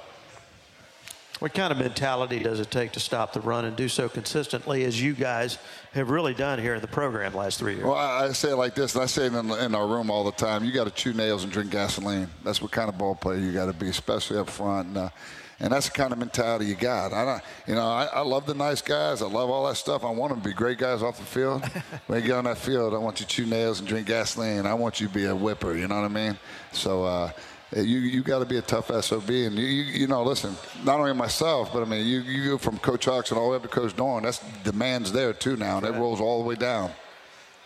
what 1.40 1.54
kind 1.54 1.72
of 1.72 1.78
mentality 1.78 2.40
does 2.40 2.60
it 2.60 2.72
take 2.72 2.92
to 2.94 3.00
stop 3.00 3.34
the 3.34 3.42
run 3.42 3.66
and 3.66 3.76
do 3.76 3.88
so 3.88 4.10
consistently 4.10 4.84
as 4.84 5.02
you 5.02 5.14
guys 5.14 5.60
have 5.94 6.10
really 6.10 6.34
done 6.34 6.60
here 6.60 6.76
in 6.76 6.82
the 6.82 6.88
program 6.88 7.34
last 7.34 7.60
three 7.60 7.76
years? 7.76 7.86
Well, 7.86 7.96
I 7.96 8.32
say 8.32 8.52
it 8.52 8.56
like 8.56 8.76
this, 8.76 8.96
and 8.96 9.04
I 9.04 9.08
say 9.08 9.28
it 9.28 9.34
in, 9.34 9.52
in 9.52 9.76
our 9.76 9.88
room 9.88 10.10
all 10.10 10.24
the 10.24 10.32
time. 10.32 10.64
You 10.64 10.72
got 10.72 10.86
to 10.86 10.92
chew 10.92 11.14
nails 11.14 11.44
and 11.44 11.52
drink 11.52 11.72
gasoline. 11.72 12.28
That's 12.44 12.62
what 12.62 12.72
kind 12.72 12.90
of 12.90 12.98
ball 12.98 13.16
player 13.16 13.38
you 13.38 13.52
got 13.52 13.68
to 13.68 13.74
be, 13.74 13.90
especially 13.90 14.38
up 14.38 14.50
front. 14.50 14.88
And, 14.90 14.98
uh, 14.98 15.10
and 15.60 15.74
that's 15.74 15.90
the 15.90 15.98
kind 15.98 16.14
of 16.14 16.20
mentality 16.20 16.66
you 16.66 16.76
got. 16.76 17.14
I 17.14 17.26
don't, 17.26 17.44
you 17.68 17.76
know, 17.76 17.88
I, 17.88 18.06
I, 18.06 18.22
love 18.22 18.46
the 18.46 18.54
nice 18.54 18.82
guys. 18.82 19.24
I 19.24 19.28
love 19.28 19.50
all 19.50 19.68
that 19.68 19.76
stuff. 19.76 20.04
I 20.04 20.12
want 20.12 20.32
them 20.32 20.42
to 20.42 20.48
be 20.48 20.54
great 20.54 20.78
guys 20.78 21.02
off 21.02 21.18
the 21.18 21.26
field. 21.26 21.66
when 22.08 22.22
you 22.22 22.28
get 22.28 22.36
on 22.36 22.44
that 22.44 22.60
field, 22.60 22.94
I 22.94 22.98
want 22.98 23.20
you 23.20 23.26
to 23.26 23.32
chew 23.32 23.46
nails 23.48 23.80
and 23.80 23.88
drink 23.88 24.08
gasoline. 24.08 24.68
I 24.68 24.76
want 24.76 25.02
you 25.02 25.08
to 25.08 25.14
be 25.14 25.26
a 25.26 25.36
whipper. 25.36 25.76
You 25.76 25.88
know 25.88 25.96
what 25.96 26.06
I 26.06 26.14
mean? 26.14 26.38
So. 26.72 27.04
Uh, 27.04 27.32
you 27.76 28.00
you 28.00 28.24
got 28.24 28.40
to 28.40 28.46
be 28.46 28.58
a 28.58 28.62
tough 28.62 28.88
sob, 29.04 29.30
and 29.30 29.58
you, 29.58 29.66
you 29.66 29.84
you 29.84 30.08
know, 30.08 30.24
listen, 30.24 30.56
not 30.84 31.00
only 31.00 31.14
myself, 31.14 31.72
but 31.74 31.82
I 31.82 31.86
mean, 31.86 32.06
you 32.06 32.22
you 32.22 32.52
go 32.52 32.58
from 32.58 32.78
Coach 32.78 33.06
Hux 33.06 33.30
and 33.30 33.38
all 33.38 33.46
the 33.46 33.52
way 33.52 33.56
up 33.58 33.64
to 33.64 33.68
Coach 33.68 33.96
Doeren. 33.96 34.24
That's 34.24 34.40
demands 34.64 35.12
there 35.12 35.34
too 35.34 35.58
now, 35.58 35.78
and 35.78 35.86
it 35.86 35.94
rolls 35.94 36.22
all 36.22 36.42
the 36.42 36.48
way 36.48 36.56
down. 36.56 36.92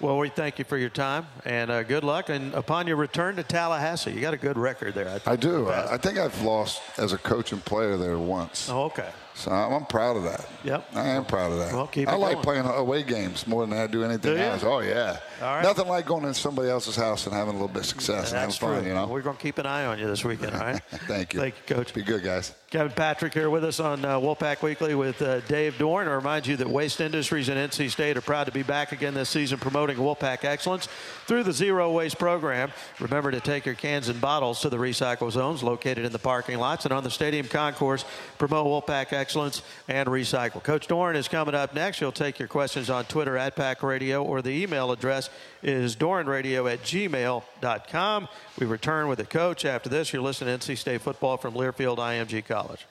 Well, 0.02 0.18
we 0.18 0.30
thank 0.30 0.58
you 0.58 0.66
for 0.66 0.80
your 0.80 0.90
time 0.90 1.28
and 1.46 1.70
uh, 1.70 1.84
good 1.84 2.04
luck. 2.04 2.30
And 2.30 2.56
upon 2.56 2.88
your 2.88 2.96
return 2.96 3.36
to 3.36 3.44
Tallahassee, 3.44 4.12
you 4.12 4.20
got 4.20 4.34
a 4.34 4.38
good 4.38 4.58
record 4.58 4.96
there. 4.96 5.22
I, 5.28 5.34
I 5.34 5.36
do. 5.36 5.70
I, 5.70 5.94
I, 5.94 5.98
think 5.98 6.18
I've 6.18 6.42
lost 6.42 6.82
as 6.98 7.14
a 7.14 7.20
coach 7.20 7.52
and 7.52 7.64
player 7.64 7.98
there 7.98 8.18
once. 8.18 8.68
Oh, 8.68 8.86
okay. 8.86 9.10
So 9.36 9.52
I'm, 9.52 9.74
I'm 9.74 9.86
proud 9.86 10.18
of 10.18 10.24
that. 10.24 10.50
Yep. 10.64 10.88
I 10.96 11.10
am 11.10 11.24
proud 11.24 11.52
of 11.52 11.60
that. 11.60 11.74
Well, 11.74 11.86
keep 11.86 12.08
I 12.08 12.16
it 12.16 12.18
like 12.18 12.34
going. 12.34 12.44
playing 12.44 12.66
away 12.66 13.04
games 13.04 13.46
more 13.46 13.66
than 13.68 13.78
I 13.78 13.86
do 13.86 14.04
anything 14.04 14.34
Do 14.34 14.42
else. 14.42 14.64
Oh 14.64 14.80
yeah. 14.80 15.20
Right. 15.42 15.64
Nothing 15.64 15.88
like 15.88 16.06
going 16.06 16.24
to 16.24 16.34
somebody 16.34 16.70
else's 16.70 16.96
house 16.96 17.26
and 17.26 17.36
having 17.36 17.50
a 17.56 17.58
little 17.58 17.68
bit 17.68 17.80
of 17.80 17.86
success 17.88 18.32
That's 18.32 18.58
fun. 18.58 18.80
true. 18.80 18.88
You 18.88 18.94
know. 18.94 19.08
We're 19.08 19.22
going 19.22 19.38
to 19.38 19.42
keep 19.42 19.58
an 19.58 19.66
eye 19.66 19.86
on 19.86 19.98
you 20.00 20.08
this 20.08 20.24
weekend, 20.24 20.54
all 20.54 20.62
right? 20.62 20.82
Thank 21.08 21.34
you. 21.34 21.40
Thank 21.40 21.56
you, 21.68 21.76
Coach. 21.76 21.94
Be 21.94 22.04
good, 22.04 22.24
guys. 22.24 22.54
Kevin 22.70 22.94
Patrick 22.94 23.34
here 23.34 23.50
with 23.50 23.66
us 23.66 23.82
on 23.82 24.06
uh, 24.06 24.18
Wolfpack 24.18 24.62
Weekly 24.62 24.96
with 24.96 25.22
uh, 25.22 25.42
Dave 25.42 25.74
Doeren. 25.74 26.08
I 26.08 26.14
remind 26.14 26.48
you 26.48 26.56
that 26.56 26.70
Waste 26.70 27.02
Industries 27.02 27.50
and 27.50 27.58
NC 27.58 27.90
State 27.90 28.16
are 28.16 28.22
proud 28.22 28.46
to 28.46 28.52
be 28.54 28.64
back 28.64 28.94
again 28.94 29.14
this 29.14 29.28
season 29.28 29.60
promoting 29.60 29.98
Wolfpack 29.98 30.46
excellence 30.46 30.88
through 31.26 31.44
the 31.44 31.52
Zero 31.52 31.92
Waste 31.92 32.18
program. 32.18 32.72
Remember 33.02 33.30
to 33.30 33.42
take 33.42 33.66
your 33.66 33.76
cans 33.76 34.08
and 34.08 34.22
bottles 34.22 34.62
to 34.62 34.70
the 34.70 34.78
recycle 34.78 35.30
zones 35.32 35.64
located 35.64 36.06
in 36.06 36.14
the 36.14 36.20
parking 36.20 36.60
lots 36.60 36.86
and 36.86 36.94
on 36.94 37.04
the 37.04 37.12
stadium 37.12 37.46
concourse. 37.48 38.06
Promote 38.38 38.68
Wolfpack 38.68 39.12
excellence 39.12 39.64
and 39.90 40.08
recycle. 40.08 40.64
Coach 40.64 40.88
Doeren 40.88 41.16
is 41.16 41.28
coming 41.28 41.56
up 41.56 41.74
next. 41.76 42.00
He'll 42.00 42.14
take 42.14 42.40
your 42.40 42.48
questions 42.48 42.90
on 42.90 43.04
Twitter 43.04 43.36
at 43.38 43.58
Pack 43.58 43.84
Radio 43.84 44.24
or 44.24 44.42
the 44.42 44.50
email 44.52 44.94
address 44.94 45.30
is 45.64 45.96
doerenradio 45.96 46.72
at 46.72 46.82
gmail.com. 46.82 48.28
We 48.60 48.66
return 48.66 49.08
with 49.08 49.20
the 49.20 49.26
coach 49.26 49.66
after 49.66 49.90
this. 49.90 50.12
You're 50.14 50.22
listening 50.22 50.58
to 50.58 50.74
NC 50.74 50.78
State 50.78 51.02
football 51.02 51.38
from 51.38 51.54
Learfield 51.54 51.98
IMG 51.98 52.46
College. 52.46 52.86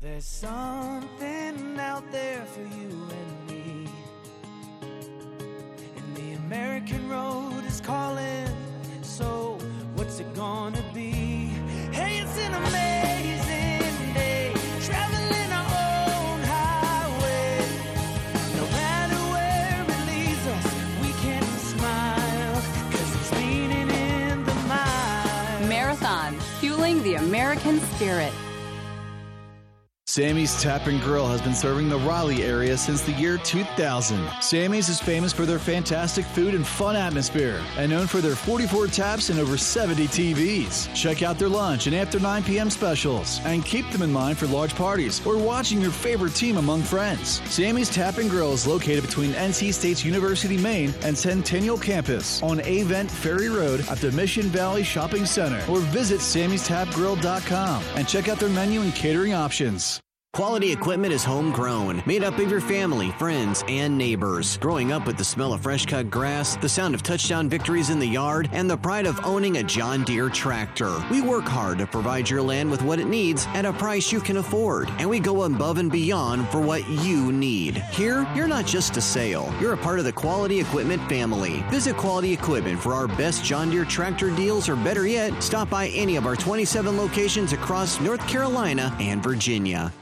There's 0.00 0.24
something 0.24 1.78
out 1.78 2.10
there 2.12 2.44
for 2.44 2.60
you 2.60 3.08
and 3.10 3.46
me. 3.48 3.88
And 5.96 6.16
the 6.16 6.32
American 6.34 7.08
road 7.08 7.64
is 7.66 7.80
calling. 7.80 8.67
Spirit. 27.98 28.37
Sammy's 30.18 30.60
Tap 30.60 30.88
and 30.88 31.00
Grill 31.00 31.28
has 31.28 31.40
been 31.40 31.54
serving 31.54 31.88
the 31.88 32.00
Raleigh 32.00 32.42
area 32.42 32.76
since 32.76 33.02
the 33.02 33.12
year 33.12 33.38
2000. 33.38 34.28
Sammy's 34.40 34.88
is 34.88 35.00
famous 35.00 35.32
for 35.32 35.46
their 35.46 35.60
fantastic 35.60 36.24
food 36.24 36.56
and 36.56 36.66
fun 36.66 36.96
atmosphere, 36.96 37.62
and 37.76 37.92
known 37.92 38.08
for 38.08 38.20
their 38.20 38.34
44 38.34 38.88
taps 38.88 39.30
and 39.30 39.38
over 39.38 39.56
70 39.56 40.08
TVs. 40.08 40.92
Check 40.92 41.22
out 41.22 41.38
their 41.38 41.48
lunch 41.48 41.86
and 41.86 41.94
after 41.94 42.18
9 42.18 42.42
p.m. 42.42 42.68
specials, 42.68 43.40
and 43.44 43.64
keep 43.64 43.88
them 43.90 44.02
in 44.02 44.12
mind 44.12 44.36
for 44.36 44.48
large 44.48 44.74
parties 44.74 45.24
or 45.24 45.36
watching 45.36 45.80
your 45.80 45.92
favorite 45.92 46.34
team 46.34 46.56
among 46.56 46.82
friends. 46.82 47.40
Sammy's 47.48 47.88
Tap 47.88 48.18
and 48.18 48.28
Grill 48.28 48.52
is 48.52 48.66
located 48.66 49.04
between 49.04 49.30
NC 49.34 49.72
State's 49.72 50.04
University, 50.04 50.56
Maine 50.56 50.92
and 51.02 51.16
Centennial 51.16 51.78
Campus 51.78 52.42
on 52.42 52.58
Avent 52.58 53.08
Ferry 53.08 53.50
Road 53.50 53.86
at 53.88 53.98
the 53.98 54.10
Mission 54.10 54.46
Valley 54.46 54.82
Shopping 54.82 55.24
Center, 55.24 55.62
or 55.70 55.78
visit 55.78 56.18
sammystapgrill.com 56.18 57.84
and 57.94 58.08
check 58.08 58.28
out 58.28 58.40
their 58.40 58.48
menu 58.48 58.80
and 58.80 58.92
catering 58.96 59.32
options. 59.32 60.00
Quality 60.38 60.70
equipment 60.70 61.12
is 61.12 61.24
homegrown, 61.24 62.00
made 62.06 62.22
up 62.22 62.38
of 62.38 62.48
your 62.48 62.60
family, 62.60 63.10
friends, 63.12 63.64
and 63.66 63.98
neighbors. 63.98 64.56
Growing 64.58 64.92
up 64.92 65.04
with 65.04 65.16
the 65.16 65.24
smell 65.24 65.52
of 65.52 65.62
fresh 65.62 65.84
cut 65.84 66.10
grass, 66.10 66.54
the 66.58 66.68
sound 66.68 66.94
of 66.94 67.02
touchdown 67.02 67.48
victories 67.48 67.90
in 67.90 67.98
the 67.98 68.06
yard, 68.06 68.48
and 68.52 68.70
the 68.70 68.76
pride 68.76 69.06
of 69.06 69.18
owning 69.24 69.56
a 69.56 69.64
John 69.64 70.04
Deere 70.04 70.28
tractor. 70.28 71.02
We 71.10 71.22
work 71.22 71.44
hard 71.44 71.78
to 71.78 71.88
provide 71.88 72.30
your 72.30 72.40
land 72.40 72.70
with 72.70 72.82
what 72.82 73.00
it 73.00 73.08
needs 73.08 73.46
at 73.48 73.64
a 73.64 73.72
price 73.72 74.12
you 74.12 74.20
can 74.20 74.36
afford, 74.36 74.90
and 74.98 75.10
we 75.10 75.18
go 75.18 75.42
above 75.42 75.78
and 75.78 75.90
beyond 75.90 76.48
for 76.50 76.60
what 76.60 76.88
you 76.88 77.32
need. 77.32 77.78
Here, 77.90 78.24
you're 78.36 78.46
not 78.46 78.64
just 78.64 78.96
a 78.96 79.00
sale, 79.00 79.52
you're 79.60 79.74
a 79.74 79.78
part 79.78 79.98
of 79.98 80.04
the 80.04 80.12
Quality 80.12 80.60
Equipment 80.60 81.02
family. 81.08 81.64
Visit 81.68 81.96
Quality 81.96 82.32
Equipment 82.32 82.78
for 82.78 82.94
our 82.94 83.08
best 83.08 83.44
John 83.44 83.70
Deere 83.70 83.84
tractor 83.86 84.30
deals, 84.30 84.68
or 84.68 84.76
better 84.76 85.04
yet, 85.04 85.42
stop 85.42 85.68
by 85.68 85.88
any 85.88 86.14
of 86.14 86.26
our 86.26 86.36
27 86.36 86.96
locations 86.96 87.52
across 87.52 88.00
North 88.00 88.24
Carolina 88.28 88.94
and 89.00 89.20
Virginia. 89.20 89.92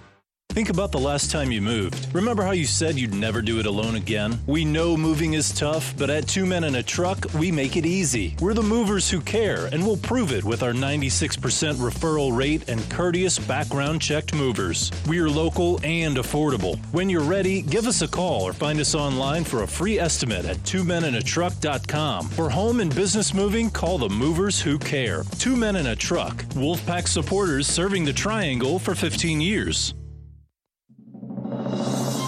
Think 0.57 0.71
about 0.71 0.91
the 0.91 0.99
last 0.99 1.31
time 1.31 1.53
you 1.53 1.61
moved. 1.61 2.09
Remember 2.15 2.43
how 2.43 2.53
you 2.53 2.65
said 2.65 2.99
you'd 2.99 3.13
never 3.13 3.43
do 3.43 3.61
it 3.61 3.67
alone 3.67 3.97
again? 3.97 4.41
We 4.47 4.65
know 4.65 4.97
moving 4.97 5.35
is 5.35 5.53
tough, 5.53 5.93
but 5.99 6.09
at 6.09 6.27
Two 6.27 6.47
Men 6.47 6.65
in 6.65 6.77
a 6.77 6.83
Truck, 6.83 7.27
we 7.35 7.53
make 7.53 7.77
it 7.77 7.85
easy. 7.85 8.35
We're 8.41 8.55
the 8.55 8.63
movers 8.63 9.11
who 9.11 9.21
care, 9.21 9.67
and 9.67 9.85
we'll 9.85 9.99
prove 9.99 10.33
it 10.33 10.43
with 10.43 10.63
our 10.63 10.73
96% 10.73 11.75
referral 11.75 12.35
rate 12.35 12.71
and 12.71 12.81
courteous 12.89 13.39
background 13.39 14.01
checked 14.01 14.35
movers. 14.35 14.91
We're 15.07 15.29
local 15.29 15.79
and 15.85 16.17
affordable. 16.17 16.79
When 16.91 17.11
you're 17.11 17.21
ready, 17.21 17.61
give 17.61 17.87
us 17.87 18.01
a 18.01 18.09
call 18.09 18.41
or 18.41 18.55
find 18.55 18.81
us 18.81 18.95
online 18.95 19.45
for 19.45 19.63
a 19.63 19.69
free 19.69 19.99
estimate 19.99 20.47
at 20.47 20.57
twomeninatruck.com. 20.63 22.31
For 22.31 22.49
home 22.49 22.81
and 22.81 22.95
business 22.95 23.35
moving, 23.35 23.69
call 23.69 23.99
the 23.99 24.09
movers 24.09 24.59
who 24.59 24.79
care. 24.79 25.23
Two 25.39 25.55
Men 25.55 25.77
in 25.77 25.89
a 25.89 25.95
Truck. 25.95 26.35
Wolfpack 26.55 27.09
supporters 27.09 27.67
serving 27.67 28.07
the 28.07 28.13
Triangle 28.15 28.79
for 28.79 28.95
15 28.95 29.43
years. 29.43 29.93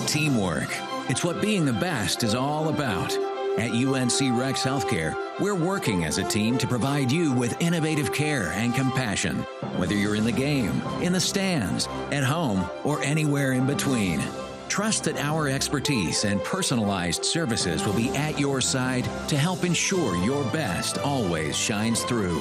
Teamwork. 0.08 0.68
It's 1.10 1.22
what 1.22 1.42
being 1.42 1.66
the 1.66 1.72
best 1.74 2.22
is 2.22 2.34
all 2.34 2.70
about. 2.70 3.12
At 3.58 3.72
UNC 3.72 4.40
Rex 4.40 4.62
Healthcare, 4.62 5.14
we're 5.38 5.54
working 5.54 6.04
as 6.04 6.16
a 6.16 6.24
team 6.24 6.56
to 6.56 6.66
provide 6.66 7.12
you 7.12 7.30
with 7.30 7.60
innovative 7.60 8.14
care 8.14 8.52
and 8.52 8.74
compassion, 8.74 9.36
whether 9.76 9.94
you're 9.94 10.14
in 10.14 10.24
the 10.24 10.32
game, 10.32 10.80
in 11.02 11.12
the 11.12 11.20
stands, 11.20 11.88
at 12.10 12.24
home, 12.24 12.64
or 12.84 13.02
anywhere 13.02 13.52
in 13.52 13.66
between. 13.66 14.22
Trust 14.70 15.04
that 15.04 15.18
our 15.18 15.46
expertise 15.46 16.24
and 16.24 16.42
personalized 16.42 17.26
services 17.26 17.84
will 17.84 17.92
be 17.92 18.08
at 18.16 18.40
your 18.40 18.62
side 18.62 19.04
to 19.28 19.36
help 19.36 19.62
ensure 19.62 20.16
your 20.24 20.42
best 20.52 20.96
always 20.96 21.54
shines 21.54 22.02
through. 22.04 22.40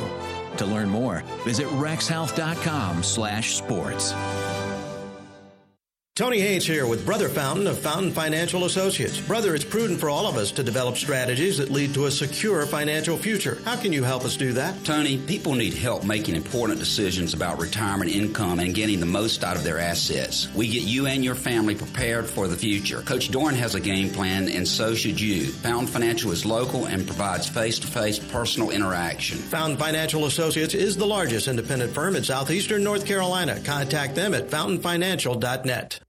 To 0.56 0.66
learn 0.66 0.88
more, 0.88 1.22
visit 1.44 1.68
rexhealth.com/sports. 1.68 4.14
Tony 6.18 6.40
Haynes 6.40 6.66
here 6.66 6.88
with 6.88 7.06
Brother 7.06 7.30
Fountain 7.30 7.68
of 7.68 7.78
Fountain 7.78 8.12
Financial 8.12 8.66
Associates. 8.66 9.22
Brother, 9.22 9.54
it's 9.54 9.64
prudent 9.64 10.00
for 10.00 10.10
all 10.10 10.26
of 10.26 10.36
us 10.36 10.50
to 10.54 10.64
develop 10.64 10.98
strategies 10.98 11.60
that 11.60 11.70
lead 11.70 11.94
to 11.94 12.08
a 12.08 12.12
secure 12.12 12.66
financial 12.66 13.16
future. 13.18 13.60
How 13.66 13.76
can 13.76 13.94
you 13.94 14.04
help 14.04 14.26
us 14.26 14.36
do 14.36 14.52
that? 14.54 14.84
Tony, 14.84 15.20
people 15.20 15.54
need 15.54 15.76
help 15.76 16.04
making 16.04 16.36
important 16.36 16.80
decisions 16.80 17.36
about 17.36 17.60
retirement 17.60 18.10
income 18.10 18.60
and 18.60 18.74
getting 18.74 19.00
the 19.00 19.06
most 19.06 19.44
out 19.44 19.58
of 19.58 19.64
their 19.64 19.78
assets. 19.78 20.52
We 20.56 20.68
get 20.68 20.82
you 20.82 21.06
and 21.06 21.24
your 21.24 21.36
family 21.36 21.76
prepared 21.76 22.26
for 22.26 22.48
the 22.48 22.58
future. 22.58 23.04
Coach 23.04 23.30
Doeren 23.30 23.54
has 23.54 23.76
a 23.76 23.80
game 23.80 24.10
plan, 24.10 24.50
and 24.50 24.68
so 24.68 24.96
should 24.96 25.22
you. 25.22 25.46
Fountain 25.46 25.86
Financial 25.86 26.32
is 26.32 26.48
local 26.48 26.88
and 26.88 27.06
provides 27.06 27.48
face 27.48 27.78
to 27.78 27.86
face 27.86 28.18
personal 28.18 28.72
interaction. 28.72 29.38
Fountain 29.38 29.78
Financial 29.78 30.26
Associates 30.26 30.74
is 30.74 30.98
the 30.98 31.06
largest 31.06 31.48
independent 31.48 31.94
firm 31.94 32.16
in 32.16 32.24
southeastern 32.24 32.84
North 32.84 33.06
Carolina. 33.06 33.60
Contact 33.64 34.16
them 34.16 34.34
at 34.34 34.50
fountainfinancial.net. 34.50 36.00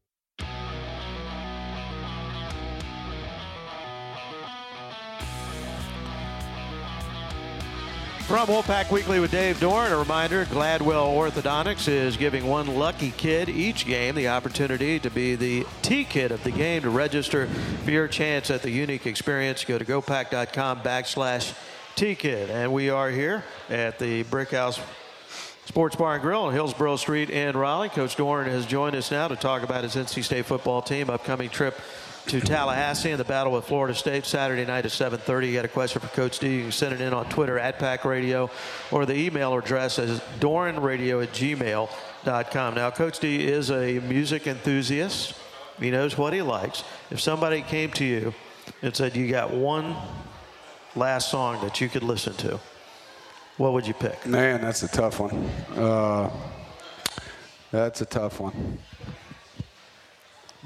From 8.28 8.46
Wolfpack 8.46 8.90
Weekly 8.90 9.20
with 9.20 9.30
Dave 9.30 9.56
Doeren, 9.56 9.90
a 9.90 9.96
reminder 9.96 10.44
Gladwell 10.44 11.16
Orthodontics 11.16 11.88
is 11.88 12.18
giving 12.18 12.46
one 12.46 12.66
lucky 12.66 13.10
kid 13.12 13.48
each 13.48 13.86
game 13.86 14.14
the 14.14 14.28
opportunity 14.28 14.98
to 14.98 15.08
be 15.08 15.34
the 15.34 15.64
T 15.80 16.04
kid 16.04 16.30
of 16.30 16.44
the 16.44 16.50
game 16.50 16.82
to 16.82 16.90
register 16.90 17.46
for 17.46 17.90
your 17.90 18.06
chance 18.06 18.50
at 18.50 18.60
the 18.60 18.70
unique 18.70 19.06
experience. 19.06 19.64
Go 19.64 19.78
to 19.78 19.84
gopack.com 19.86 20.82
backslash 20.82 21.54
T 21.96 22.14
kid. 22.14 22.50
And 22.50 22.70
we 22.74 22.90
are 22.90 23.08
here 23.08 23.44
at 23.70 23.98
the 23.98 24.24
Brick 24.24 24.50
House 24.50 24.78
Sports 25.64 25.96
Bar 25.96 26.16
and 26.16 26.22
Grill 26.22 26.42
on 26.42 26.52
Hillsborough 26.52 26.96
Street 26.96 27.30
in 27.30 27.56
Raleigh. 27.56 27.88
Coach 27.88 28.14
Doeren 28.14 28.48
has 28.48 28.66
joined 28.66 28.94
us 28.94 29.10
now 29.10 29.28
to 29.28 29.36
talk 29.36 29.62
about 29.62 29.84
his 29.84 29.96
NC 29.96 30.22
State 30.22 30.44
football 30.44 30.82
team, 30.82 31.08
upcoming 31.08 31.48
trip 31.48 31.80
to 32.28 32.40
Tallahassee 32.42 33.10
and 33.10 33.18
the 33.18 33.24
battle 33.24 33.54
with 33.54 33.64
Florida 33.64 33.94
State 33.94 34.26
Saturday 34.26 34.66
night 34.66 34.84
at 34.84 34.90
7:30. 34.90 35.48
You 35.48 35.54
got 35.54 35.64
a 35.64 35.68
question 35.68 36.02
for 36.02 36.08
Coach 36.08 36.38
D? 36.38 36.56
You 36.56 36.62
can 36.64 36.72
send 36.72 36.92
it 36.92 37.00
in 37.00 37.14
on 37.14 37.26
Twitter 37.30 37.58
at 37.58 37.78
Pack 37.78 38.04
Radio, 38.04 38.50
or 38.90 39.06
the 39.06 39.16
email 39.16 39.56
address 39.56 39.98
is 39.98 40.20
doerenradio 40.38 41.22
at 41.22 41.30
gmail.com. 41.32 42.74
Now, 42.74 42.90
Coach 42.90 43.20
D 43.20 43.46
is 43.46 43.70
a 43.70 44.00
music 44.00 44.46
enthusiast. 44.46 45.34
He 45.80 45.90
knows 45.90 46.18
what 46.18 46.34
he 46.34 46.42
likes. 46.42 46.84
If 47.10 47.18
somebody 47.18 47.62
came 47.62 47.92
to 47.92 48.04
you 48.04 48.34
and 48.82 48.94
said 48.94 49.16
you 49.16 49.30
got 49.30 49.50
one 49.50 49.96
last 50.94 51.30
song 51.30 51.62
that 51.62 51.80
you 51.80 51.88
could 51.88 52.02
listen 52.02 52.34
to, 52.34 52.60
what 53.56 53.72
would 53.72 53.86
you 53.86 53.94
pick? 53.94 54.26
Man, 54.26 54.60
that's 54.60 54.82
a 54.82 54.88
tough 54.88 55.18
one. 55.18 55.32
Uh, 55.74 56.30
that's 57.70 58.02
a 58.02 58.06
tough 58.06 58.38
one. 58.38 58.78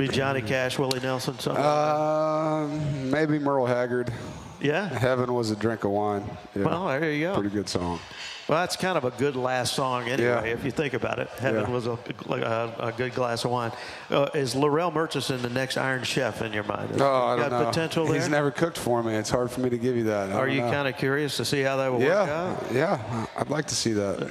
Be 0.02 0.08
Johnny 0.08 0.42
Cash, 0.42 0.80
Willie 0.80 0.98
Nelson, 0.98 1.38
something. 1.38 1.62
Uh, 1.64 2.66
maybe 3.04 3.38
Merle 3.38 3.66
Haggard. 3.66 4.12
Yeah. 4.60 4.88
Heaven 4.88 5.32
was 5.32 5.52
a 5.52 5.56
drink 5.56 5.84
of 5.84 5.92
wine. 5.92 6.24
Yeah. 6.56 6.64
Well, 6.64 6.88
there 6.88 7.08
you 7.12 7.26
go. 7.28 7.34
Pretty 7.34 7.50
good 7.50 7.68
song. 7.68 8.00
Well, 8.48 8.58
that's 8.58 8.74
kind 8.74 8.98
of 8.98 9.04
a 9.04 9.12
good 9.12 9.36
last 9.36 9.74
song 9.76 10.08
anyway, 10.08 10.48
Yeah. 10.48 10.54
if 10.54 10.64
you 10.64 10.72
think 10.72 10.94
about 10.94 11.20
it. 11.20 11.28
Heaven 11.38 11.62
Yeah. 11.62 11.70
was 11.70 11.86
a, 11.86 11.96
like 12.26 12.42
a, 12.42 12.74
a 12.80 12.90
good 12.90 13.14
glass 13.14 13.44
of 13.44 13.52
wine. 13.52 13.70
Uh, 14.10 14.28
is 14.34 14.56
Larrell 14.56 14.92
Murchison 14.92 15.40
the 15.40 15.48
next 15.50 15.76
Iron 15.76 16.02
Chef 16.02 16.42
in 16.42 16.52
your 16.52 16.64
mind? 16.64 16.90
Is- 16.96 17.00
Oh, 17.00 17.06
I 17.24 17.36
don't 17.36 17.50
know. 17.50 17.64
potential 17.66 18.04
there? 18.06 18.14
He's 18.16 18.28
never 18.28 18.50
cooked 18.50 18.78
for 18.78 19.04
me. 19.04 19.14
It's 19.14 19.30
hard 19.30 19.52
for 19.52 19.60
me 19.60 19.70
to 19.70 19.78
give 19.78 19.96
you 19.96 20.02
that. 20.04 20.30
I 20.30 20.34
Are 20.34 20.48
you 20.48 20.62
kind 20.62 20.88
of 20.88 20.96
curious 20.96 21.36
to 21.36 21.44
see 21.44 21.62
how 21.62 21.76
that 21.76 21.92
will 21.92 22.00
work 22.00 22.08
Yeah, 22.08 22.56
out? 22.58 22.72
yeah. 22.72 23.26
I'd 23.36 23.50
like 23.50 23.66
to 23.66 23.76
see 23.76 23.92
that. 23.92 24.28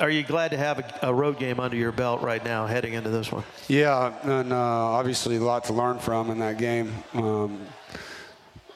Are 0.00 0.10
you 0.10 0.24
glad 0.24 0.50
to 0.50 0.56
have 0.56 0.80
a, 0.80 1.08
a 1.08 1.14
road 1.14 1.38
game 1.38 1.60
under 1.60 1.76
your 1.76 1.92
belt 1.92 2.20
right 2.20 2.44
now 2.44 2.66
heading 2.66 2.94
into 2.94 3.10
this 3.10 3.30
one? 3.30 3.44
Yeah, 3.68 4.12
and 4.22 4.52
uh, 4.52 4.56
obviously 4.56 5.36
a 5.36 5.40
lot 5.40 5.64
to 5.64 5.72
learn 5.72 6.00
from 6.00 6.30
in 6.30 6.40
that 6.40 6.58
game, 6.58 6.92
um, 7.12 7.64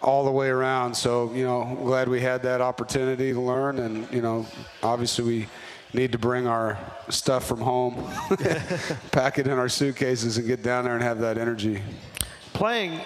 all 0.00 0.24
the 0.24 0.30
way 0.30 0.48
around. 0.48 0.94
So 0.94 1.32
you 1.32 1.44
know, 1.44 1.76
glad 1.82 2.08
we 2.08 2.20
had 2.20 2.42
that 2.44 2.60
opportunity 2.60 3.32
to 3.32 3.40
learn, 3.40 3.80
and 3.80 4.10
you 4.12 4.22
know, 4.22 4.46
obviously 4.82 5.24
we 5.24 5.48
need 5.92 6.12
to 6.12 6.18
bring 6.18 6.46
our 6.46 6.78
stuff 7.08 7.46
from 7.46 7.60
home, 7.60 8.08
pack 9.10 9.40
it 9.40 9.48
in 9.48 9.58
our 9.58 9.68
suitcases, 9.68 10.38
and 10.38 10.46
get 10.46 10.62
down 10.62 10.84
there 10.84 10.94
and 10.94 11.02
have 11.02 11.18
that 11.18 11.36
energy. 11.36 11.82
Playing 12.52 13.00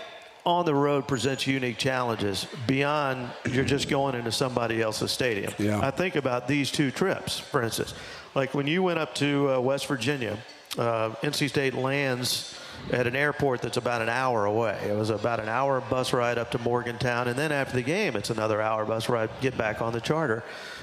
on 0.44 0.66
the 0.66 0.74
road 0.74 1.06
presents 1.06 1.46
unique 1.46 1.78
challenges 1.78 2.46
beyond 2.66 3.30
you're 3.48 3.64
just 3.64 3.88
going 3.88 4.14
into 4.14 4.32
somebody 4.32 4.82
else's 4.82 5.12
stadium. 5.12 5.52
Yeah. 5.58 5.80
I 5.80 5.90
think 5.90 6.16
about 6.16 6.48
these 6.48 6.70
two 6.70 6.90
trips, 6.90 7.38
for 7.38 7.62
instance. 7.62 7.94
Like 8.34 8.54
when 8.54 8.66
you 8.66 8.82
went 8.82 8.98
up 8.98 9.14
to 9.16 9.52
uh, 9.52 9.60
West 9.60 9.86
Virginia, 9.86 10.38
uh, 10.78 11.10
NC 11.22 11.48
State 11.48 11.74
lands 11.74 12.58
at 12.90 13.06
an 13.06 13.14
airport 13.14 13.62
that's 13.62 13.76
about 13.76 14.02
an 14.02 14.08
hour 14.08 14.44
away. 14.46 14.78
It 14.88 14.96
was 14.96 15.10
about 15.10 15.38
an 15.38 15.48
hour 15.48 15.80
bus 15.80 16.12
ride 16.12 16.38
up 16.38 16.50
to 16.52 16.58
Morgantown, 16.58 17.28
and 17.28 17.38
then 17.38 17.52
after 17.52 17.76
the 17.76 17.82
game, 17.82 18.16
it's 18.16 18.30
another 18.30 18.60
hour 18.60 18.84
bus 18.84 19.08
ride, 19.08 19.30
get 19.40 19.56
back 19.56 19.80
on 19.80 19.92
the 19.92 20.00
charter. 20.00 20.42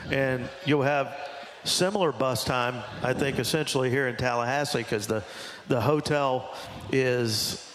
And 0.10 0.48
you'll 0.66 0.84
have 0.84 1.18
similar 1.66 2.12
bus 2.14 2.46
time, 2.46 2.84
I 3.04 3.14
think, 3.14 3.40
essentially 3.40 3.90
here 3.90 4.08
in 4.08 4.16
Tallahassee 4.16 4.80
because 4.80 5.08
the, 5.08 5.24
the 5.68 5.82
hotel 5.82 6.56
is 6.92 7.69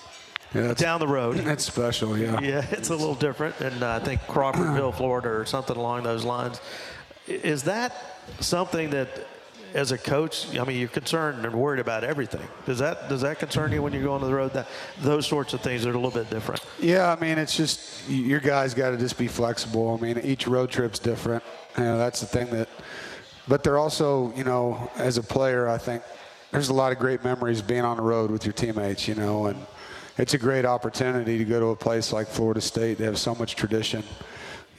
down 0.54 1.00
the 1.00 1.08
road. 1.08 1.36
That's 1.44 1.64
special, 1.64 2.16
yeah. 2.16 2.40
Yeah, 2.44 2.66
it's 2.70 2.90
a 2.90 2.96
little 2.96 3.14
different, 3.14 3.60
and 3.60 3.82
uh, 3.82 3.98
I 4.00 4.04
think 4.04 4.20
Crawfordville, 4.22 4.94
Florida, 4.96 5.28
or 5.28 5.44
something 5.46 5.76
along 5.76 6.02
those 6.02 6.24
lines. 6.24 6.60
Is 7.26 7.62
that 7.64 7.94
something 8.40 8.90
that, 8.90 9.08
as 9.72 9.92
a 9.92 9.98
coach, 9.98 10.56
I 10.58 10.64
mean, 10.64 10.78
you're 10.78 10.88
concerned 10.88 11.44
and 11.44 11.54
worried 11.54 11.80
about 11.80 12.04
everything? 12.04 12.46
Does 12.66 12.78
that 12.78 13.08
does 13.08 13.22
that 13.22 13.38
concern 13.38 13.72
you 13.72 13.82
when 13.82 13.92
you 13.92 14.02
go 14.02 14.12
on 14.12 14.20
the 14.20 14.32
road? 14.32 14.52
That 14.52 14.68
those 15.00 15.26
sorts 15.26 15.52
of 15.54 15.62
things 15.62 15.84
are 15.86 15.90
a 15.90 15.94
little 15.94 16.10
bit 16.10 16.30
different. 16.30 16.60
Yeah, 16.78 17.10
I 17.10 17.18
mean, 17.18 17.38
it's 17.38 17.56
just 17.56 18.08
your 18.08 18.40
guys 18.40 18.74
got 18.74 18.90
to 18.90 18.96
just 18.96 19.18
be 19.18 19.26
flexible. 19.26 19.98
I 19.98 20.02
mean, 20.02 20.18
each 20.18 20.46
road 20.46 20.70
trip's 20.70 20.98
different. 20.98 21.42
You 21.76 21.84
know, 21.84 21.98
that's 21.98 22.20
the 22.20 22.26
thing 22.26 22.50
that. 22.50 22.68
But 23.46 23.62
they're 23.62 23.78
also, 23.78 24.32
you 24.34 24.44
know, 24.44 24.90
as 24.96 25.18
a 25.18 25.22
player, 25.22 25.68
I 25.68 25.76
think 25.76 26.02
there's 26.50 26.68
a 26.68 26.74
lot 26.74 26.92
of 26.92 26.98
great 26.98 27.24
memories 27.24 27.60
being 27.60 27.84
on 27.84 27.96
the 27.96 28.02
road 28.02 28.30
with 28.30 28.46
your 28.46 28.52
teammates. 28.52 29.08
You 29.08 29.16
know, 29.16 29.46
and 29.46 29.58
it's 30.16 30.34
a 30.34 30.38
great 30.38 30.64
opportunity 30.64 31.38
to 31.38 31.44
go 31.44 31.60
to 31.60 31.66
a 31.66 31.76
place 31.76 32.12
like 32.12 32.28
Florida 32.28 32.60
State. 32.60 32.98
They 32.98 33.04
have 33.04 33.18
so 33.18 33.34
much 33.34 33.56
tradition. 33.56 34.04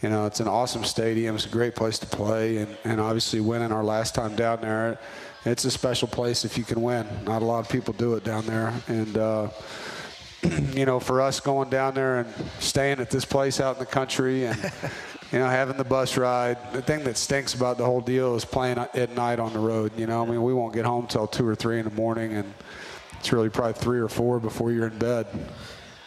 You 0.02 0.10
know, 0.10 0.26
it's 0.26 0.40
an 0.40 0.48
awesome 0.48 0.84
stadium. 0.84 1.36
It's 1.36 1.46
a 1.46 1.50
great 1.50 1.76
place 1.76 2.00
to 2.00 2.06
play, 2.06 2.58
and, 2.58 2.78
and 2.84 3.02
obviously 3.02 3.42
winning 3.42 3.72
our 3.72 3.84
last 3.84 4.16
time 4.16 4.36
down 4.36 4.62
there, 4.62 5.00
it's 5.46 5.66
a 5.66 5.72
special 5.72 6.08
place 6.08 6.46
if 6.46 6.58
you 6.58 6.64
can 6.64 6.82
win. 6.82 7.08
Not 7.24 7.42
a 7.42 7.46
lot 7.46 7.60
of 7.60 7.70
people 7.70 7.94
do 7.94 8.16
it 8.16 8.24
down 8.24 8.46
there, 8.46 8.74
and. 8.88 9.18
Uh, 9.18 9.50
you 10.74 10.86
know, 10.86 11.00
for 11.00 11.22
us 11.22 11.40
going 11.40 11.70
down 11.70 11.94
there 11.94 12.20
and 12.20 12.34
staying 12.60 13.00
at 13.00 13.10
this 13.10 13.26
place 13.26 13.60
out 13.60 13.76
in 13.76 13.80
the 13.80 13.86
country 13.86 14.46
and, 14.46 14.58
you 15.32 15.40
know, 15.40 15.48
having 15.48 15.78
the 15.78 15.84
bus 15.84 16.18
ride. 16.18 16.58
The 16.74 16.82
thing 16.82 17.04
that 17.06 17.18
stinks 17.18 17.54
about 17.54 17.78
the 17.78 17.86
whole 17.86 18.02
deal 18.02 18.36
is 18.36 18.46
playing 18.46 18.78
at 18.78 19.16
night 19.16 19.40
on 19.40 19.54
the 19.54 19.60
road. 19.60 19.92
You 19.98 20.08
know, 20.08 20.24
I 20.24 20.26
mean, 20.26 20.44
we 20.44 20.54
won't 20.54 20.74
get 20.74 20.86
home 20.86 21.08
till 21.08 21.28
two 21.28 21.48
or 21.48 21.56
three 21.56 21.80
in 21.80 21.86
the 21.86 21.92
morning, 21.92 22.34
and 22.34 22.54
it's 23.26 23.34
really 23.34 23.50
probably 23.50 23.74
three 23.74 24.00
or 24.00 24.08
four 24.08 24.40
before 24.40 24.72
you're 24.72 24.86
in 24.86 25.00
bed. 25.00 25.26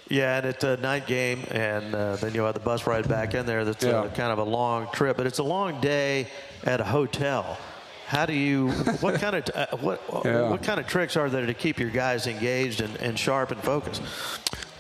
Yeah, 0.09 0.37
and 0.37 0.47
it's 0.47 0.63
a 0.63 0.77
night 0.77 1.09
game, 1.09 1.41
and 1.51 1.93
uh, 1.93 2.15
then 2.15 2.33
you'll 2.33 2.47
have 2.47 2.55
the 2.55 2.61
bus 2.61 2.87
ride 2.87 3.09
back 3.09 3.35
in 3.35 3.45
there. 3.45 3.65
That's 3.65 3.85
Yeah. 3.85 4.05
a, 4.05 4.09
kind 4.09 4.31
of 4.31 4.39
a 4.39 4.45
long 4.45 4.87
trip, 4.93 5.17
but 5.17 5.27
it's 5.27 5.41
a 5.41 5.43
long 5.43 5.81
day 5.81 6.29
at 6.63 6.81
a 6.81 6.85
hotel. 6.85 7.59
How 8.07 8.25
do 8.25 8.33
you? 8.35 8.71
What 9.01 9.17
kind 9.17 9.35
of 9.35 9.51
uh, 9.53 9.67
what 9.79 10.01
Yeah. 10.25 10.49
what 10.49 10.63
kind 10.63 10.79
of 10.79 10.87
tricks 10.87 11.17
are 11.17 11.29
there 11.29 11.45
to 11.45 11.55
keep 11.55 11.81
your 11.81 11.91
guys 11.91 12.29
engaged 12.29 12.81
and, 12.83 12.95
and 12.99 13.19
sharp 13.19 13.51
and 13.51 13.61
focused? 13.65 14.01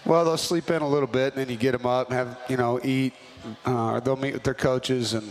Well, 0.06 0.24
they'll 0.24 0.36
sleep 0.38 0.70
in 0.70 0.80
a 0.80 0.88
little 0.88 1.08
bit, 1.08 1.34
and 1.34 1.42
then 1.42 1.50
you 1.50 1.56
get 1.56 1.72
them 1.72 1.86
up 1.86 2.08
and 2.08 2.16
have 2.16 2.38
you 2.48 2.56
know 2.56 2.78
eat. 2.84 3.14
Uh, 3.66 3.98
they'll 3.98 4.14
meet 4.14 4.34
with 4.34 4.44
their 4.44 4.54
coaches 4.54 5.12
and 5.14 5.28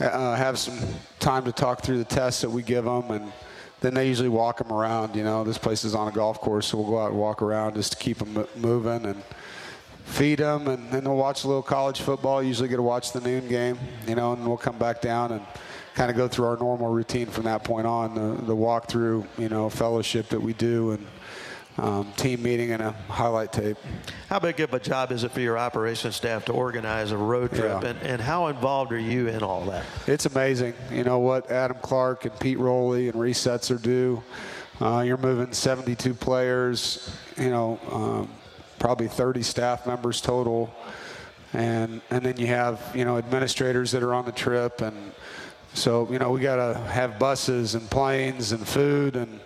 uh, 0.00 0.34
have 0.36 0.58
some 0.58 0.78
time 1.18 1.44
to 1.44 1.52
talk 1.52 1.82
through 1.82 1.98
the 1.98 2.04
tests 2.04 2.40
that 2.40 2.50
we 2.50 2.62
give 2.62 2.86
them, 2.86 3.10
and 3.10 3.30
then 3.80 3.94
they 3.94 4.06
usually 4.08 4.28
walk 4.28 4.58
them 4.58 4.72
around. 4.72 5.16
You 5.16 5.24
know, 5.24 5.44
this 5.44 5.58
place 5.58 5.84
is 5.84 5.94
on 5.94 6.08
a 6.08 6.12
golf 6.12 6.40
course, 6.40 6.66
so 6.66 6.78
we'll 6.78 6.90
go 6.90 6.98
out 6.98 7.10
and 7.10 7.18
walk 7.18 7.42
around 7.42 7.74
just 7.74 7.92
to 7.92 7.98
keep 7.98 8.18
them 8.18 8.46
moving 8.56 9.06
and 9.06 9.22
feed 10.04 10.38
them, 10.38 10.68
and 10.68 10.90
then 10.90 11.04
they'll 11.04 11.16
watch 11.16 11.44
a 11.44 11.46
little 11.46 11.62
college 11.62 12.00
football. 12.00 12.42
Usually 12.42 12.68
get 12.68 12.76
to 12.76 12.82
watch 12.82 13.12
the 13.12 13.20
noon 13.20 13.48
game, 13.48 13.78
you 14.06 14.14
know, 14.14 14.32
and 14.32 14.46
we'll 14.46 14.56
come 14.56 14.78
back 14.78 15.00
down 15.00 15.32
and 15.32 15.42
kind 15.94 16.10
of 16.10 16.16
go 16.16 16.28
through 16.28 16.46
our 16.46 16.56
normal 16.56 16.90
routine 16.90 17.26
from 17.26 17.44
that 17.44 17.64
point 17.64 17.86
on. 17.86 18.14
The, 18.14 18.44
the 18.44 18.56
walkthrough, 18.56 19.26
you 19.38 19.48
know, 19.48 19.68
fellowship 19.70 20.28
that 20.28 20.40
we 20.40 20.52
do, 20.52 20.92
and 20.92 21.06
um, 21.80 22.12
team 22.16 22.42
meeting 22.42 22.72
and 22.72 22.82
a 22.82 22.92
highlight 23.08 23.52
tape. 23.52 23.78
How 24.28 24.38
big 24.38 24.60
of 24.60 24.74
a 24.74 24.78
job 24.78 25.12
is 25.12 25.24
it 25.24 25.32
for 25.32 25.40
your 25.40 25.56
operations 25.56 26.14
staff 26.16 26.44
to 26.44 26.52
organize 26.52 27.10
a 27.10 27.16
road 27.16 27.50
trip, 27.52 27.82
Yeah. 27.82 27.88
and, 27.88 28.02
and 28.02 28.20
how 28.20 28.48
involved 28.48 28.92
are 28.92 28.98
you 28.98 29.28
in 29.28 29.42
all 29.42 29.64
that? 29.66 29.84
It's 30.06 30.26
amazing, 30.26 30.74
you 30.92 31.04
know 31.04 31.18
what 31.20 31.50
Adam 31.50 31.78
Clark 31.80 32.26
and 32.26 32.38
Pete 32.38 32.58
Rowley 32.58 33.08
and 33.08 33.16
resets 33.18 33.70
are 33.74 33.78
do. 33.78 34.22
Uh, 34.80 35.00
you're 35.00 35.16
moving 35.18 35.52
72 35.52 36.14
players, 36.14 37.14
you 37.38 37.50
know, 37.50 37.78
um, 37.90 38.30
probably 38.78 39.08
30 39.08 39.42
staff 39.42 39.86
members 39.86 40.20
total, 40.20 40.74
and 41.52 42.00
and 42.10 42.24
then 42.24 42.36
you 42.36 42.46
have 42.46 42.80
you 42.94 43.04
know 43.04 43.16
administrators 43.18 43.90
that 43.92 44.02
are 44.02 44.14
on 44.14 44.24
the 44.24 44.32
trip, 44.32 44.80
and 44.82 45.12
so 45.74 46.06
you 46.10 46.18
know 46.18 46.30
we 46.30 46.40
got 46.40 46.56
to 46.56 46.78
have 46.88 47.18
buses 47.18 47.74
and 47.74 47.88
planes 47.90 48.52
and 48.52 48.66
food 48.66 49.16
and 49.16 49.40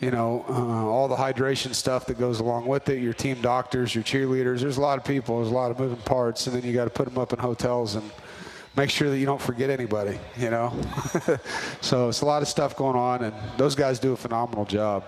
you 0.00 0.10
know, 0.10 0.44
uh, 0.48 0.86
all 0.86 1.08
the 1.08 1.16
hydration 1.16 1.74
stuff 1.74 2.06
that 2.06 2.18
goes 2.18 2.40
along 2.40 2.66
with 2.66 2.88
it, 2.88 3.02
your 3.02 3.12
team 3.12 3.40
doctors, 3.40 3.94
your 3.94 4.04
cheerleaders. 4.04 4.60
There's 4.60 4.76
a 4.76 4.80
lot 4.80 4.98
of 4.98 5.04
people, 5.04 5.38
there's 5.38 5.50
a 5.50 5.54
lot 5.54 5.70
of 5.70 5.78
moving 5.78 5.98
parts, 5.98 6.46
and 6.46 6.54
then 6.54 6.64
you 6.64 6.72
got 6.72 6.84
to 6.84 6.90
put 6.90 7.06
them 7.06 7.18
up 7.18 7.32
in 7.32 7.38
hotels 7.38 7.96
and 7.96 8.08
make 8.76 8.90
sure 8.90 9.10
that 9.10 9.18
you 9.18 9.26
don't 9.26 9.40
forget 9.40 9.70
anybody, 9.70 10.18
you 10.36 10.50
know. 10.50 10.72
so 11.80 12.08
it's 12.08 12.20
a 12.20 12.26
lot 12.26 12.42
of 12.42 12.48
stuff 12.48 12.76
going 12.76 12.96
on, 12.96 13.24
and 13.24 13.34
those 13.56 13.74
guys 13.74 13.98
do 13.98 14.12
a 14.12 14.16
phenomenal 14.16 14.64
job. 14.64 15.04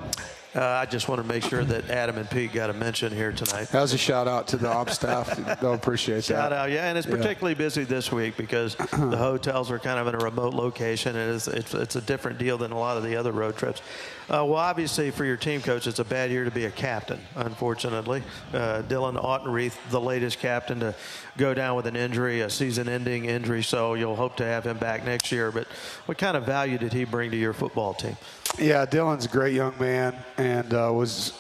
Uh, 0.55 0.65
I 0.65 0.85
just 0.87 1.09
want 1.09 1.23
to 1.23 1.27
make 1.29 1.45
sure 1.45 1.63
that 1.63 1.91
Adam 1.91 2.19
and 2.19 2.29
Pete 2.29 2.53
got 2.53 2.71
a 2.71 2.73
mention 2.73 3.13
here 3.13 3.31
tonight. 3.31 3.69
That 3.69 3.83
was 3.83 3.93
a 3.93 3.99
shout 3.99 4.27
out 4.27 4.49
to 4.49 4.57
the 4.57 4.69
ops 4.69 4.95
staff. 4.95 5.37
They'll 5.61 5.75
appreciate 5.75 6.25
Shout 6.25 6.37
that. 6.37 6.43
Shout 6.43 6.53
out, 6.53 6.71
yeah, 6.73 6.89
and 6.89 6.99
it's 6.99 7.07
Yeah. 7.07 7.17
particularly 7.17 7.55
busy 7.55 7.85
this 7.85 8.11
week 8.11 8.37
because 8.37 8.75
the 8.75 9.17
hotels 9.17 9.71
are 9.71 9.79
kind 9.79 10.01
of 10.01 10.09
in 10.09 10.17
a 10.17 10.19
remote 10.19 10.53
location, 10.55 11.15
and 11.15 11.37
it's, 11.37 11.47
it's, 11.47 11.73
it's 11.73 11.95
a 11.95 12.01
different 12.01 12.39
deal 12.39 12.59
than 12.59 12.73
a 12.73 12.79
lot 12.79 12.97
of 12.97 13.05
the 13.05 13.15
other 13.15 13.31
road 13.31 13.57
trips. 13.57 13.81
Uh, 14.29 14.43
well, 14.45 14.55
obviously, 14.57 15.11
for 15.13 15.25
your 15.25 15.37
team 15.37 15.61
coach, 15.61 15.87
it's 15.87 15.99
a 16.01 16.05
bad 16.05 16.31
year 16.33 16.45
to 16.45 16.51
be 16.51 16.65
a 16.65 16.71
captain, 16.71 17.21
unfortunately. 17.37 18.23
Uh, 18.53 18.83
Dylan 18.83 19.21
Autenrieth, 19.23 19.77
the 19.91 20.01
latest 20.01 20.41
captain 20.41 20.81
to 20.81 20.95
go 21.41 21.55
down 21.55 21.75
with 21.75 21.87
an 21.87 21.97
injury, 21.97 22.43
a 22.43 22.51
season 22.51 22.89
ending 22.89 23.25
injury, 23.25 23.63
so 23.63 23.95
you'll 23.95 24.15
hope 24.15 24.37
to 24.37 24.45
have 24.45 24.65
him 24.65 24.77
back 24.77 25.05
next 25.05 25.33
year. 25.33 25.51
But 25.51 25.67
what 26.07 26.19
kind 26.19 26.37
of 26.37 26.45
value 26.45 26.79
did 26.79 26.93
he 26.93 27.05
bring 27.05 27.31
to 27.31 27.37
your 27.37 27.55
football 27.55 27.95
team? 27.95 28.17
Yeah, 28.59 28.85
Dylan's 28.87 29.25
a 29.25 29.29
great 29.29 29.55
young 29.55 29.75
man 29.81 30.17
and 30.37 30.73
uh, 30.75 30.91
was, 30.93 31.33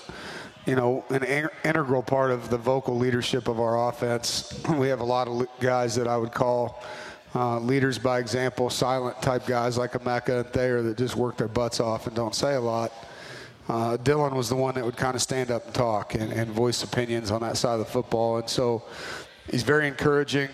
you 0.66 0.74
know, 0.74 1.04
an 1.10 1.22
in- 1.24 1.50
integral 1.64 2.02
part 2.02 2.30
of 2.30 2.48
the 2.48 2.58
vocal 2.58 2.96
leadership 2.96 3.46
of 3.46 3.60
our 3.60 3.88
offense. 3.88 4.60
We 4.70 4.88
have 4.88 5.00
a 5.00 5.04
lot 5.04 5.28
of 5.28 5.46
guys 5.60 5.94
that 5.96 6.08
I 6.08 6.16
would 6.16 6.32
call 6.32 6.82
uh, 7.34 7.60
leaders 7.60 7.98
by 7.98 8.18
example, 8.18 8.70
silent 8.70 9.20
type 9.22 9.46
guys 9.46 9.78
like 9.78 9.92
Emeka 9.92 10.40
and 10.40 10.48
Thayer 10.48 10.82
that 10.82 10.96
just 10.96 11.14
work 11.14 11.36
their 11.36 11.48
butts 11.48 11.78
off 11.78 12.06
and 12.06 12.16
don't 12.16 12.34
say 12.34 12.54
a 12.54 12.60
lot. 12.60 12.92
Uh, 13.68 13.96
Dylan 13.98 14.32
was 14.32 14.48
the 14.48 14.56
one 14.56 14.74
that 14.74 14.84
would 14.84 14.96
kind 14.96 15.14
of 15.14 15.22
stand 15.22 15.52
up 15.52 15.64
and 15.66 15.74
talk 15.74 16.14
and, 16.14 16.32
and 16.32 16.50
voice 16.50 16.82
opinions 16.82 17.30
on 17.30 17.40
that 17.42 17.56
side 17.56 17.74
of 17.74 17.78
the 17.78 17.84
football. 17.84 18.38
And 18.38 18.48
so 18.48 18.82
he's 19.50 19.62
very 19.62 19.86
encouraging. 19.86 20.48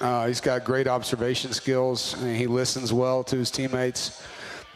Uh, 0.00 0.26
he's 0.26 0.40
got 0.40 0.64
great 0.64 0.86
observation 0.86 1.52
skills 1.52 2.14
and 2.22 2.36
he 2.36 2.46
listens 2.46 2.92
well 2.92 3.22
to 3.24 3.36
his 3.36 3.50
teammates. 3.50 4.22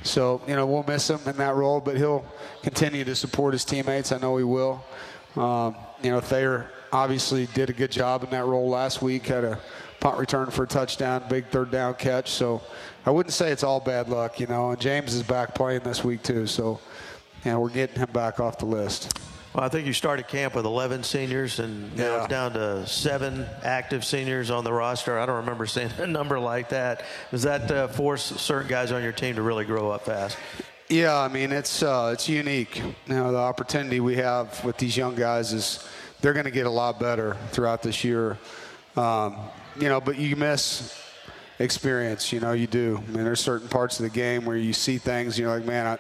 So, 0.03 0.43
you 0.47 0.55
know, 0.55 0.67
we'll 0.67 0.83
miss 0.83 1.09
him 1.09 1.21
in 1.27 1.37
that 1.39 1.55
role, 1.55 1.81
but 1.81 1.97
he'll 1.97 2.27
continue 2.63 3.05
to 3.05 3.15
support 3.15 3.55
his 3.55 3.65
teammates. 3.65 4.13
I 4.13 4.19
know 4.19 4.37
he 4.37 4.45
will. 4.45 4.85
Um, 5.37 5.77
you 6.03 6.11
know, 6.11 6.21
Thayer 6.21 6.71
obviously 6.93 7.47
did 7.55 7.71
a 7.71 7.73
good 7.73 7.91
job 7.91 8.23
in 8.23 8.31
that 8.31 8.45
role 8.45 8.69
last 8.69 9.01
week, 9.01 9.27
had 9.27 9.45
a 9.45 9.59
punt 10.01 10.19
return 10.19 10.51
for 10.51 10.65
a 10.65 10.67
touchdown, 10.67 11.25
big 11.31 11.47
third 11.47 11.71
down 11.71 11.95
catch. 11.95 12.31
So 12.31 12.61
I 13.07 13.11
wouldn't 13.11 13.33
say 13.33 13.51
it's 13.51 13.65
all 13.65 13.81
bad 13.81 14.11
luck, 14.11 14.39
you 14.39 14.47
know. 14.47 14.71
And 14.71 14.81
James 14.81 15.15
is 15.15 15.23
back 15.23 15.55
playing 15.55 15.81
this 15.81 16.05
week 16.05 16.23
too, 16.23 16.47
so 16.47 16.79
yeah, 17.45 17.57
we're 17.57 17.71
getting 17.71 17.97
him 17.97 18.11
back 18.13 18.41
off 18.41 18.59
the 18.59 18.67
list. 18.67 19.19
Well, 19.55 19.63
I 19.65 19.69
think 19.69 19.87
you 19.87 19.93
started 19.93 20.27
camp 20.27 20.57
with 20.57 20.65
11 20.65 21.05
seniors, 21.05 21.61
and 21.61 21.97
now 21.97 22.05
Yeah. 22.05 22.19
it's 22.19 22.27
down 22.29 22.53
to 22.55 22.87
seven 22.89 23.47
active 23.63 24.05
seniors 24.05 24.51
on 24.51 24.65
the 24.65 24.73
roster. 24.73 25.17
I 25.17 25.27
don't 25.27 25.37
remember 25.37 25.65
seeing 25.67 25.91
a 25.99 26.07
number 26.09 26.41
like 26.41 26.71
that. 26.71 27.05
Does 27.31 27.45
that 27.45 27.71
uh, 27.71 27.87
force 27.87 28.23
certain 28.25 28.67
guys 28.69 28.91
on 28.91 29.03
your 29.05 29.13
team 29.13 29.37
to 29.37 29.43
really 29.43 29.65
grow 29.65 29.91
up 29.93 30.07
fast? 30.07 30.37
Yeah, 30.89 31.17
I 31.17 31.29
mean 31.29 31.51
it's 31.53 31.83
uh, 31.85 32.11
it's 32.13 32.29
unique. 32.29 32.77
You 32.79 33.15
know, 33.15 33.31
the 33.33 33.39
opportunity 33.39 34.01
we 34.01 34.17
have 34.17 34.63
with 34.65 34.77
these 34.77 34.97
young 34.97 35.15
guys 35.15 35.53
is 35.53 35.87
they're 36.21 36.35
going 36.35 36.45
to 36.45 36.51
get 36.51 36.67
a 36.67 36.71
lot 36.71 36.99
better 36.99 37.37
throughout 37.53 37.81
this 37.83 38.03
year. 38.05 38.37
Um, 38.97 39.37
you 39.81 39.89
know, 39.89 40.01
but 40.01 40.19
you 40.19 40.35
miss 40.37 41.01
experience. 41.59 42.33
You 42.33 42.41
know, 42.41 42.53
you 42.53 42.67
do. 42.67 43.01
I 43.07 43.11
mean, 43.13 43.25
there's 43.25 43.41
certain 43.41 43.69
parts 43.69 43.99
of 44.01 44.03
the 44.03 44.11
game 44.11 44.45
where 44.45 44.57
you 44.57 44.73
see 44.73 44.99
things, 44.99 45.39
you're 45.39 45.49
like, 45.49 45.65
man, 45.65 45.87
I, 45.87 45.99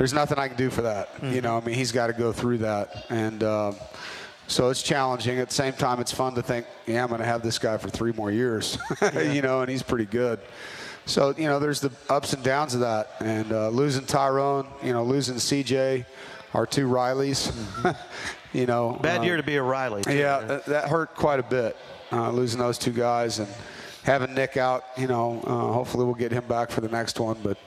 there's 0.00 0.14
nothing 0.14 0.38
I 0.38 0.48
can 0.48 0.56
do 0.56 0.70
for 0.70 0.80
that. 0.80 1.10
You 1.22 1.42
know, 1.42 1.58
I 1.58 1.60
mean, 1.60 1.74
he's 1.74 1.92
got 1.92 2.06
to 2.06 2.14
go 2.14 2.32
through 2.32 2.58
that, 2.58 3.04
and 3.10 3.44
um, 3.44 3.76
so 4.46 4.70
it's 4.70 4.82
challenging. 4.82 5.38
At 5.38 5.48
the 5.48 5.54
same 5.54 5.74
time, 5.74 6.00
it's 6.00 6.10
fun 6.10 6.34
to 6.36 6.42
think, 6.42 6.64
yeah, 6.86 7.02
I'm 7.02 7.10
going 7.10 7.20
to 7.20 7.26
have 7.26 7.42
this 7.42 7.58
guy 7.58 7.76
for 7.76 7.90
three 7.90 8.12
more 8.12 8.30
years. 8.30 8.78
you 9.14 9.42
know, 9.42 9.60
and 9.60 9.70
he's 9.70 9.82
pretty 9.82 10.06
good. 10.06 10.40
So 11.04 11.34
you 11.36 11.44
know, 11.44 11.58
there's 11.58 11.82
the 11.82 11.92
ups 12.08 12.32
and 12.32 12.42
downs 12.42 12.72
of 12.72 12.80
that, 12.80 13.10
and 13.20 13.52
uh, 13.52 13.68
losing 13.68 14.06
Tyrone, 14.06 14.66
you 14.82 14.94
know, 14.94 15.04
losing 15.04 15.34
CJ, 15.34 16.06
our 16.54 16.64
two 16.64 16.88
Rileys. 16.88 17.52
you 18.54 18.64
know, 18.64 18.98
Bad 19.02 19.20
uh, 19.20 19.24
year 19.24 19.36
to 19.36 19.42
be 19.42 19.56
a 19.56 19.62
Riley. 19.62 20.00
too. 20.00 20.16
yeah, 20.16 20.38
that, 20.38 20.64
that 20.64 20.88
hurt 20.88 21.14
quite 21.14 21.40
a 21.40 21.42
bit, 21.42 21.76
uh, 22.10 22.30
losing 22.30 22.58
those 22.58 22.78
two 22.78 22.92
guys 22.92 23.38
and 23.38 23.48
having 24.04 24.32
Nick 24.32 24.56
out. 24.56 24.82
You 24.96 25.08
know, 25.08 25.42
uh, 25.46 25.74
hopefully 25.74 26.06
we'll 26.06 26.14
get 26.14 26.32
him 26.32 26.46
back 26.46 26.70
for 26.70 26.80
the 26.80 26.88
next 26.88 27.20
one. 27.20 27.36
But 27.42 27.58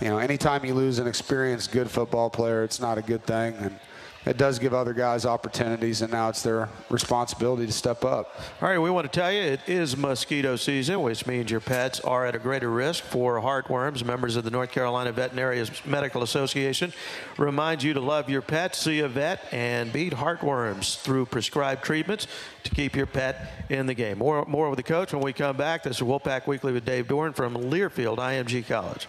you 0.00 0.08
know, 0.08 0.18
anytime 0.18 0.64
you 0.64 0.74
lose 0.74 0.98
an 0.98 1.06
experienced, 1.06 1.72
good 1.72 1.90
football 1.90 2.30
player, 2.30 2.62
it's 2.62 2.80
not 2.80 2.98
a 2.98 3.02
good 3.02 3.24
thing, 3.24 3.54
and 3.54 3.78
it 4.26 4.36
does 4.36 4.58
give 4.58 4.74
other 4.74 4.92
guys 4.92 5.24
opportunities. 5.24 6.02
And 6.02 6.12
now 6.12 6.28
it's 6.28 6.42
their 6.42 6.68
responsibility 6.90 7.66
to 7.66 7.72
step 7.72 8.04
up. 8.04 8.38
All 8.60 8.68
right, 8.68 8.78
we 8.78 8.90
want 8.90 9.10
to 9.10 9.20
tell 9.20 9.32
you 9.32 9.40
it 9.40 9.60
is 9.66 9.96
mosquito 9.96 10.56
season, 10.56 11.00
which 11.02 11.26
means 11.26 11.50
your 11.50 11.60
pets 11.60 12.00
are 12.00 12.26
at 12.26 12.34
a 12.34 12.38
greater 12.38 12.70
risk 12.70 13.04
for 13.04 13.40
heartworms. 13.40 14.04
Members 14.04 14.36
of 14.36 14.44
the 14.44 14.50
North 14.50 14.70
Carolina 14.70 15.12
Veterinary 15.12 15.64
Medical 15.84 16.22
Association 16.22 16.92
remind 17.38 17.82
you 17.82 17.94
to 17.94 18.00
love 18.00 18.28
your 18.28 18.42
pet, 18.42 18.74
see 18.74 19.00
a 19.00 19.08
vet, 19.08 19.40
and 19.50 19.92
beat 19.92 20.12
heartworms 20.12 21.00
through 21.00 21.26
prescribed 21.26 21.82
treatments 21.82 22.26
to 22.64 22.70
keep 22.70 22.94
your 22.94 23.06
pet 23.06 23.50
in 23.70 23.86
the 23.86 23.94
game. 23.94 24.18
More, 24.18 24.44
more 24.46 24.68
with 24.68 24.76
the 24.76 24.82
coach 24.82 25.12
when 25.12 25.22
we 25.22 25.32
come 25.32 25.56
back. 25.56 25.82
This 25.82 25.96
is 25.96 26.02
Wolfpack 26.02 26.46
Weekly 26.46 26.72
with 26.72 26.84
Dave 26.84 27.08
Doeren 27.08 27.34
from 27.34 27.54
Learfield 27.54 28.18
IMG 28.18 28.66
College. 28.66 29.08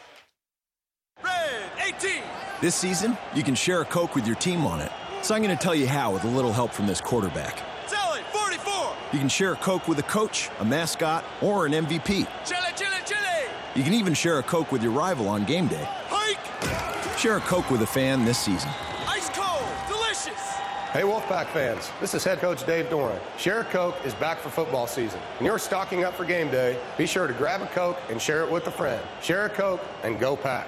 This 2.62 2.76
season, 2.76 3.18
you 3.34 3.42
can 3.42 3.56
share 3.56 3.80
a 3.80 3.86
Coke 3.86 4.16
with 4.16 4.28
your 4.28 4.36
team 4.36 4.66
on 4.66 4.82
it. 4.82 4.92
So 5.22 5.34
I'm 5.34 5.42
going 5.42 5.56
to 5.56 5.64
tell 5.64 5.74
you 5.74 5.88
how 5.88 6.12
with 6.12 6.26
a 6.26 6.28
little 6.28 6.52
help 6.52 6.74
from 6.74 6.88
this 6.88 7.00
quarterback. 7.00 7.58
Sally, 7.88 8.20
44. 8.34 8.96
You 9.14 9.20
can 9.20 9.30
share 9.30 9.54
a 9.54 9.56
Coke 9.56 9.88
with 9.88 9.98
a 10.00 10.04
coach, 10.04 10.50
a 10.60 10.66
mascot, 10.66 11.24
or 11.42 11.66
an 11.66 11.72
MVP. 11.72 12.28
Chile, 12.46 12.60
chile, 12.76 12.98
chile. 13.06 13.48
You 13.76 13.84
can 13.84 13.94
even 13.94 14.14
share 14.14 14.40
a 14.40 14.44
Coke 14.44 14.74
with 14.74 14.84
your 14.84 14.92
rival 14.92 15.30
on 15.30 15.46
game 15.46 15.68
day. 15.68 15.88
Hike. 16.10 17.18
Share 17.18 17.38
a 17.38 17.40
Coke 17.40 17.72
with 17.72 17.82
a 17.82 17.88
fan 17.88 18.26
this 18.26 18.38
season. 18.38 18.70
Ice 19.08 19.30
cold. 19.30 19.64
Delicious. 19.88 20.34
Hey 20.92 21.04
Wolfpack 21.04 21.48
fans, 21.54 21.92
this 22.02 22.14
is 22.14 22.24
head 22.24 22.40
coach 22.40 22.66
Dave 22.66 22.88
Doeren. 22.88 23.20
Share 23.38 23.62
a 23.62 23.66
Coke 23.66 23.96
is 24.04 24.16
back 24.16 24.40
for 24.40 24.50
football 24.50 24.88
season. 24.88 25.20
When 25.38 25.46
you're 25.46 25.60
stocking 25.60 26.04
up 26.04 26.16
for 26.16 26.26
game 26.26 26.50
day, 26.50 26.78
be 26.98 27.06
sure 27.06 27.28
to 27.28 27.34
grab 27.34 27.62
a 27.62 27.68
Coke 27.68 28.00
and 28.10 28.22
share 28.22 28.44
it 28.44 28.52
with 28.52 28.68
a 28.68 28.72
friend. 28.72 29.02
Share 29.22 29.46
a 29.46 29.50
Coke 29.50 29.82
and 30.04 30.20
go 30.20 30.36
pack. 30.36 30.68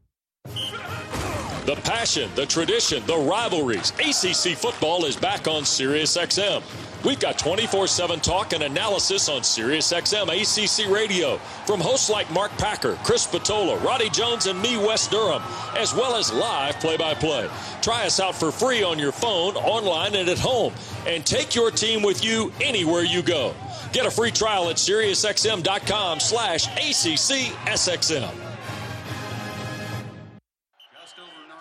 The 2.01 2.07
passion, 2.07 2.31
the 2.33 2.47
tradition, 2.47 3.05
the 3.05 3.15
rivalries. 3.15 3.91
ACC 3.99 4.57
football 4.57 5.05
is 5.05 5.15
back 5.15 5.47
on 5.47 5.61
SiriusXM. 5.61 6.63
We've 7.05 7.19
got 7.19 7.37
24 7.37 7.85
7 7.85 8.19
talk 8.21 8.53
and 8.53 8.63
analysis 8.63 9.29
on 9.29 9.41
SiriusXM 9.41 10.25
ACC 10.27 10.91
Radio 10.91 11.37
from 11.67 11.79
hosts 11.79 12.09
like 12.09 12.31
Mark 12.31 12.49
Packer, 12.57 12.97
Chris 13.03 13.27
Patola, 13.27 13.79
Roddy 13.83 14.09
Jones, 14.09 14.47
and 14.47 14.59
me, 14.59 14.77
Wes 14.77 15.07
Durham, 15.09 15.43
as 15.77 15.93
well 15.93 16.15
as 16.15 16.33
live 16.33 16.79
play 16.79 16.97
by 16.97 17.13
play. 17.13 17.47
Try 17.83 18.07
us 18.07 18.19
out 18.19 18.33
for 18.33 18.51
free 18.51 18.81
on 18.81 18.97
your 18.97 19.11
phone, 19.11 19.55
online, 19.57 20.15
and 20.15 20.27
at 20.27 20.39
home. 20.39 20.73
And 21.05 21.23
take 21.23 21.53
your 21.53 21.69
team 21.69 22.01
with 22.01 22.25
you 22.25 22.51
anywhere 22.61 23.03
you 23.03 23.21
go. 23.21 23.53
Get 23.93 24.07
a 24.07 24.11
free 24.11 24.31
trial 24.31 24.71
at 24.71 24.77
SiriusXM.com 24.77 26.19
slash 26.19 26.67
ACCSXM. 26.67 28.50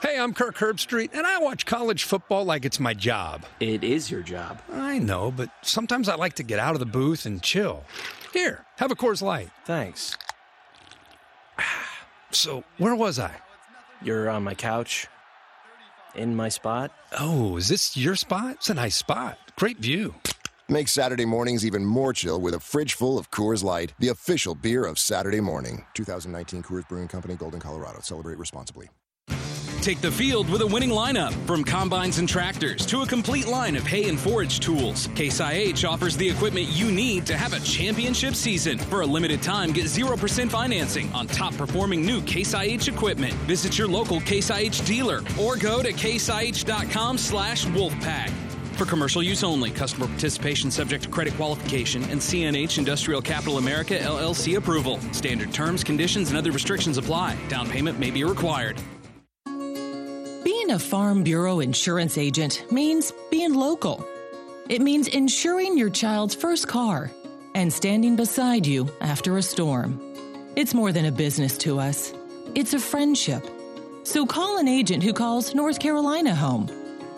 Hey, 0.02 0.18
I'm 0.18 0.32
Kirk 0.32 0.56
Herbstreit, 0.56 1.10
and 1.12 1.26
I 1.26 1.40
watch 1.40 1.66
college 1.66 2.04
football 2.04 2.46
like 2.46 2.64
it's 2.64 2.80
my 2.80 2.94
job. 2.94 3.44
It 3.60 3.84
is 3.84 4.10
your 4.10 4.22
job. 4.22 4.62
I 4.72 4.98
know, 4.98 5.30
but 5.30 5.50
sometimes 5.60 6.08
I 6.08 6.14
like 6.14 6.32
to 6.36 6.42
get 6.42 6.58
out 6.58 6.72
of 6.72 6.80
the 6.80 6.86
booth 6.86 7.26
and 7.26 7.42
chill. 7.42 7.84
Here, 8.32 8.64
have 8.76 8.90
a 8.90 8.94
Coors 8.94 9.20
Light. 9.20 9.50
Thanks. 9.64 10.16
So, 12.32 12.62
where 12.78 12.94
was 12.94 13.18
I? 13.18 13.34
You're 14.02 14.30
on 14.30 14.44
my 14.44 14.54
couch. 14.54 15.08
In 16.14 16.36
my 16.36 16.48
spot. 16.48 16.92
Oh, 17.18 17.56
is 17.56 17.66
this 17.68 17.96
your 17.96 18.14
spot? 18.14 18.54
It's 18.54 18.70
a 18.70 18.74
nice 18.74 18.94
spot. 18.94 19.36
Great 19.56 19.78
view. 19.78 20.14
Make 20.68 20.86
Saturday 20.86 21.24
mornings 21.24 21.66
even 21.66 21.84
more 21.84 22.12
chill 22.12 22.40
with 22.40 22.54
a 22.54 22.60
fridge 22.60 22.94
full 22.94 23.18
of 23.18 23.32
Coors 23.32 23.64
Light, 23.64 23.94
the 23.98 24.08
official 24.08 24.54
beer 24.54 24.84
of 24.84 24.96
Saturday 24.96 25.40
morning. 25.40 25.84
2019 25.94 26.62
Coors 26.62 26.88
Brewing 26.88 27.08
Company, 27.08 27.34
Golden, 27.34 27.58
Colorado. 27.58 27.98
Celebrate 28.00 28.38
responsibly. 28.38 28.88
Take 29.80 30.02
the 30.02 30.10
field 30.10 30.50
with 30.50 30.60
a 30.60 30.66
winning 30.66 30.90
lineup. 30.90 31.32
From 31.46 31.64
combines 31.64 32.18
and 32.18 32.28
tractors 32.28 32.84
to 32.84 33.00
a 33.00 33.06
complete 33.06 33.46
line 33.46 33.76
of 33.76 33.86
hay 33.86 34.10
and 34.10 34.20
forage 34.20 34.60
tools, 34.60 35.08
Case 35.14 35.40
IH 35.40 35.86
offers 35.86 36.18
the 36.18 36.28
equipment 36.28 36.66
you 36.68 36.92
need 36.92 37.24
to 37.24 37.36
have 37.36 37.54
a 37.54 37.60
championship 37.60 38.34
season. 38.34 38.76
For 38.76 39.00
a 39.00 39.06
limited 39.06 39.42
time, 39.42 39.72
get 39.72 39.86
0% 39.86 40.50
financing 40.50 41.10
on 41.14 41.26
top 41.28 41.56
performing 41.56 42.04
new 42.04 42.20
Case 42.20 42.52
IH 42.52 42.88
equipment. 42.88 43.32
Visit 43.48 43.78
your 43.78 43.88
local 43.88 44.20
Case 44.20 44.50
IH 44.50 44.84
dealer 44.84 45.22
or 45.40 45.56
go 45.56 45.82
to 45.82 45.92
caseih.com 45.92 47.16
slash 47.16 47.64
wolfpack. 47.66 48.30
For 48.74 48.84
commercial 48.84 49.22
use 49.22 49.42
only, 49.42 49.70
customer 49.70 50.08
participation 50.08 50.70
subject 50.70 51.04
to 51.04 51.10
credit 51.10 51.34
qualification 51.34 52.02
and 52.04 52.20
CNH 52.20 52.76
Industrial 52.76 53.22
Capital 53.22 53.56
America 53.56 53.98
LLC 53.98 54.58
approval. 54.58 55.00
Standard 55.12 55.54
terms, 55.54 55.82
conditions, 55.82 56.28
and 56.28 56.36
other 56.36 56.52
restrictions 56.52 56.98
apply. 56.98 57.38
Down 57.48 57.66
payment 57.68 57.98
may 57.98 58.10
be 58.10 58.24
required. 58.24 58.78
Being 60.70 60.76
a 60.76 60.88
Farm 60.88 61.24
Bureau 61.24 61.58
insurance 61.58 62.16
agent 62.16 62.64
means 62.70 63.12
being 63.28 63.54
local. 63.54 64.06
It 64.68 64.80
means 64.80 65.08
insuring 65.08 65.76
your 65.76 65.90
child's 65.90 66.32
first 66.32 66.68
car 66.68 67.10
and 67.56 67.72
standing 67.72 68.14
beside 68.14 68.64
you 68.64 68.88
after 69.00 69.36
a 69.36 69.42
storm. 69.42 70.00
It's 70.54 70.72
more 70.72 70.92
than 70.92 71.06
a 71.06 71.10
business 71.10 71.58
to 71.58 71.80
us, 71.80 72.14
it's 72.54 72.72
a 72.72 72.78
friendship. 72.78 73.44
So 74.04 74.24
call 74.24 74.58
an 74.58 74.68
agent 74.68 75.02
who 75.02 75.12
calls 75.12 75.56
North 75.56 75.80
Carolina 75.80 76.36
home. 76.36 76.70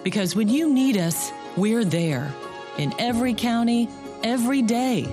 Because 0.03 0.34
when 0.34 0.48
you 0.48 0.72
need 0.72 0.96
us, 0.96 1.30
we're 1.55 1.84
there. 1.84 2.32
In 2.78 2.94
every 2.98 3.34
county, 3.34 3.86
every 4.24 4.62
day. 4.62 5.07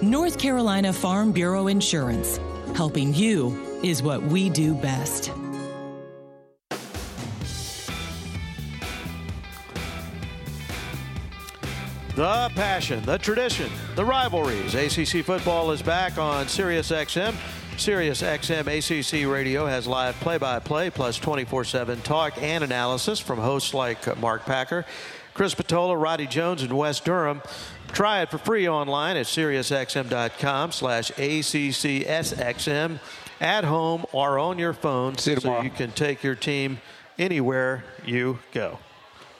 North 0.00 0.38
Carolina 0.38 0.92
Farm 0.92 1.32
Bureau 1.32 1.66
Insurance. 1.66 2.38
Helping 2.76 3.12
you 3.12 3.80
is 3.82 4.00
what 4.00 4.22
we 4.22 4.48
do 4.48 4.74
best. 4.74 5.32
The 12.16 12.50
passion, 12.54 13.02
the 13.04 13.18
tradition, 13.18 13.70
the 13.94 14.04
rivalries. 14.04 14.74
ACC 14.74 15.24
football 15.24 15.70
is 15.70 15.80
back 15.80 16.18
on 16.18 16.48
Sirius 16.48 16.90
XM. 16.90 17.34
Sirius 17.78 18.20
XM 18.20 18.66
ACC 18.66 19.30
Radio 19.32 19.64
has 19.64 19.86
live 19.86 20.14
play 20.16 20.36
by 20.36 20.58
play 20.58 20.90
plus 20.90 21.16
24 21.18 21.64
7 21.64 22.00
talk 22.02 22.40
and 22.42 22.62
analysis 22.64 23.20
from 23.20 23.38
hosts 23.38 23.72
like 23.72 24.18
Mark 24.18 24.44
Packer, 24.44 24.84
Chris 25.34 25.54
Patola, 25.54 26.00
Roddy 26.00 26.26
Jones, 26.26 26.62
and 26.62 26.76
Wes 26.76 27.00
Durham. 27.00 27.40
Try 27.92 28.22
it 28.22 28.30
for 28.30 28.38
free 28.38 28.68
online 28.68 29.16
at 29.16 29.26
SiriusXM.com 29.26 30.72
slash 30.72 31.10
ACCSXM 31.12 32.98
at 33.40 33.64
home 33.64 34.04
or 34.12 34.38
on 34.38 34.58
your 34.58 34.72
phone 34.74 35.16
See 35.16 35.30
you 35.30 35.36
so 35.36 35.40
tomorrow. 35.42 35.62
you 35.62 35.70
can 35.70 35.92
take 35.92 36.22
your 36.22 36.34
team 36.34 36.80
anywhere 37.18 37.84
you 38.04 38.40
go. 38.52 38.78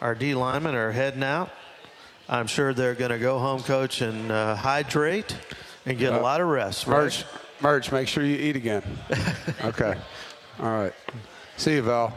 Our 0.01 0.15
D 0.15 0.35
linemen 0.35 0.75
are 0.75 0.93
heading 0.93 1.23
out. 1.23 1.51
I'm 2.33 2.47
sure 2.47 2.73
they're 2.73 2.95
going 2.95 3.11
to 3.11 3.19
go 3.19 3.39
home, 3.41 3.61
coach, 3.63 4.01
and 4.03 4.31
uh, 4.31 4.55
hydrate 4.55 5.37
and 5.85 5.99
get 5.99 6.13
a 6.13 6.19
Uh, 6.19 6.23
lot 6.23 6.41
of 6.41 6.47
rest. 6.47 6.87
right? 6.87 7.03
Merch, 7.03 7.25
merch. 7.61 7.91
Make 7.93 8.07
sure 8.07 8.23
you 8.25 8.37
eat 8.37 8.55
again. 8.55 8.85
okay. 9.65 9.97
All 10.61 10.71
right. 10.71 10.93
See 11.57 11.75
you, 11.75 11.83
Val. 11.83 12.15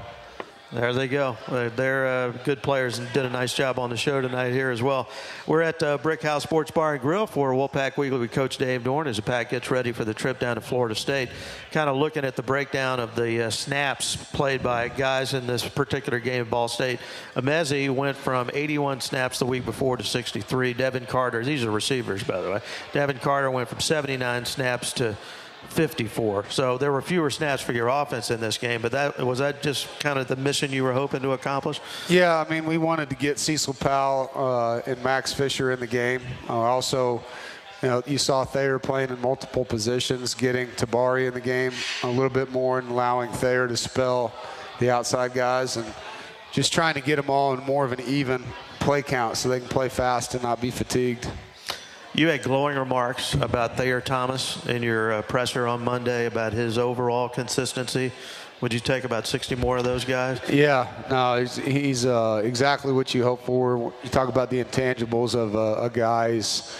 There 0.74 0.91
they 0.91 1.07
go. 1.07 1.38
Uh, 1.45 1.69
They're 1.69 2.07
uh, 2.07 2.32
good 2.32 2.63
players 2.63 2.97
and 2.97 3.07
did 3.13 3.26
a 3.26 3.30
nice 3.30 3.53
job 3.53 3.78
on 3.78 3.91
the 3.91 3.95
show 3.95 4.21
tonight 4.21 4.53
here 4.53 4.71
as 4.71 4.82
well. 4.82 5.07
We're 5.45 5.61
at 5.61 5.84
uh, 5.84 5.99
Brick 5.99 6.24
House 6.24 6.41
Sports 6.41 6.71
Bar 6.71 6.93
and 6.93 7.01
Grill 7.01 7.28
for 7.28 7.51
Wolfpack 7.51 7.95
Weekly 7.95 8.17
with 8.17 8.32
Coach 8.32 8.57
Dave 8.57 8.82
Doeren 8.82 9.05
as 9.05 9.17
the 9.17 9.21
pack 9.21 9.51
gets 9.51 9.69
ready 9.69 9.91
for 9.91 10.03
the 10.03 10.15
trip 10.15 10.39
down 10.39 10.55
to 10.55 10.61
Florida 10.61 10.95
State. 10.95 11.30
Kind 11.71 11.91
of 11.91 11.97
looking 11.97 12.26
at 12.26 12.36
the 12.36 12.41
breakdown 12.41 12.99
of 12.99 13.15
the 13.15 13.43
uh, 13.43 13.49
snaps 13.51 14.15
played 14.15 14.63
by 14.63 14.88
guys 14.88 15.36
in 15.36 15.45
this 15.45 15.63
particular 15.63 16.17
game 16.17 16.41
at 16.41 16.49
Ball 16.49 16.67
State. 16.67 16.99
Emezie 17.36 17.93
went 17.93 18.17
from 18.17 18.49
81 18.51 18.99
snaps 19.01 19.38
the 19.38 19.45
week 19.45 19.65
before 19.65 19.97
to 19.97 20.03
63. 20.03 20.74
Devin 20.74 21.05
Carter, 21.05 21.45
these 21.45 21.63
are 21.63 21.69
receivers, 21.69 22.24
by 22.24 22.41
the 22.41 22.49
way. 22.49 22.61
Devin 22.93 23.19
Carter 23.19 23.51
went 23.51 23.69
from 23.69 23.80
79 23.80 24.45
snaps 24.45 24.91
to 24.93 25.15
54. 25.70 26.45
So 26.49 26.78
there 26.78 26.91
were 26.91 27.01
fewer 27.01 27.30
snaps 27.30 27.61
for 27.61 27.74
your 27.74 27.88
offense 27.88 28.32
in 28.32 28.39
this 28.39 28.57
game, 28.57 28.82
but 28.82 28.91
that 28.91 29.26
was 29.26 29.39
that 29.39 29.61
just 29.61 29.88
kind 29.99 30.20
of 30.20 30.28
the 30.28 30.36
mission 30.36 30.72
you 30.72 30.84
were 30.84 30.93
hoping 30.93 31.22
to 31.22 31.32
accomplish? 31.32 31.82
Yeah, 32.07 32.43
I 32.45 32.49
mean, 32.49 32.66
we 32.66 32.78
wanted 32.78 33.09
to 33.09 33.16
get 33.16 33.39
Cecil 33.39 33.74
Powell 33.76 34.32
uh, 34.36 34.89
and 34.89 35.03
Max 35.03 35.34
Fisher 35.34 35.72
in 35.72 35.80
the 35.80 35.88
game. 35.88 36.22
Uh, 36.47 36.53
also, 36.53 37.24
you 37.82 37.89
know, 37.89 38.03
you 38.05 38.18
saw 38.18 38.45
Thayer 38.45 38.80
playing 38.80 39.09
in 39.09 39.20
multiple 39.20 39.66
positions, 39.66 40.34
getting 40.34 40.68
Tabari 40.70 41.28
in 41.28 41.34
the 41.34 41.41
game 41.41 41.74
a 42.03 42.07
little 42.07 42.30
bit 42.30 42.51
more 42.51 42.80
and 42.80 42.89
allowing 42.89 43.32
Thayer 43.32 43.68
to 43.68 43.76
spell 43.76 44.34
the 44.80 44.89
outside 44.89 45.34
guys 45.34 45.78
and 45.78 45.86
just 46.51 46.72
trying 46.72 46.93
to 46.93 47.01
get 47.01 47.18
them 47.18 47.30
all 47.30 47.53
in 47.53 47.59
more 47.66 47.84
of 47.84 47.91
an 47.91 48.01
even 48.01 48.43
play 48.80 49.01
count 49.01 49.38
so 49.38 49.49
they 49.49 49.59
can 49.59 49.68
play 49.68 49.89
fast 49.89 50.34
and 50.34 50.43
not 50.43 50.61
be 50.61 50.70
fatigued. 50.70 51.28
You 52.16 52.28
had 52.28 52.43
glowing 52.43 52.78
remarks 52.78 53.34
about 53.34 53.76
Thayer 53.76 53.99
Thomas 53.99 54.64
in 54.68 54.84
your 54.84 55.14
uh, 55.14 55.22
presser 55.24 55.66
on 55.66 55.84
Monday 55.84 56.28
about 56.28 56.53
his 56.53 56.78
overall 56.78 57.28
consistency. 57.28 58.11
Would 58.61 58.72
you 58.72 58.80
take 58.80 59.03
about 59.03 59.26
60 59.26 59.55
more 59.55 59.78
of 59.78 59.84
those 59.84 60.05
guys? 60.05 60.39
Yeah, 60.47 60.88
no, 61.09 61.39
he's, 61.39 61.55
he's 61.55 62.05
uh, 62.05 62.43
exactly 62.45 62.93
what 62.93 63.16
you 63.16 63.24
hope 63.24 63.43
for. 63.43 63.91
You 64.03 64.09
talk 64.11 64.30
about 64.30 64.51
the 64.51 64.64
intangibles 64.64 65.34
of 65.34 65.55
uh, 65.55 65.82
a 65.82 65.89
guy. 65.89 66.34
He's, 66.34 66.78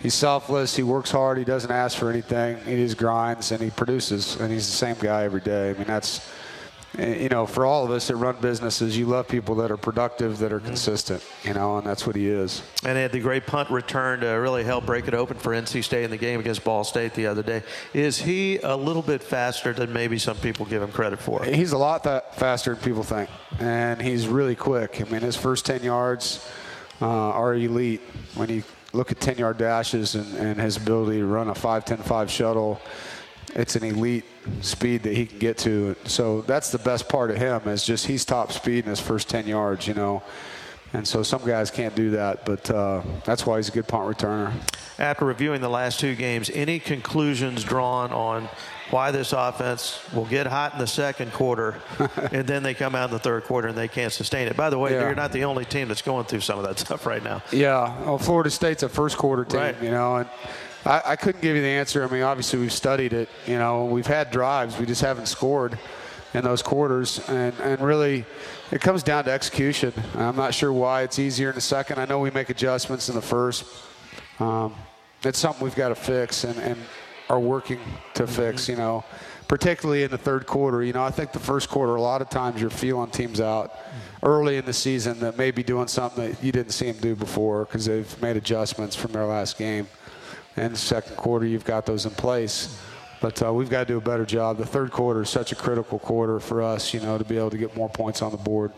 he's 0.00 0.14
selfless. 0.14 0.76
He 0.76 0.84
works 0.84 1.10
hard. 1.10 1.36
He 1.36 1.44
doesn't 1.44 1.72
ask 1.72 1.98
for 1.98 2.08
anything. 2.08 2.58
He 2.58 2.76
just 2.76 2.96
grinds 2.96 3.50
and 3.50 3.60
he 3.60 3.70
produces. 3.70 4.36
And 4.36 4.52
he's 4.52 4.66
the 4.66 4.76
same 4.76 4.94
guy 5.00 5.24
every 5.24 5.40
day. 5.40 5.70
I 5.70 5.72
mean, 5.72 5.88
that's 5.88 6.20
you 6.98 7.28
know, 7.28 7.46
for 7.46 7.66
all 7.66 7.84
of 7.84 7.90
us 7.90 8.08
that 8.08 8.16
run 8.16 8.36
businesses, 8.40 8.96
you 8.96 9.06
love 9.06 9.28
people 9.28 9.54
that 9.56 9.70
are 9.70 9.76
productive, 9.76 10.38
that 10.38 10.52
are 10.52 10.60
consistent. 10.60 11.22
You 11.44 11.54
know, 11.54 11.78
and 11.78 11.86
that's 11.86 12.06
what 12.06 12.16
he 12.16 12.28
is. 12.28 12.62
And 12.84 12.96
he 12.96 13.02
had 13.02 13.12
the 13.12 13.20
great 13.20 13.46
punt 13.46 13.70
return 13.70 14.20
to 14.20 14.28
really 14.28 14.64
help 14.64 14.86
break 14.86 15.06
it 15.06 15.14
open 15.14 15.36
for 15.36 15.52
NC 15.52 15.84
State 15.84 16.04
in 16.04 16.10
the 16.10 16.16
game 16.16 16.40
against 16.40 16.64
Ball 16.64 16.84
State 16.84 17.14
the 17.14 17.26
other 17.26 17.42
day. 17.42 17.62
Is 17.92 18.18
he 18.18 18.58
a 18.58 18.76
little 18.76 19.02
bit 19.02 19.22
faster 19.22 19.72
than 19.72 19.92
maybe 19.92 20.18
some 20.18 20.36
people 20.38 20.64
give 20.66 20.82
him 20.82 20.90
credit 20.90 21.18
for? 21.18 21.44
He's 21.44 21.72
a 21.72 21.78
lot 21.78 22.02
that 22.04 22.34
faster 22.36 22.74
than 22.74 22.82
people 22.82 23.02
think, 23.02 23.28
and 23.58 24.00
he's 24.00 24.26
really 24.26 24.56
quick. 24.56 25.00
I 25.00 25.04
mean, 25.10 25.20
his 25.20 25.36
first 25.36 25.66
10 25.66 25.82
yards 25.82 26.46
uh, 27.02 27.06
are 27.06 27.54
elite. 27.54 28.00
When 28.34 28.48
you 28.48 28.62
look 28.92 29.12
at 29.12 29.20
10 29.20 29.38
yard 29.38 29.58
dashes 29.58 30.14
and, 30.14 30.34
and 30.36 30.60
his 30.60 30.76
ability 30.76 31.18
to 31.18 31.26
run 31.26 31.48
a 31.48 31.54
5 31.54 31.84
10 31.84 31.98
5 31.98 32.30
shuttle, 32.30 32.80
it's 33.56 33.74
an 33.74 33.82
elite 33.84 34.24
speed 34.60 35.02
that 35.04 35.16
he 35.16 35.26
can 35.26 35.38
get 35.38 35.58
to. 35.58 35.96
So 36.04 36.42
that's 36.42 36.70
the 36.70 36.78
best 36.78 37.08
part 37.08 37.30
of 37.30 37.38
him 37.38 37.66
is 37.68 37.84
just 37.84 38.06
he's 38.06 38.24
top 38.24 38.52
speed 38.52 38.84
in 38.84 38.90
his 38.90 39.00
first 39.00 39.28
10 39.28 39.46
yards, 39.48 39.86
you 39.88 39.94
know. 39.94 40.22
And 40.92 41.06
so 41.06 41.22
some 41.22 41.44
guys 41.44 41.70
can't 41.70 41.94
do 41.96 42.10
that, 42.10 42.46
but 42.46 42.70
uh, 42.70 43.02
that's 43.24 43.44
why 43.44 43.56
he's 43.56 43.68
a 43.68 43.72
good 43.72 43.88
punt 43.88 44.16
returner. 44.16 44.52
After 44.98 45.24
reviewing 45.24 45.60
the 45.60 45.68
last 45.68 45.98
two 45.98 46.14
games, 46.14 46.48
any 46.50 46.78
conclusions 46.78 47.64
drawn 47.64 48.12
on 48.12 48.48
why 48.90 49.10
this 49.10 49.32
offense 49.32 49.98
will 50.14 50.26
get 50.26 50.46
hot 50.46 50.74
in 50.74 50.78
the 50.78 50.86
second 50.86 51.32
quarter 51.32 51.74
and 52.30 52.46
then 52.46 52.62
they 52.62 52.72
come 52.72 52.94
out 52.94 53.08
in 53.08 53.12
the 53.12 53.18
third 53.18 53.44
quarter 53.44 53.68
and 53.68 53.76
they 53.76 53.88
can't 53.88 54.12
sustain 54.12 54.46
it? 54.46 54.56
By 54.56 54.70
the 54.70 54.78
way, 54.78 54.92
Yeah. 54.92 55.00
you're 55.02 55.14
not 55.16 55.32
the 55.32 55.44
only 55.44 55.64
team 55.64 55.88
that's 55.88 56.02
going 56.02 56.26
through 56.26 56.40
some 56.40 56.58
of 56.58 56.64
that 56.66 56.78
stuff 56.78 57.04
right 57.04 57.22
now. 57.22 57.42
Yeah, 57.50 58.00
well, 58.02 58.18
Florida 58.18 58.48
State's 58.50 58.84
a 58.84 58.88
first 58.88 59.16
quarter 59.18 59.44
team, 59.44 59.60
Right. 59.60 59.82
you 59.82 59.90
know, 59.90 60.16
and 60.16 60.28
I, 60.86 61.02
I 61.04 61.16
couldn't 61.16 61.40
give 61.40 61.56
you 61.56 61.62
the 61.62 61.68
answer. 61.68 62.04
I 62.04 62.12
mean, 62.12 62.22
obviously 62.22 62.60
we've 62.60 62.72
studied 62.72 63.12
it. 63.12 63.28
You 63.46 63.58
know, 63.58 63.86
we've 63.86 64.06
had 64.06 64.30
drives, 64.30 64.78
we 64.78 64.86
just 64.86 65.02
haven't 65.02 65.26
scored 65.26 65.78
in 66.32 66.44
those 66.44 66.62
quarters, 66.62 67.26
and 67.28 67.54
and 67.60 67.80
really, 67.80 68.24
it 68.70 68.80
comes 68.80 69.02
down 69.02 69.24
to 69.24 69.30
execution. 69.30 69.92
I'm 70.14 70.36
not 70.36 70.54
sure 70.54 70.72
why 70.72 71.02
it's 71.02 71.18
easier 71.18 71.48
in 71.48 71.54
the 71.54 71.60
second. 71.60 71.98
I 71.98 72.04
know 72.04 72.18
we 72.18 72.30
make 72.30 72.50
adjustments 72.50 73.08
in 73.08 73.14
the 73.14 73.22
first. 73.22 73.64
Um, 74.38 74.74
it's 75.22 75.38
something 75.38 75.64
we've 75.64 75.74
got 75.74 75.88
to 75.88 75.94
fix 75.94 76.44
and, 76.44 76.58
and 76.58 76.78
are 77.28 77.40
working 77.40 77.80
to 78.14 78.26
fix. 78.26 78.68
You 78.68 78.76
know, 78.76 79.04
particularly 79.48 80.02
in 80.02 80.10
the 80.10 80.18
third 80.18 80.46
quarter. 80.46 80.82
You 80.82 80.92
know, 80.92 81.02
I 81.02 81.10
think 81.10 81.32
the 81.32 81.38
first 81.38 81.68
quarter, 81.68 81.94
a 81.94 82.02
lot 82.02 82.20
of 82.20 82.28
times 82.28 82.60
you're 82.60 82.70
feeling 82.70 83.10
teams 83.10 83.40
out 83.40 83.72
early 84.22 84.56
in 84.56 84.64
the 84.64 84.72
season 84.72 85.20
that 85.20 85.38
may 85.38 85.50
be 85.50 85.62
doing 85.62 85.88
something 85.88 86.32
that 86.32 86.44
you 86.44 86.52
didn't 86.52 86.72
see 86.72 86.90
them 86.90 87.00
do 87.00 87.14
before 87.14 87.64
because 87.64 87.86
they've 87.86 88.22
made 88.22 88.36
adjustments 88.36 88.94
from 88.94 89.12
their 89.12 89.24
last 89.24 89.56
game. 89.58 89.88
And 90.56 90.72
the 90.72 90.78
second 90.78 91.16
quarter, 91.16 91.46
you've 91.46 91.64
got 91.64 91.86
those 91.86 92.06
in 92.06 92.12
place. 92.12 92.80
But 93.20 93.42
uh, 93.42 93.52
we've 93.52 93.70
got 93.70 93.80
to 93.80 93.86
do 93.86 93.98
a 93.98 94.00
better 94.00 94.26
job. 94.26 94.58
The 94.58 94.66
third 94.66 94.90
quarter 94.90 95.22
is 95.22 95.30
such 95.30 95.52
a 95.52 95.54
critical 95.54 95.98
quarter 95.98 96.38
for 96.38 96.62
us, 96.62 96.92
you 96.92 97.00
know, 97.00 97.16
to 97.18 97.24
be 97.24 97.36
able 97.38 97.50
to 97.50 97.58
get 97.58 97.74
more 97.76 97.88
points 97.88 98.22
on 98.22 98.30
the 98.30 98.38
board. 98.38 98.72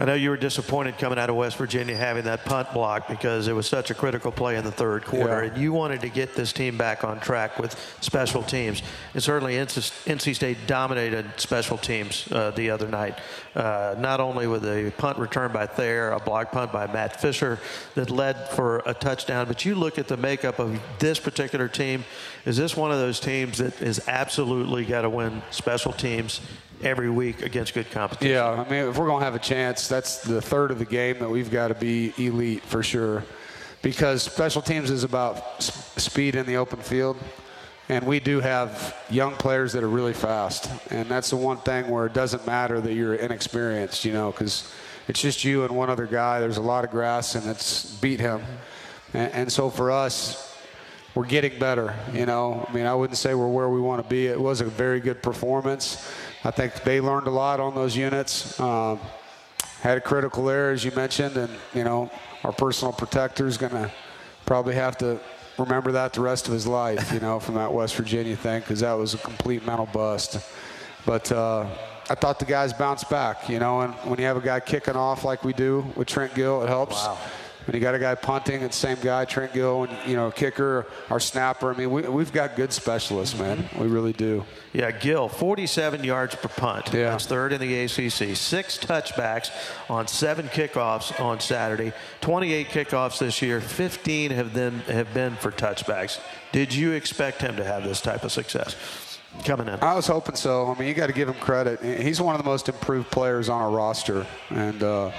I 0.00 0.04
know 0.04 0.14
you 0.14 0.30
were 0.30 0.36
disappointed 0.36 0.96
coming 0.96 1.18
out 1.18 1.28
of 1.28 1.34
West 1.34 1.56
Virginia 1.56 1.96
having 1.96 2.22
that 2.26 2.44
punt 2.44 2.72
block 2.72 3.08
because 3.08 3.48
it 3.48 3.52
was 3.52 3.66
such 3.66 3.90
a 3.90 3.94
critical 3.94 4.30
play 4.30 4.54
in 4.54 4.62
the 4.62 4.70
third 4.70 5.04
quarter, 5.04 5.42
Yeah. 5.42 5.50
and 5.50 5.58
you 5.60 5.72
wanted 5.72 6.02
to 6.02 6.08
get 6.08 6.36
this 6.36 6.52
team 6.52 6.78
back 6.78 7.02
on 7.02 7.18
track 7.18 7.58
with 7.58 7.74
special 8.00 8.44
teams. 8.44 8.80
And 9.14 9.20
certainly, 9.20 9.54
NC 9.56 10.34
State 10.36 10.58
dominated 10.68 11.26
special 11.36 11.76
teams 11.76 12.30
uh, 12.30 12.52
the 12.52 12.70
other 12.70 12.86
night. 12.86 13.18
Uh, 13.56 13.96
not 13.98 14.20
only 14.20 14.46
with 14.46 14.64
a 14.66 14.92
punt 14.98 15.18
return 15.18 15.50
by 15.50 15.66
Thayer, 15.66 16.12
a 16.12 16.20
block 16.20 16.52
punt 16.52 16.70
by 16.70 16.86
Matt 16.86 17.20
Fisher 17.20 17.58
that 17.96 18.08
led 18.08 18.48
for 18.50 18.82
a 18.86 18.94
touchdown, 18.94 19.48
but 19.48 19.64
you 19.64 19.74
look 19.74 19.98
at 19.98 20.06
the 20.06 20.16
makeup 20.16 20.60
of 20.60 20.80
this 21.00 21.18
particular 21.18 21.66
team. 21.66 22.04
Is 22.44 22.56
this 22.56 22.76
one 22.76 22.92
of 22.92 22.98
those 22.98 23.18
teams 23.18 23.58
that 23.58 23.82
is 23.82 24.00
absolutely 24.06 24.84
got 24.84 25.02
to 25.02 25.10
win 25.10 25.42
special 25.50 25.92
teams 25.92 26.40
every 26.82 27.10
week 27.10 27.42
against 27.42 27.74
good 27.74 27.90
competition? 27.90 28.32
Yeah, 28.32 28.50
I 28.50 28.68
mean, 28.68 28.88
if 28.88 28.96
we're 28.96 29.06
going 29.06 29.20
to 29.20 29.24
have 29.24 29.34
a 29.34 29.40
chance, 29.40 29.88
that's 29.88 30.22
the 30.22 30.40
third 30.40 30.70
of 30.70 30.78
the 30.78 30.84
game 30.84 31.18
that 31.18 31.30
we've 31.30 31.50
got 31.50 31.68
to 31.68 31.74
be 31.74 32.12
elite 32.18 32.62
for 32.62 32.82
sure. 32.82 33.24
Because 33.82 34.22
special 34.22 34.60
teams 34.60 34.90
is 34.90 35.04
about 35.04 35.62
speed 35.62 36.34
in 36.34 36.46
the 36.46 36.56
open 36.56 36.80
field. 36.80 37.16
And 37.90 38.06
we 38.06 38.20
do 38.20 38.40
have 38.40 38.94
young 39.08 39.34
players 39.36 39.72
that 39.72 39.82
are 39.82 39.88
really 39.88 40.12
fast. 40.12 40.70
And 40.90 41.08
that's 41.08 41.30
the 41.30 41.36
one 41.36 41.56
thing 41.58 41.88
where 41.88 42.04
it 42.04 42.12
doesn't 42.12 42.46
matter 42.46 42.80
that 42.80 42.92
you're 42.92 43.14
inexperienced, 43.14 44.04
you 44.04 44.12
know, 44.12 44.30
because 44.30 44.70
it's 45.06 45.22
just 45.22 45.42
you 45.42 45.64
and 45.64 45.74
one 45.74 45.88
other 45.88 46.06
guy. 46.06 46.38
There's 46.38 46.58
a 46.58 46.62
lot 46.62 46.84
of 46.84 46.90
grass, 46.90 47.34
and 47.34 47.46
it's 47.46 47.94
beat 47.96 48.20
him. 48.20 48.42
And, 49.14 49.32
and 49.32 49.52
so 49.52 49.70
for 49.70 49.90
us, 49.90 50.54
we're 51.14 51.24
getting 51.24 51.58
better. 51.58 51.94
You 52.12 52.26
know, 52.26 52.66
I 52.68 52.72
mean, 52.74 52.84
I 52.84 52.94
wouldn't 52.94 53.16
say 53.16 53.34
we're 53.34 53.48
where 53.48 53.70
we 53.70 53.80
want 53.80 54.02
to 54.02 54.08
be. 54.08 54.26
It 54.26 54.38
was 54.38 54.60
a 54.60 54.66
very 54.66 55.00
good 55.00 55.22
performance. 55.22 56.06
I 56.44 56.50
think 56.50 56.82
they 56.84 57.00
learned 57.00 57.26
a 57.26 57.30
lot 57.30 57.60
on 57.60 57.74
those 57.74 57.96
units. 57.96 58.58
Um, 58.60 59.00
had 59.80 59.98
a 59.98 60.00
critical 60.00 60.48
error, 60.48 60.72
as 60.72 60.84
you 60.84 60.90
mentioned, 60.92 61.36
and 61.36 61.50
you 61.74 61.84
know, 61.84 62.10
our 62.44 62.52
personal 62.52 62.92
protector 62.92 63.46
is 63.46 63.56
going 63.56 63.72
to 63.72 63.90
probably 64.46 64.74
have 64.74 64.96
to 64.98 65.18
remember 65.58 65.92
that 65.92 66.12
the 66.12 66.20
rest 66.20 66.46
of 66.46 66.52
his 66.52 66.66
life. 66.66 67.12
You 67.12 67.20
know, 67.20 67.40
from 67.40 67.56
that 67.56 67.72
West 67.72 67.96
Virginia 67.96 68.36
thing, 68.36 68.60
because 68.60 68.80
that 68.80 68.92
was 68.92 69.14
a 69.14 69.18
complete 69.18 69.64
mental 69.66 69.86
bust. 69.86 70.38
But 71.04 71.30
uh, 71.32 71.66
I 72.10 72.14
thought 72.14 72.38
the 72.38 72.44
guys 72.44 72.72
bounced 72.72 73.10
back. 73.10 73.48
You 73.48 73.58
know, 73.58 73.80
and 73.80 73.94
when 74.04 74.18
you 74.18 74.26
have 74.26 74.36
a 74.36 74.40
guy 74.40 74.60
kicking 74.60 74.96
off 74.96 75.24
like 75.24 75.44
we 75.44 75.52
do 75.52 75.86
with 75.96 76.08
Trent 76.08 76.34
Gill, 76.34 76.62
it 76.62 76.68
helps. 76.68 77.06
When 77.68 77.74
you 77.74 77.82
got 77.82 77.94
a 77.94 77.98
guy 77.98 78.14
punting, 78.14 78.62
the 78.62 78.72
same 78.72 78.96
guy, 79.02 79.26
Trent 79.26 79.52
Gill, 79.52 79.84
and 79.84 80.08
you 80.08 80.16
know, 80.16 80.30
kicker, 80.30 80.86
our 81.10 81.20
snapper. 81.20 81.70
I 81.70 81.76
mean, 81.76 81.90
we, 81.90 82.00
we've 82.00 82.32
got 82.32 82.56
good 82.56 82.72
specialists, 82.72 83.38
man. 83.38 83.68
We 83.78 83.88
really 83.88 84.14
do. 84.14 84.46
Yeah, 84.72 84.90
Gill, 84.90 85.28
47 85.28 86.02
yards 86.02 86.34
per 86.34 86.48
punt. 86.48 86.86
Yeah. 86.94 87.10
That's 87.10 87.26
third 87.26 87.52
in 87.52 87.60
the 87.60 87.80
ACC. 87.80 88.34
Six 88.34 88.78
touchbacks 88.78 89.50
on 89.90 90.08
seven 90.08 90.48
kickoffs 90.48 91.20
on 91.20 91.40
Saturday. 91.40 91.92
28 92.22 92.68
kickoffs 92.68 93.18
this 93.18 93.42
year. 93.42 93.60
15 93.60 94.30
have 94.30 94.54
then 94.54 94.78
have 94.86 95.12
been 95.12 95.36
for 95.36 95.50
touchbacks. 95.50 96.20
Did 96.52 96.72
you 96.72 96.92
expect 96.92 97.42
him 97.42 97.56
to 97.56 97.64
have 97.64 97.84
this 97.84 98.00
type 98.00 98.24
of 98.24 98.32
success 98.32 99.18
coming 99.44 99.68
in? 99.68 99.74
I 99.82 99.94
was 99.94 100.06
hoping 100.06 100.36
so. 100.36 100.72
I 100.72 100.78
mean, 100.78 100.88
you 100.88 100.94
got 100.94 101.08
to 101.08 101.12
give 101.12 101.28
him 101.28 101.34
credit. 101.34 101.82
He's 102.00 102.18
one 102.18 102.34
of 102.34 102.42
the 102.42 102.48
most 102.48 102.70
improved 102.70 103.10
players 103.10 103.50
on 103.50 103.60
our 103.60 103.70
roster, 103.70 104.26
and 104.48 104.82
uh, 104.82 105.10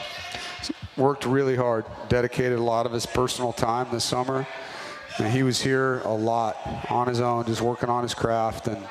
worked 0.99 1.25
really 1.25 1.55
hard, 1.55 1.85
dedicated 2.09 2.59
a 2.59 2.63
lot 2.63 2.85
of 2.85 2.91
his 2.91 3.05
personal 3.05 3.53
time 3.53 3.87
this 3.91 4.03
summer. 4.03 4.45
And 5.17 5.27
he 5.27 5.43
was 5.43 5.61
here 5.61 5.99
a 6.01 6.13
lot 6.13 6.57
on 6.89 7.07
his 7.07 7.19
own, 7.19 7.45
just 7.45 7.61
working 7.61 7.89
on 7.89 8.03
his 8.03 8.13
craft. 8.13 8.67
And, 8.67 8.81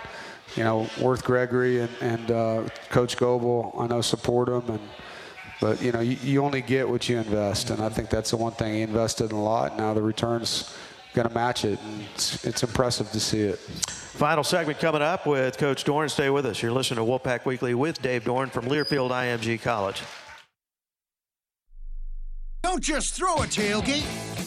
you 0.56 0.64
know, 0.64 0.88
Worth 1.00 1.24
Gregory 1.24 1.80
and, 1.80 1.90
and 2.00 2.30
uh, 2.30 2.68
Coach 2.90 3.16
Goebel, 3.16 3.74
I 3.78 3.86
know, 3.86 4.00
support 4.00 4.48
him. 4.48 4.68
And, 4.68 4.80
but, 5.60 5.80
you 5.82 5.92
know, 5.92 6.00
you, 6.00 6.16
you 6.22 6.44
only 6.44 6.60
get 6.60 6.88
what 6.88 7.08
you 7.08 7.18
invest. 7.18 7.70
And 7.70 7.82
I 7.82 7.88
think 7.88 8.10
that's 8.10 8.30
the 8.30 8.36
one 8.36 8.52
thing 8.52 8.74
he 8.74 8.82
invested 8.82 9.30
in 9.30 9.36
a 9.36 9.42
lot. 9.42 9.76
Now 9.76 9.94
the 9.94 10.02
return's 10.02 10.74
going 11.14 11.28
to 11.28 11.34
match 11.34 11.64
it. 11.64 11.78
And 11.82 12.02
it's, 12.14 12.44
it's 12.44 12.62
impressive 12.62 13.10
to 13.12 13.20
see 13.20 13.40
it. 13.40 13.58
Final 13.58 14.44
segment 14.44 14.78
coming 14.78 15.02
up 15.02 15.26
with 15.26 15.56
Coach 15.56 15.84
Doeren. 15.84 16.10
Stay 16.10 16.28
with 16.28 16.46
us. 16.46 16.62
You're 16.62 16.72
listening 16.72 17.04
to 17.04 17.10
Wolfpack 17.10 17.44
Weekly 17.44 17.74
with 17.74 18.02
Dave 18.02 18.24
Doeren 18.24 18.50
from 18.50 18.66
Learfield 18.66 19.10
IMG 19.10 19.62
College. 19.62 20.02
Don't 22.70 22.84
just 22.84 23.14
throw 23.14 23.36
a 23.36 23.46
tailgate, 23.46 24.04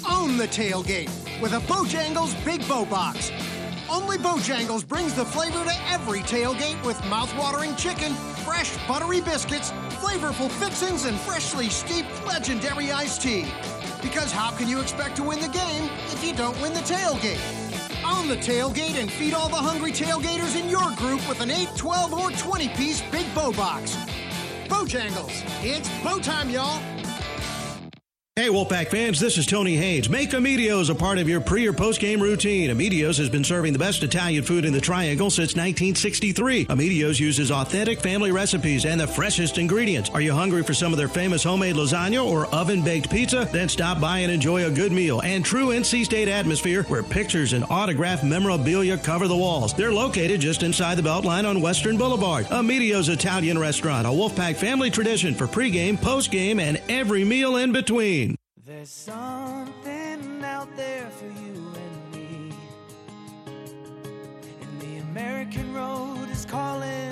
own 0.08 0.38
the 0.38 0.48
tailgate 0.48 1.10
with 1.42 1.54
a 1.54 1.60
Bojangles 1.62 2.36
Big 2.46 2.66
Bow 2.68 2.86
Box. 2.86 3.32
Only 3.90 4.20
Bojangles 4.20 4.88
brings 4.88 5.16
the 5.16 5.26
flavor 5.26 5.66
to 5.66 5.76
every 5.90 6.20
tailgate 6.20 6.86
with 6.86 7.04
mouth-watering 7.06 7.76
chicken, 7.78 8.14
fresh 8.46 8.78
buttery 8.88 9.22
biscuits, 9.22 9.72
flavorful 10.00 10.52
fixings, 10.52 11.06
and 11.06 11.18
freshly 11.22 11.68
steeped 11.70 12.12
legendary 12.28 12.92
iced 12.92 13.24
tea. 13.24 13.48
Because 14.04 14.32
how 14.32 14.52
can 14.52 14.68
you 14.68 14.82
expect 14.82 15.16
to 15.16 15.24
win 15.24 15.40
the 15.40 15.50
game 15.50 15.90
if 16.12 16.24
you 16.24 16.36
don't 16.36 16.62
win 16.62 16.74
the 16.74 16.82
tailgate? 16.82 17.42
Own 18.06 18.28
the 18.28 18.38
tailgate 18.38 19.02
and 19.02 19.12
feed 19.12 19.34
all 19.34 19.50
the 19.50 19.56
hungry 19.56 19.92
tailgaters 19.92 20.56
in 20.56 20.70
your 20.70 20.92
group 20.92 21.28
with 21.28 21.42
an 21.42 21.50
8, 21.50 21.70
12, 21.76 22.14
or 22.14 22.30
20 22.30 22.70
piece 22.70 23.02
Big 23.12 23.26
Bow 23.34 23.52
Box. 23.52 23.96
Bojangles, 24.68 25.44
it's 25.64 25.90
bow 26.04 26.20
time, 26.20 26.52
y'all. 26.52 26.80
Hey, 28.38 28.48
Wolfpack 28.48 28.88
fans, 28.88 29.20
this 29.20 29.38
is 29.38 29.46
Tony 29.46 29.76
Haynes. 29.76 30.10
Make 30.10 30.34
Amedeo's 30.34 30.90
a 30.90 30.96
part 30.96 31.18
of 31.18 31.28
your 31.28 31.42
pre 31.42 31.68
or 31.68 31.74
post 31.74 32.00
game 32.00 32.22
routine. 32.22 32.70
Amedeo's 32.70 33.18
has 33.18 33.30
been 33.30 33.44
serving 33.44 33.74
the 33.74 33.78
best 33.78 34.04
Italian 34.04 34.42
food 34.42 34.64
in 34.64 34.72
the 34.72 34.80
Triangle 34.80 35.30
since 35.30 35.54
1963. 35.54 36.68
Amedeo's 36.70 37.20
uses 37.20 37.52
authentic 37.52 38.00
family 38.00 38.32
recipes 38.32 38.86
and 38.86 39.02
the 39.02 39.06
freshest 39.06 39.58
ingredients. 39.58 40.10
Are 40.12 40.22
you 40.22 40.32
hungry 40.32 40.64
for 40.64 40.74
some 40.74 40.94
of 40.94 40.98
their 40.98 41.10
famous 41.10 41.44
homemade 41.44 41.76
lasagna 41.76 42.26
or 42.26 42.46
oven 42.56 42.82
baked 42.82 43.12
pizza? 43.12 43.50
Then 43.52 43.68
stop 43.68 44.00
by 44.00 44.20
and 44.20 44.32
enjoy 44.32 44.66
a 44.66 44.72
good 44.72 44.94
meal 44.94 45.20
and 45.26 45.44
true 45.44 45.72
NC 45.72 46.06
State 46.06 46.30
atmosphere 46.30 46.84
where 46.84 47.04
pictures 47.04 47.52
and 47.52 47.66
autographed 47.66 48.24
memorabilia 48.24 48.98
cover 48.98 49.28
the 49.28 49.36
walls. 49.36 49.74
They're 49.74 49.92
located 49.92 50.40
just 50.40 50.64
inside 50.64 50.96
the 50.96 51.02
Beltline 51.02 51.46
on 51.46 51.60
Western 51.60 51.98
Boulevard. 51.98 52.48
Amedeo's 52.50 53.10
Italian 53.10 53.60
restaurant, 53.60 54.08
a 54.08 54.10
Wolfpack 54.10 54.56
family 54.56 54.90
tradition 54.90 55.36
for 55.36 55.48
pregame, 55.48 55.98
postgame, 55.98 56.62
and 56.62 56.82
every 56.88 57.26
meal 57.26 57.58
in 57.58 57.74
between. 57.74 58.21
There's 58.74 58.90
something 58.90 60.44
out 60.46 60.70
there 60.78 61.10
for 61.10 61.26
you 61.26 61.74
and 61.84 62.16
me. 62.16 62.54
And 64.62 64.80
the 64.80 64.98
American 65.10 65.74
road 65.74 66.30
is 66.32 66.46
calling. 66.46 67.12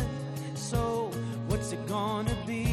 So, 0.56 1.12
what's 1.50 1.74
it 1.74 1.86
gonna 1.86 2.36
be? 2.48 2.64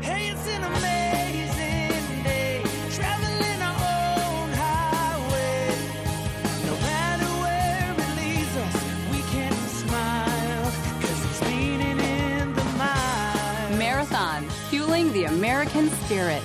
Hey, 0.00 0.30
it's 0.30 0.48
an 0.48 0.64
amazing 0.64 2.22
day. 2.22 2.62
Traveling 2.90 3.60
our 3.68 3.80
own 3.94 4.48
highway. 4.64 5.76
No 6.64 6.74
matter 6.88 7.30
where 7.44 7.92
it 7.92 8.12
leads 8.16 8.56
us, 8.66 8.76
we 9.12 9.20
can 9.30 9.52
smile. 9.52 10.72
Cause 11.02 11.20
it's 11.26 11.42
meaning 11.50 12.00
in 12.00 12.54
the 12.54 12.64
mind. 12.78 13.78
Marathon, 13.78 14.48
fueling 14.70 15.12
the 15.12 15.24
American 15.24 15.90
spirit. 15.90 16.42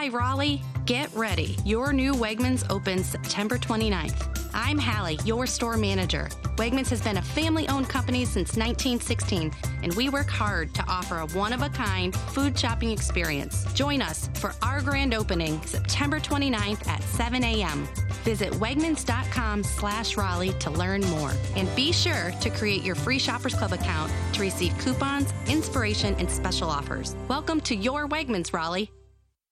Hi, 0.00 0.08
Raleigh. 0.08 0.62
Get 0.86 1.14
ready. 1.14 1.58
Your 1.66 1.92
new 1.92 2.14
Wegmans 2.14 2.64
opens 2.70 3.04
September 3.04 3.58
29th. 3.58 4.48
I'm 4.54 4.78
Hallie, 4.78 5.18
your 5.26 5.46
store 5.46 5.76
manager. 5.76 6.30
Wegmans 6.56 6.88
has 6.88 7.02
been 7.02 7.18
a 7.18 7.22
family 7.22 7.68
owned 7.68 7.90
company 7.90 8.24
since 8.24 8.56
1916, 8.56 9.52
and 9.82 9.94
we 9.96 10.08
work 10.08 10.30
hard 10.30 10.74
to 10.74 10.82
offer 10.88 11.18
a 11.18 11.26
one 11.36 11.52
of 11.52 11.60
a 11.60 11.68
kind 11.68 12.16
food 12.16 12.58
shopping 12.58 12.92
experience. 12.92 13.70
Join 13.74 14.00
us 14.00 14.30
for 14.36 14.54
our 14.62 14.80
grand 14.80 15.12
opening 15.12 15.60
September 15.66 16.18
29th 16.18 16.88
at 16.88 17.02
7 17.02 17.44
a.m. 17.44 17.86
Visit 18.24 18.54
Wegmans.com 18.54 19.62
slash 19.62 20.16
Raleigh 20.16 20.58
to 20.60 20.70
learn 20.70 21.02
more. 21.10 21.32
And 21.56 21.68
be 21.76 21.92
sure 21.92 22.32
to 22.40 22.48
create 22.48 22.82
your 22.82 22.94
free 22.94 23.18
Shoppers 23.18 23.54
Club 23.54 23.74
account 23.74 24.10
to 24.32 24.40
receive 24.40 24.72
coupons, 24.78 25.34
inspiration, 25.46 26.14
and 26.18 26.30
special 26.30 26.70
offers. 26.70 27.16
Welcome 27.28 27.60
to 27.60 27.76
your 27.76 28.08
Wegmans, 28.08 28.54
Raleigh. 28.54 28.90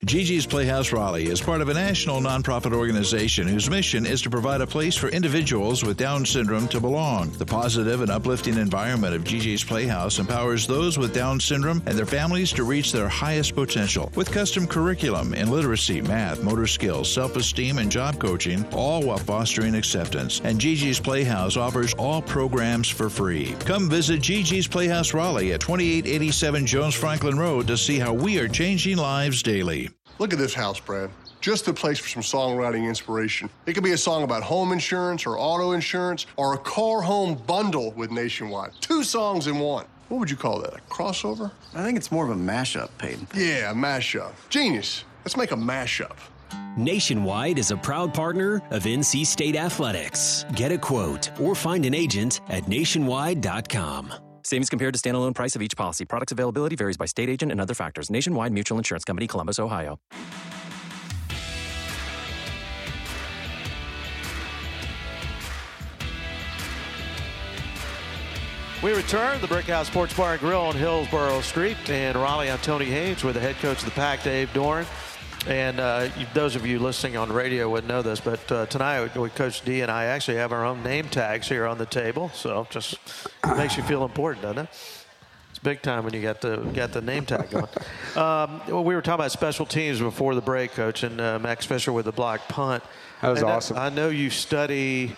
Gigi's 0.04 0.46
Playhouse 0.46 0.92
Raleigh 0.92 1.26
is 1.26 1.40
part 1.40 1.60
of 1.60 1.68
a 1.68 1.74
national 1.74 2.20
nonprofit 2.20 2.72
organization 2.72 3.48
whose 3.48 3.68
mission 3.68 4.06
is 4.06 4.22
to 4.22 4.30
provide 4.30 4.60
a 4.60 4.66
place 4.66 4.94
for 4.94 5.08
individuals 5.08 5.84
with 5.84 5.96
Down 5.96 6.24
syndrome 6.24 6.68
to 6.68 6.80
belong. 6.80 7.30
The 7.32 7.44
positive 7.44 8.00
and 8.00 8.10
uplifting 8.10 8.56
environment 8.56 9.16
of 9.16 9.24
Gigi's 9.24 9.64
Playhouse 9.64 10.20
empowers 10.20 10.68
those 10.68 10.98
with 10.98 11.12
Down 11.12 11.40
syndrome 11.40 11.82
and 11.84 11.98
their 11.98 12.06
families 12.06 12.52
to 12.52 12.62
reach 12.62 12.92
their 12.92 13.08
highest 13.08 13.56
potential 13.56 14.12
with 14.14 14.30
custom 14.30 14.68
curriculum 14.68 15.34
in 15.34 15.50
literacy, 15.50 16.00
math, 16.00 16.44
motor 16.44 16.68
skills, 16.68 17.12
self 17.12 17.34
esteem, 17.34 17.78
and 17.78 17.90
job 17.90 18.20
coaching, 18.20 18.64
all 18.72 19.02
while 19.02 19.18
fostering 19.18 19.74
acceptance. 19.74 20.40
And 20.44 20.60
Gigi's 20.60 21.00
Playhouse 21.00 21.56
offers 21.56 21.92
all 21.94 22.22
programs 22.22 22.88
for 22.88 23.10
free. 23.10 23.56
Come 23.66 23.90
visit 23.90 24.20
Gigi's 24.20 24.68
Playhouse 24.68 25.12
Raleigh 25.12 25.54
at 25.54 25.60
2887 25.60 26.66
Jones 26.66 26.94
Franklin 26.94 27.36
Road 27.36 27.66
to 27.66 27.76
see 27.76 27.98
how 27.98 28.12
we 28.12 28.38
are 28.38 28.48
changing 28.48 28.96
lives 28.96 29.42
daily. 29.42 29.87
Look 30.18 30.32
at 30.32 30.38
this 30.38 30.54
house, 30.54 30.80
Brad. 30.80 31.10
Just 31.40 31.64
the 31.64 31.72
place 31.72 31.98
for 31.98 32.08
some 32.08 32.22
songwriting 32.22 32.88
inspiration. 32.88 33.48
It 33.66 33.74
could 33.74 33.84
be 33.84 33.92
a 33.92 33.98
song 33.98 34.24
about 34.24 34.42
home 34.42 34.72
insurance 34.72 35.24
or 35.24 35.38
auto 35.38 35.72
insurance 35.72 36.26
or 36.36 36.54
a 36.54 36.58
car 36.58 37.00
home 37.00 37.34
bundle 37.46 37.92
with 37.92 38.10
Nationwide. 38.10 38.72
Two 38.80 39.04
songs 39.04 39.46
in 39.46 39.58
one. 39.58 39.86
What 40.08 40.18
would 40.18 40.30
you 40.30 40.36
call 40.36 40.60
that? 40.60 40.74
A 40.74 40.80
crossover? 40.90 41.52
I 41.74 41.84
think 41.84 41.96
it's 41.96 42.10
more 42.10 42.24
of 42.24 42.30
a 42.30 42.40
mashup, 42.40 42.88
Peyton. 42.98 43.28
Yeah, 43.34 43.70
a 43.70 43.74
mashup. 43.74 44.32
Genius. 44.48 45.04
Let's 45.24 45.36
make 45.36 45.52
a 45.52 45.56
mashup. 45.56 46.16
Nationwide 46.76 47.58
is 47.58 47.70
a 47.70 47.76
proud 47.76 48.14
partner 48.14 48.62
of 48.70 48.84
NC 48.84 49.26
State 49.26 49.56
Athletics. 49.56 50.44
Get 50.54 50.72
a 50.72 50.78
quote 50.78 51.38
or 51.40 51.54
find 51.54 51.84
an 51.84 51.94
agent 51.94 52.40
at 52.48 52.66
nationwide.com. 52.68 54.27
Savings 54.48 54.70
compared 54.70 54.94
to 54.94 54.98
standalone 54.98 55.34
price 55.34 55.54
of 55.56 55.60
each 55.60 55.76
policy. 55.76 56.06
Products 56.06 56.32
availability 56.32 56.74
varies 56.74 56.96
by 56.96 57.04
state 57.04 57.28
agent 57.28 57.52
and 57.52 57.60
other 57.60 57.74
factors. 57.74 58.08
Nationwide 58.08 58.50
Mutual 58.50 58.78
Insurance 58.78 59.04
Company, 59.04 59.26
Columbus, 59.26 59.58
Ohio. 59.58 60.00
We 68.82 68.94
return 68.94 69.38
the 69.42 69.48
Brickhouse 69.48 69.84
Sports 69.84 70.16
Bar 70.16 70.32
and 70.32 70.40
Grill 70.40 70.62
on 70.62 70.74
Hillsborough 70.74 71.42
Street 71.42 71.76
in 71.90 72.16
Raleigh. 72.16 72.50
I'm 72.50 72.58
Tony 72.60 72.86
Haynes 72.86 73.22
with 73.22 73.34
the 73.34 73.40
head 73.40 73.56
coach 73.56 73.80
of 73.80 73.84
the 73.84 73.90
Pack, 73.90 74.22
Dave 74.22 74.48
Doeren. 74.54 74.86
And 75.46 75.80
uh, 75.80 76.08
those 76.34 76.56
of 76.56 76.66
you 76.66 76.78
listening 76.78 77.16
on 77.16 77.32
radio 77.32 77.70
wouldn't 77.70 77.88
know 77.88 78.02
this, 78.02 78.20
but 78.20 78.52
uh, 78.52 78.66
tonight 78.66 79.16
with 79.16 79.34
Coach 79.34 79.64
D 79.64 79.80
and 79.80 79.90
I 79.90 80.06
actually 80.06 80.36
have 80.38 80.52
our 80.52 80.64
own 80.64 80.82
name 80.82 81.08
tags 81.08 81.48
here 81.48 81.64
on 81.66 81.78
the 81.78 81.86
table. 81.86 82.30
So 82.34 82.66
just 82.70 82.98
makes 83.56 83.76
you 83.76 83.82
feel 83.84 84.04
important, 84.04 84.42
doesn't 84.42 84.64
it? 84.64 84.68
It's 85.50 85.58
big 85.58 85.80
time 85.80 86.04
when 86.04 86.12
you 86.12 86.20
got 86.20 86.40
the 86.40 86.56
got 86.56 86.92
the 86.92 87.00
name 87.00 87.24
tag 87.24 87.50
going. 87.50 87.64
um, 88.16 88.60
well, 88.68 88.84
we 88.84 88.94
were 88.94 89.00
talking 89.00 89.20
about 89.20 89.32
special 89.32 89.64
teams 89.64 90.00
before 90.00 90.34
the 90.34 90.42
break, 90.42 90.72
Coach, 90.72 91.02
and 91.02 91.20
uh, 91.20 91.38
Max 91.38 91.64
Fisher 91.64 91.92
with 91.92 92.04
the 92.04 92.12
block 92.12 92.46
punt. 92.48 92.82
That 93.22 93.30
was 93.30 93.40
And 93.40 93.50
awesome. 93.50 93.76
I, 93.76 93.86
I 93.86 93.88
know 93.88 94.08
you 94.08 94.30
study 94.30 95.16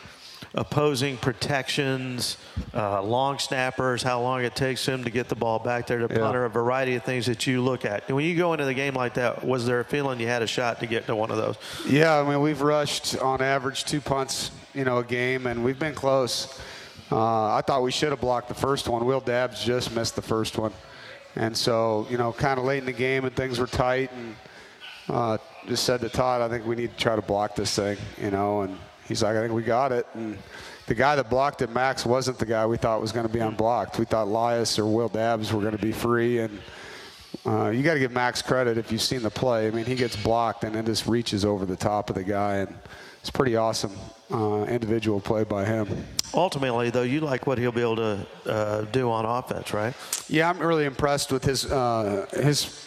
opposing 0.55 1.17
protections, 1.17 2.37
uh, 2.75 3.01
long 3.03 3.39
snappers, 3.39 4.03
how 4.03 4.21
long 4.21 4.43
it 4.43 4.57
takes 4.57 4.85
them 4.85 5.05
to 5.05 5.11
get 5.11 5.29
the 5.29 5.35
ball 5.35 5.59
back 5.59 5.87
there 5.87 5.99
to 5.99 6.09
Yeah. 6.13 6.19
punter, 6.21 6.45
a 6.45 6.51
variety 6.51 6.97
of 6.97 7.05
things 7.05 7.27
that 7.27 7.47
you 7.47 7.61
look 7.63 7.85
at. 7.85 8.03
And 8.09 8.17
when 8.17 8.25
you 8.25 8.37
go 8.37 8.53
into 8.53 8.65
the 8.65 8.75
game 8.75 8.95
like 8.95 9.15
that, 9.15 9.45
was 9.45 9.65
there 9.67 9.81
a 9.81 9.85
feeling 9.85 10.19
you 10.19 10.27
had 10.27 10.43
a 10.43 10.47
shot 10.49 10.81
to 10.81 10.87
get 10.87 11.07
to 11.07 11.15
one 11.15 11.31
of 11.31 11.37
those? 11.37 11.57
Yeah, 11.89 12.19
I 12.19 12.29
mean, 12.29 12.41
we've 12.41 12.61
rushed 12.63 13.17
on 13.19 13.41
average 13.41 13.85
two 13.85 14.01
punts, 14.01 14.51
you 14.75 14.85
know, 14.85 14.99
a 14.99 15.05
game, 15.05 15.47
and 15.47 15.63
we've 15.65 15.79
been 15.79 15.95
close. 15.95 16.59
Uh, 17.13 17.55
I 17.55 17.63
thought 17.67 17.83
we 17.83 17.93
should 17.93 18.11
have 18.11 18.21
blocked 18.21 18.49
the 18.49 18.55
first 18.55 18.89
one. 18.89 19.05
Will 19.05 19.21
Dabbs 19.21 19.65
just 19.65 19.95
missed 19.95 20.17
the 20.17 20.23
first 20.23 20.59
one. 20.59 20.73
And 21.37 21.57
so, 21.57 22.09
you 22.11 22.19
know, 22.19 22.33
kind 22.33 22.59
of 22.59 22.65
late 22.65 22.79
in 22.79 22.87
the 22.87 22.93
game 22.93 23.25
and 23.25 23.35
things 23.35 23.61
were 23.61 23.69
tight, 23.69 24.11
and 24.13 24.35
uh, 25.09 25.39
just 25.69 25.85
said 25.85 26.01
to 26.01 26.09
Todd, 26.09 26.41
I 26.41 26.49
think 26.49 26.67
we 26.67 26.75
need 26.75 26.91
to 26.91 26.97
try 26.97 27.15
to 27.15 27.23
block 27.23 27.55
this 27.55 27.75
thing, 27.77 27.99
you 28.21 28.31
know, 28.33 28.63
and 28.63 28.77
he's 29.11 29.25
like, 29.25 29.37
I 29.37 29.41
think 29.41 29.53
we 29.53 29.63
got 29.63 29.91
it. 29.91 30.07
And 30.15 30.39
the 30.87 30.95
guy 30.95 31.17
that 31.17 31.29
blocked 31.29 31.63
it, 31.63 31.71
Max, 31.71 32.07
wasn't 32.07 32.39
the 32.39 32.47
guy 32.47 32.65
we 32.65 32.77
thought 32.77 33.01
was 33.01 33.13
going 33.13 33.27
to 33.27 33.33
be 33.33 33.41
unblocked. 33.41 33.99
We 33.99 34.05
thought 34.05 34.29
Lias 34.29 34.79
or 34.79 34.87
Will 34.87 35.09
Dabbs 35.09 35.53
were 35.53 35.61
going 35.61 35.77
to 35.77 35.83
be 35.83 35.93
free, 35.93 36.39
and 36.39 36.59
uh, 37.45 37.71
you 37.71 37.83
got 37.83 37.95
to 37.95 38.01
give 38.01 38.13
Max 38.13 38.41
credit 38.41 38.79
if 38.79 38.91
you've 38.93 39.03
seen 39.03 39.23
the 39.23 39.31
play. 39.31 39.67
I 39.67 39.73
mean, 39.73 39.85
he 39.85 39.97
gets 39.97 40.17
blocked 40.17 40.65
and 40.65 40.75
then 40.75 40.87
just 40.87 41.07
reaches 41.07 41.45
over 41.45 41.67
the 41.67 41.77
top 41.77 42.09
of 42.09 42.15
the 42.15 42.23
guy, 42.23 42.59
and 42.59 42.75
it's 43.21 43.31
pretty 43.31 43.57
awesome 43.57 43.93
uh, 44.33 44.65
individual 44.69 45.21
play 45.21 45.43
by 45.43 45.65
him. 45.65 45.89
Ultimately, 46.33 46.91
though, 46.91 47.03
you 47.03 47.21
like 47.21 47.49
what 47.49 47.59
he'll 47.59 47.73
be 47.73 47.81
able 47.81 47.97
to 47.97 48.27
uh, 48.47 48.83
do 48.93 49.11
on 49.11 49.25
offense, 49.25 49.75
right? 49.75 49.93
Yeah, 50.29 50.49
I'm 50.49 50.61
really 50.61 50.85
impressed 50.85 51.33
with 51.33 51.45
his 51.45 51.67
uh, 51.71 52.27
his 52.33 52.87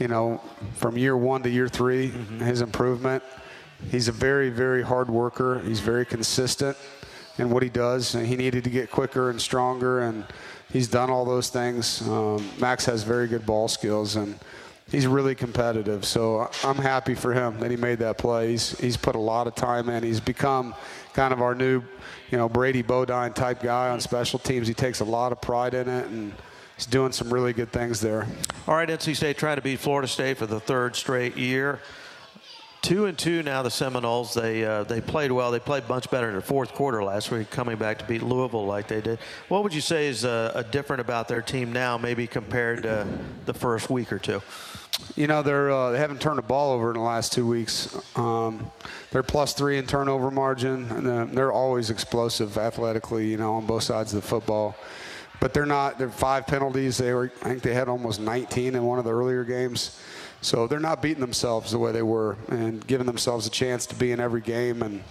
you 0.00 0.08
know, 0.08 0.40
from 0.76 0.96
year 0.96 1.16
one 1.16 1.42
to 1.42 1.50
year 1.50 1.68
3 1.68 2.08
his 2.08 2.62
improvement. 2.62 3.22
He's 3.88 4.08
a 4.08 4.12
very, 4.12 4.50
very 4.50 4.82
hard 4.82 5.10
worker. 5.10 5.60
He's 5.60 5.80
very 5.80 6.04
consistent 6.04 6.76
in 7.38 7.50
what 7.50 7.62
he 7.62 7.68
does, 7.68 8.14
and 8.14 8.26
he 8.26 8.36
needed 8.36 8.64
to 8.64 8.70
get 8.70 8.90
quicker 8.90 9.30
and 9.30 9.40
stronger, 9.40 10.00
and 10.00 10.24
he's 10.72 10.88
done 10.88 11.10
all 11.10 11.24
those 11.24 11.48
things. 11.48 12.06
Um, 12.06 12.48
Max 12.58 12.84
has 12.84 13.02
very 13.02 13.26
good 13.26 13.46
ball 13.46 13.68
skills, 13.68 14.16
and 14.16 14.38
he's 14.90 15.06
really 15.06 15.34
competitive. 15.34 16.04
So 16.04 16.50
I'm 16.62 16.76
happy 16.76 17.14
for 17.14 17.32
him 17.32 17.58
that 17.60 17.70
he 17.70 17.76
made 17.76 17.98
that 18.00 18.18
play. 18.18 18.50
He's, 18.50 18.78
he's 18.78 18.96
put 18.96 19.14
a 19.14 19.20
lot 19.20 19.46
of 19.46 19.54
time 19.54 19.88
in. 19.88 20.02
He's 20.02 20.20
become 20.20 20.74
kind 21.14 21.32
of 21.32 21.40
our 21.40 21.54
new, 21.54 21.82
you 22.30 22.38
know, 22.38 22.48
Brady 22.48 22.82
Bodine 22.82 23.32
type 23.32 23.62
guy 23.62 23.88
on 23.88 24.00
special 24.00 24.38
teams. 24.38 24.68
He 24.68 24.74
takes 24.74 25.00
a 25.00 25.04
lot 25.04 25.32
of 25.32 25.40
pride 25.40 25.74
in 25.74 25.88
it, 25.88 26.06
and 26.06 26.32
he's 26.76 26.86
doing 26.86 27.12
some 27.12 27.32
really 27.32 27.52
good 27.52 27.72
things 27.72 28.00
there. 28.00 28.26
All 28.68 28.74
right, 28.74 28.88
NC 28.88 29.16
State 29.16 29.38
trying 29.38 29.56
to 29.56 29.62
beat 29.62 29.78
Florida 29.78 30.08
State 30.08 30.38
for 30.38 30.46
the 30.46 30.60
third 30.60 30.94
straight 30.94 31.36
year. 31.36 31.80
Two 32.82 33.04
and 33.04 33.18
two 33.18 33.42
now. 33.42 33.62
The 33.62 33.70
Seminoles 33.70 34.32
they 34.32 34.64
uh, 34.64 34.84
they 34.84 35.02
played 35.02 35.30
well. 35.32 35.50
They 35.50 35.60
played 35.60 35.86
much 35.86 36.10
better 36.10 36.30
in 36.30 36.34
the 36.34 36.40
fourth 36.40 36.72
quarter 36.72 37.04
last 37.04 37.30
week, 37.30 37.50
coming 37.50 37.76
back 37.76 37.98
to 37.98 38.06
beat 38.06 38.22
Louisville 38.22 38.64
like 38.64 38.88
they 38.88 39.02
did. 39.02 39.18
What 39.48 39.62
would 39.62 39.74
you 39.74 39.82
say 39.82 40.08
is 40.08 40.24
uh, 40.24 40.52
a 40.54 40.64
different 40.64 41.00
about 41.00 41.28
their 41.28 41.42
team 41.42 41.74
now, 41.74 41.98
maybe 41.98 42.26
compared 42.26 42.84
to 42.84 43.06
the 43.44 43.52
first 43.52 43.90
week 43.90 44.10
or 44.10 44.18
two? 44.18 44.40
You 45.14 45.26
know, 45.26 45.42
they're 45.42 45.70
uh, 45.70 45.90
they 45.90 45.98
haven't 45.98 46.22
turned 46.22 46.38
the 46.38 46.42
ball 46.42 46.72
over 46.72 46.90
in 46.90 46.96
the 46.96 47.02
last 47.02 47.34
two 47.34 47.46
weeks. 47.46 47.94
Um, 48.16 48.70
they're 49.10 49.22
plus 49.22 49.52
three 49.52 49.76
in 49.76 49.86
turnover 49.86 50.30
margin, 50.30 51.34
they're 51.34 51.52
always 51.52 51.90
explosive 51.90 52.56
athletically. 52.56 53.28
You 53.28 53.36
know, 53.36 53.54
on 53.54 53.66
both 53.66 53.82
sides 53.82 54.14
of 54.14 54.22
the 54.22 54.26
football. 54.26 54.74
But 55.38 55.54
they're 55.54 55.66
not. 55.66 55.98
They're 55.98 56.10
five 56.10 56.46
penalties. 56.46 56.98
They 56.98 57.12
were. 57.12 57.32
I 57.42 57.48
think 57.48 57.62
they 57.62 57.74
had 57.74 57.88
almost 57.88 58.20
19 58.20 58.74
in 58.74 58.84
one 58.84 58.98
of 58.98 59.04
the 59.04 59.12
earlier 59.12 59.42
games. 59.44 59.98
So 60.42 60.66
they're 60.66 60.80
not 60.80 61.02
beating 61.02 61.20
themselves 61.20 61.72
the 61.72 61.78
way 61.78 61.92
they 61.92 62.02
were 62.02 62.36
and 62.48 62.86
giving 62.86 63.06
themselves 63.06 63.46
a 63.46 63.50
chance 63.50 63.86
to 63.86 63.94
be 63.94 64.12
in 64.12 64.20
every 64.20 64.40
game. 64.40 64.82
And, 64.82 65.04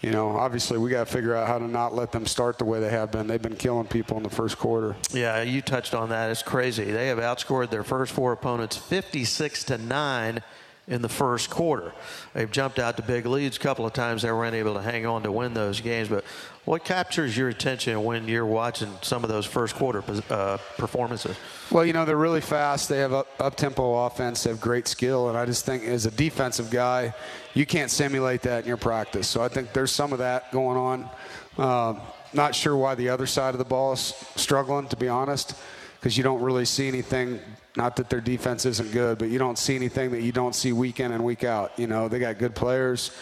you 0.00 0.10
know, 0.10 0.36
obviously 0.36 0.78
we 0.78 0.90
got 0.90 1.06
to 1.06 1.12
figure 1.12 1.34
out 1.34 1.48
how 1.48 1.58
to 1.58 1.66
not 1.66 1.94
let 1.94 2.12
them 2.12 2.26
start 2.26 2.58
the 2.58 2.64
way 2.64 2.80
they 2.80 2.90
have 2.90 3.10
been. 3.10 3.26
They've 3.26 3.42
been 3.42 3.56
killing 3.56 3.86
people 3.86 4.16
in 4.16 4.22
the 4.22 4.30
first 4.30 4.58
quarter. 4.58 4.96
Yeah, 5.12 5.42
you 5.42 5.62
touched 5.62 5.94
on 5.94 6.10
that. 6.10 6.30
It's 6.30 6.42
crazy. 6.42 6.84
They 6.84 7.08
have 7.08 7.18
outscored 7.18 7.70
their 7.70 7.84
first 7.84 8.12
four 8.12 8.32
opponents 8.32 8.76
56 8.76 9.64
to 9.64 9.78
9 9.78 10.42
in 10.88 11.02
the 11.02 11.08
first 11.08 11.48
quarter. 11.48 11.92
They've 12.34 12.50
jumped 12.50 12.78
out 12.78 12.96
to 12.96 13.02
big 13.02 13.26
leads 13.26 13.56
a 13.56 13.60
couple 13.60 13.86
of 13.86 13.92
times. 13.92 14.22
They 14.22 14.32
weren't 14.32 14.54
able 14.54 14.74
to 14.74 14.82
hang 14.82 15.06
on 15.06 15.22
to 15.22 15.32
win 15.32 15.54
those 15.54 15.80
games. 15.80 16.08
But 16.08 16.24
what 16.64 16.84
captures 16.84 17.36
your 17.36 17.48
attention 17.48 18.04
when 18.04 18.28
you're 18.28 18.46
watching 18.46 18.88
some 19.02 19.24
of 19.24 19.30
those 19.30 19.44
first 19.44 19.74
quarter 19.74 20.02
uh, 20.30 20.58
performances? 20.78 21.36
Well, 21.70 21.84
you 21.84 21.92
know, 21.92 22.04
they're 22.04 22.16
really 22.16 22.40
fast. 22.40 22.88
They 22.88 22.98
have 22.98 23.12
up 23.12 23.56
tempo 23.56 24.06
offense. 24.06 24.44
They 24.44 24.50
have 24.50 24.60
great 24.60 24.86
skill. 24.86 25.28
And 25.28 25.36
I 25.36 25.44
just 25.44 25.66
think 25.66 25.82
as 25.84 26.06
a 26.06 26.10
defensive 26.10 26.70
guy, 26.70 27.14
you 27.54 27.66
can't 27.66 27.90
simulate 27.90 28.42
that 28.42 28.62
in 28.62 28.68
your 28.68 28.76
practice. 28.76 29.26
So 29.26 29.42
I 29.42 29.48
think 29.48 29.72
there's 29.72 29.90
some 29.90 30.12
of 30.12 30.20
that 30.20 30.52
going 30.52 30.76
on. 30.76 31.10
Uh, 31.58 32.00
not 32.32 32.54
sure 32.54 32.76
why 32.76 32.94
the 32.94 33.08
other 33.08 33.26
side 33.26 33.54
of 33.54 33.58
the 33.58 33.64
ball 33.64 33.92
is 33.92 34.14
struggling, 34.36 34.88
to 34.88 34.96
be 34.96 35.08
honest, 35.08 35.54
because 35.98 36.16
you 36.16 36.22
don't 36.22 36.40
really 36.40 36.64
see 36.64 36.88
anything 36.88 37.40
not 37.76 37.96
that 37.96 38.10
their 38.10 38.20
defense 38.20 38.66
isn't 38.66 38.92
good, 38.92 39.18
but 39.18 39.30
you 39.30 39.38
don't 39.38 39.58
see 39.58 39.74
anything 39.74 40.10
that 40.10 40.20
you 40.20 40.32
don't 40.32 40.54
see 40.54 40.72
week 40.72 41.00
in 41.00 41.10
and 41.12 41.24
week 41.24 41.42
out. 41.42 41.78
You 41.78 41.86
know, 41.86 42.08
they 42.08 42.18
got 42.18 42.38
good 42.38 42.54
players. 42.54 43.12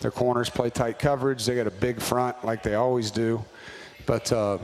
Their 0.00 0.10
corners 0.10 0.48
play 0.48 0.70
tight 0.70 0.98
coverage. 0.98 1.44
They 1.44 1.54
got 1.54 1.66
a 1.66 1.70
big 1.70 2.00
front 2.00 2.44
like 2.44 2.62
they 2.62 2.74
always 2.74 3.10
do. 3.10 3.44
But 4.06 4.32
uh, 4.32 4.58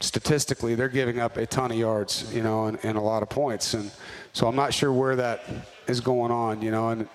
statistically, 0.00 0.74
they're 0.74 0.88
giving 0.88 1.18
up 1.18 1.36
a 1.36 1.46
ton 1.46 1.70
of 1.70 1.78
yards, 1.78 2.32
you 2.34 2.42
know, 2.42 2.66
and, 2.66 2.78
and, 2.84 2.98
a 2.98 3.00
lot 3.00 3.22
of 3.22 3.30
points. 3.30 3.74
And 3.74 3.90
so 4.32 4.46
I'm 4.46 4.56
not 4.56 4.74
sure 4.74 4.92
where 4.92 5.16
that 5.16 5.44
is 5.86 6.00
going 6.00 6.30
on, 6.30 6.60
you 6.60 6.70
know, 6.70 6.90
and, 6.90 7.08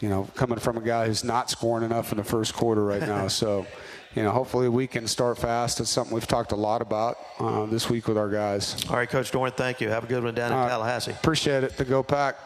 you 0.00 0.08
know, 0.08 0.28
coming 0.34 0.58
from 0.58 0.76
a 0.76 0.80
guy 0.80 1.06
who's 1.06 1.22
not 1.22 1.48
scoring 1.48 1.84
enough 1.84 2.10
in 2.10 2.18
the 2.18 2.24
first 2.24 2.54
quarter 2.54 2.84
right 2.84 3.02
now. 3.02 3.28
So 3.28 3.66
you 4.14 4.22
know, 4.22 4.30
hopefully 4.30 4.68
we 4.68 4.86
can 4.86 5.06
start 5.06 5.38
fast. 5.38 5.80
It's 5.80 5.90
something 5.90 6.14
we've 6.14 6.26
talked 6.26 6.52
a 6.52 6.56
lot 6.56 6.82
about 6.82 7.18
uh, 7.38 7.66
this 7.66 7.88
week 7.88 8.08
with 8.08 8.18
our 8.18 8.28
guys. 8.28 8.84
All 8.88 8.96
right, 8.96 9.08
Coach 9.08 9.30
Doeren, 9.30 9.54
thank 9.54 9.80
you. 9.80 9.88
Have 9.88 10.04
a 10.04 10.06
good 10.06 10.24
one 10.24 10.34
down 10.34 10.52
in 10.52 10.58
uh, 10.58 10.68
Tallahassee. 10.68 11.12
Appreciate 11.12 11.64
it. 11.64 11.76
The 11.76 11.84
Go 11.84 12.02
Pack. 12.02 12.36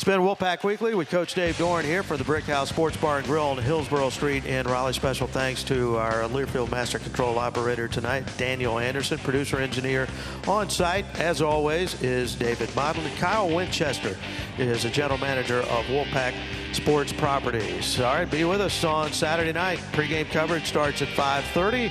It's 0.00 0.06
been 0.06 0.22
Wolfpack 0.22 0.64
Weekly 0.64 0.94
with 0.94 1.10
Coach 1.10 1.34
Dave 1.34 1.58
Doeren 1.58 1.84
here 1.84 2.02
for 2.02 2.16
the 2.16 2.24
Brick 2.24 2.44
House 2.44 2.70
Sports 2.70 2.96
Bar 2.96 3.18
and 3.18 3.26
Grill 3.26 3.44
on 3.48 3.58
Hillsborough 3.58 4.08
Street 4.08 4.46
in 4.46 4.66
Raleigh. 4.66 4.94
Special 4.94 5.26
thanks 5.26 5.62
to 5.64 5.98
our 5.98 6.22
Learfield 6.22 6.70
Master 6.70 6.98
Control 6.98 7.38
operator 7.38 7.86
tonight, 7.86 8.24
Daniel 8.38 8.78
Anderson, 8.78 9.18
producer 9.18 9.58
engineer 9.58 10.08
on 10.48 10.70
site. 10.70 11.04
As 11.20 11.42
always, 11.42 12.02
is 12.02 12.34
David 12.34 12.74
Model. 12.74 13.02
Kyle 13.18 13.54
Winchester 13.54 14.16
is 14.56 14.86
a 14.86 14.90
general 14.90 15.18
manager 15.18 15.58
of 15.58 15.84
Wolfpack 15.84 16.32
Sports 16.74 17.12
Properties. 17.12 17.98
All 18.00 18.14
right, 18.14 18.30
be 18.30 18.44
with 18.44 18.60
us 18.60 18.84
on 18.84 19.12
Saturday 19.12 19.52
night. 19.52 19.80
Pre-game 19.92 20.26
coverage 20.26 20.66
starts 20.66 21.02
at 21.02 21.08
5:30. 21.08 21.90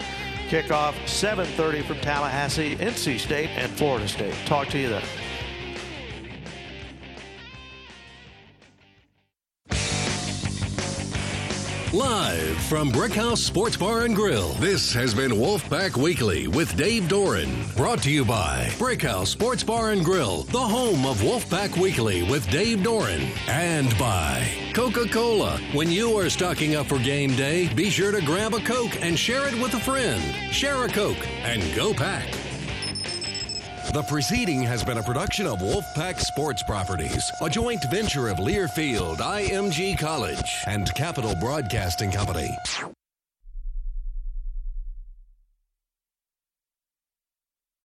Kickoff 0.50 0.96
7:30 1.06 1.84
from 1.84 2.00
Tallahassee, 2.00 2.76
NC 2.80 3.20
State, 3.20 3.50
and 3.56 3.72
Florida 3.72 4.08
State. 4.08 4.34
Talk 4.46 4.68
to 4.70 4.80
you 4.80 4.90
then. 4.90 5.04
Live 11.94 12.56
from 12.66 12.92
Brickhouse 12.92 13.40
Sports 13.40 13.76
Bar 13.76 14.02
and 14.02 14.16
Grill, 14.16 14.50
this 14.60 14.94
has 14.94 15.12
been 15.16 15.32
Wolfpack 15.32 15.98
Weekly 15.98 16.48
with 16.48 16.78
Dave 16.78 17.06
Doeren. 17.06 17.76
Brought 17.76 18.04
to 18.04 18.12
you 18.12 18.24
by 18.24 18.68
Brickhouse 18.78 19.26
Sports 19.26 19.64
Bar 19.64 19.90
and 19.90 20.06
Grill, 20.06 20.44
the 20.44 20.60
home 20.60 21.08
of 21.08 21.18
Wolfpack 21.22 21.82
Weekly 21.82 22.22
with 22.30 22.48
Dave 22.52 22.80
Doeren. 22.80 23.36
And 23.48 23.90
by 23.98 24.48
Coca 24.76 25.10
Cola. 25.10 25.58
When 25.74 25.90
you 25.90 26.16
are 26.20 26.30
stocking 26.30 26.76
up 26.76 26.86
for 26.86 27.00
game 27.00 27.36
day, 27.36 27.74
be 27.74 27.90
sure 27.90 28.12
to 28.12 28.22
grab 28.24 28.54
a 28.54 28.60
Coke 28.60 29.02
and 29.02 29.18
share 29.18 29.48
it 29.48 29.60
with 29.60 29.74
a 29.74 29.80
friend. 29.80 30.22
Share 30.54 30.86
a 30.86 30.90
Coke 30.90 31.28
and 31.44 31.64
go 31.76 31.92
pack. 31.92 32.28
The 33.92 34.04
preceding 34.04 34.62
has 34.64 34.84
been 34.84 35.00
a 35.00 35.04
production 35.04 35.48
of 35.48 35.62
Wolfpack 35.62 36.20
Sports 36.20 36.62
Properties, 36.62 37.32
a 37.42 37.50
joint 37.50 37.84
venture 37.86 38.28
of 38.28 38.38
Learfield, 38.38 39.18
IMG 39.18 39.98
College, 39.98 40.64
and 40.68 40.94
Capital 40.94 41.34
Broadcasting 41.34 42.12
Company. 42.12 42.56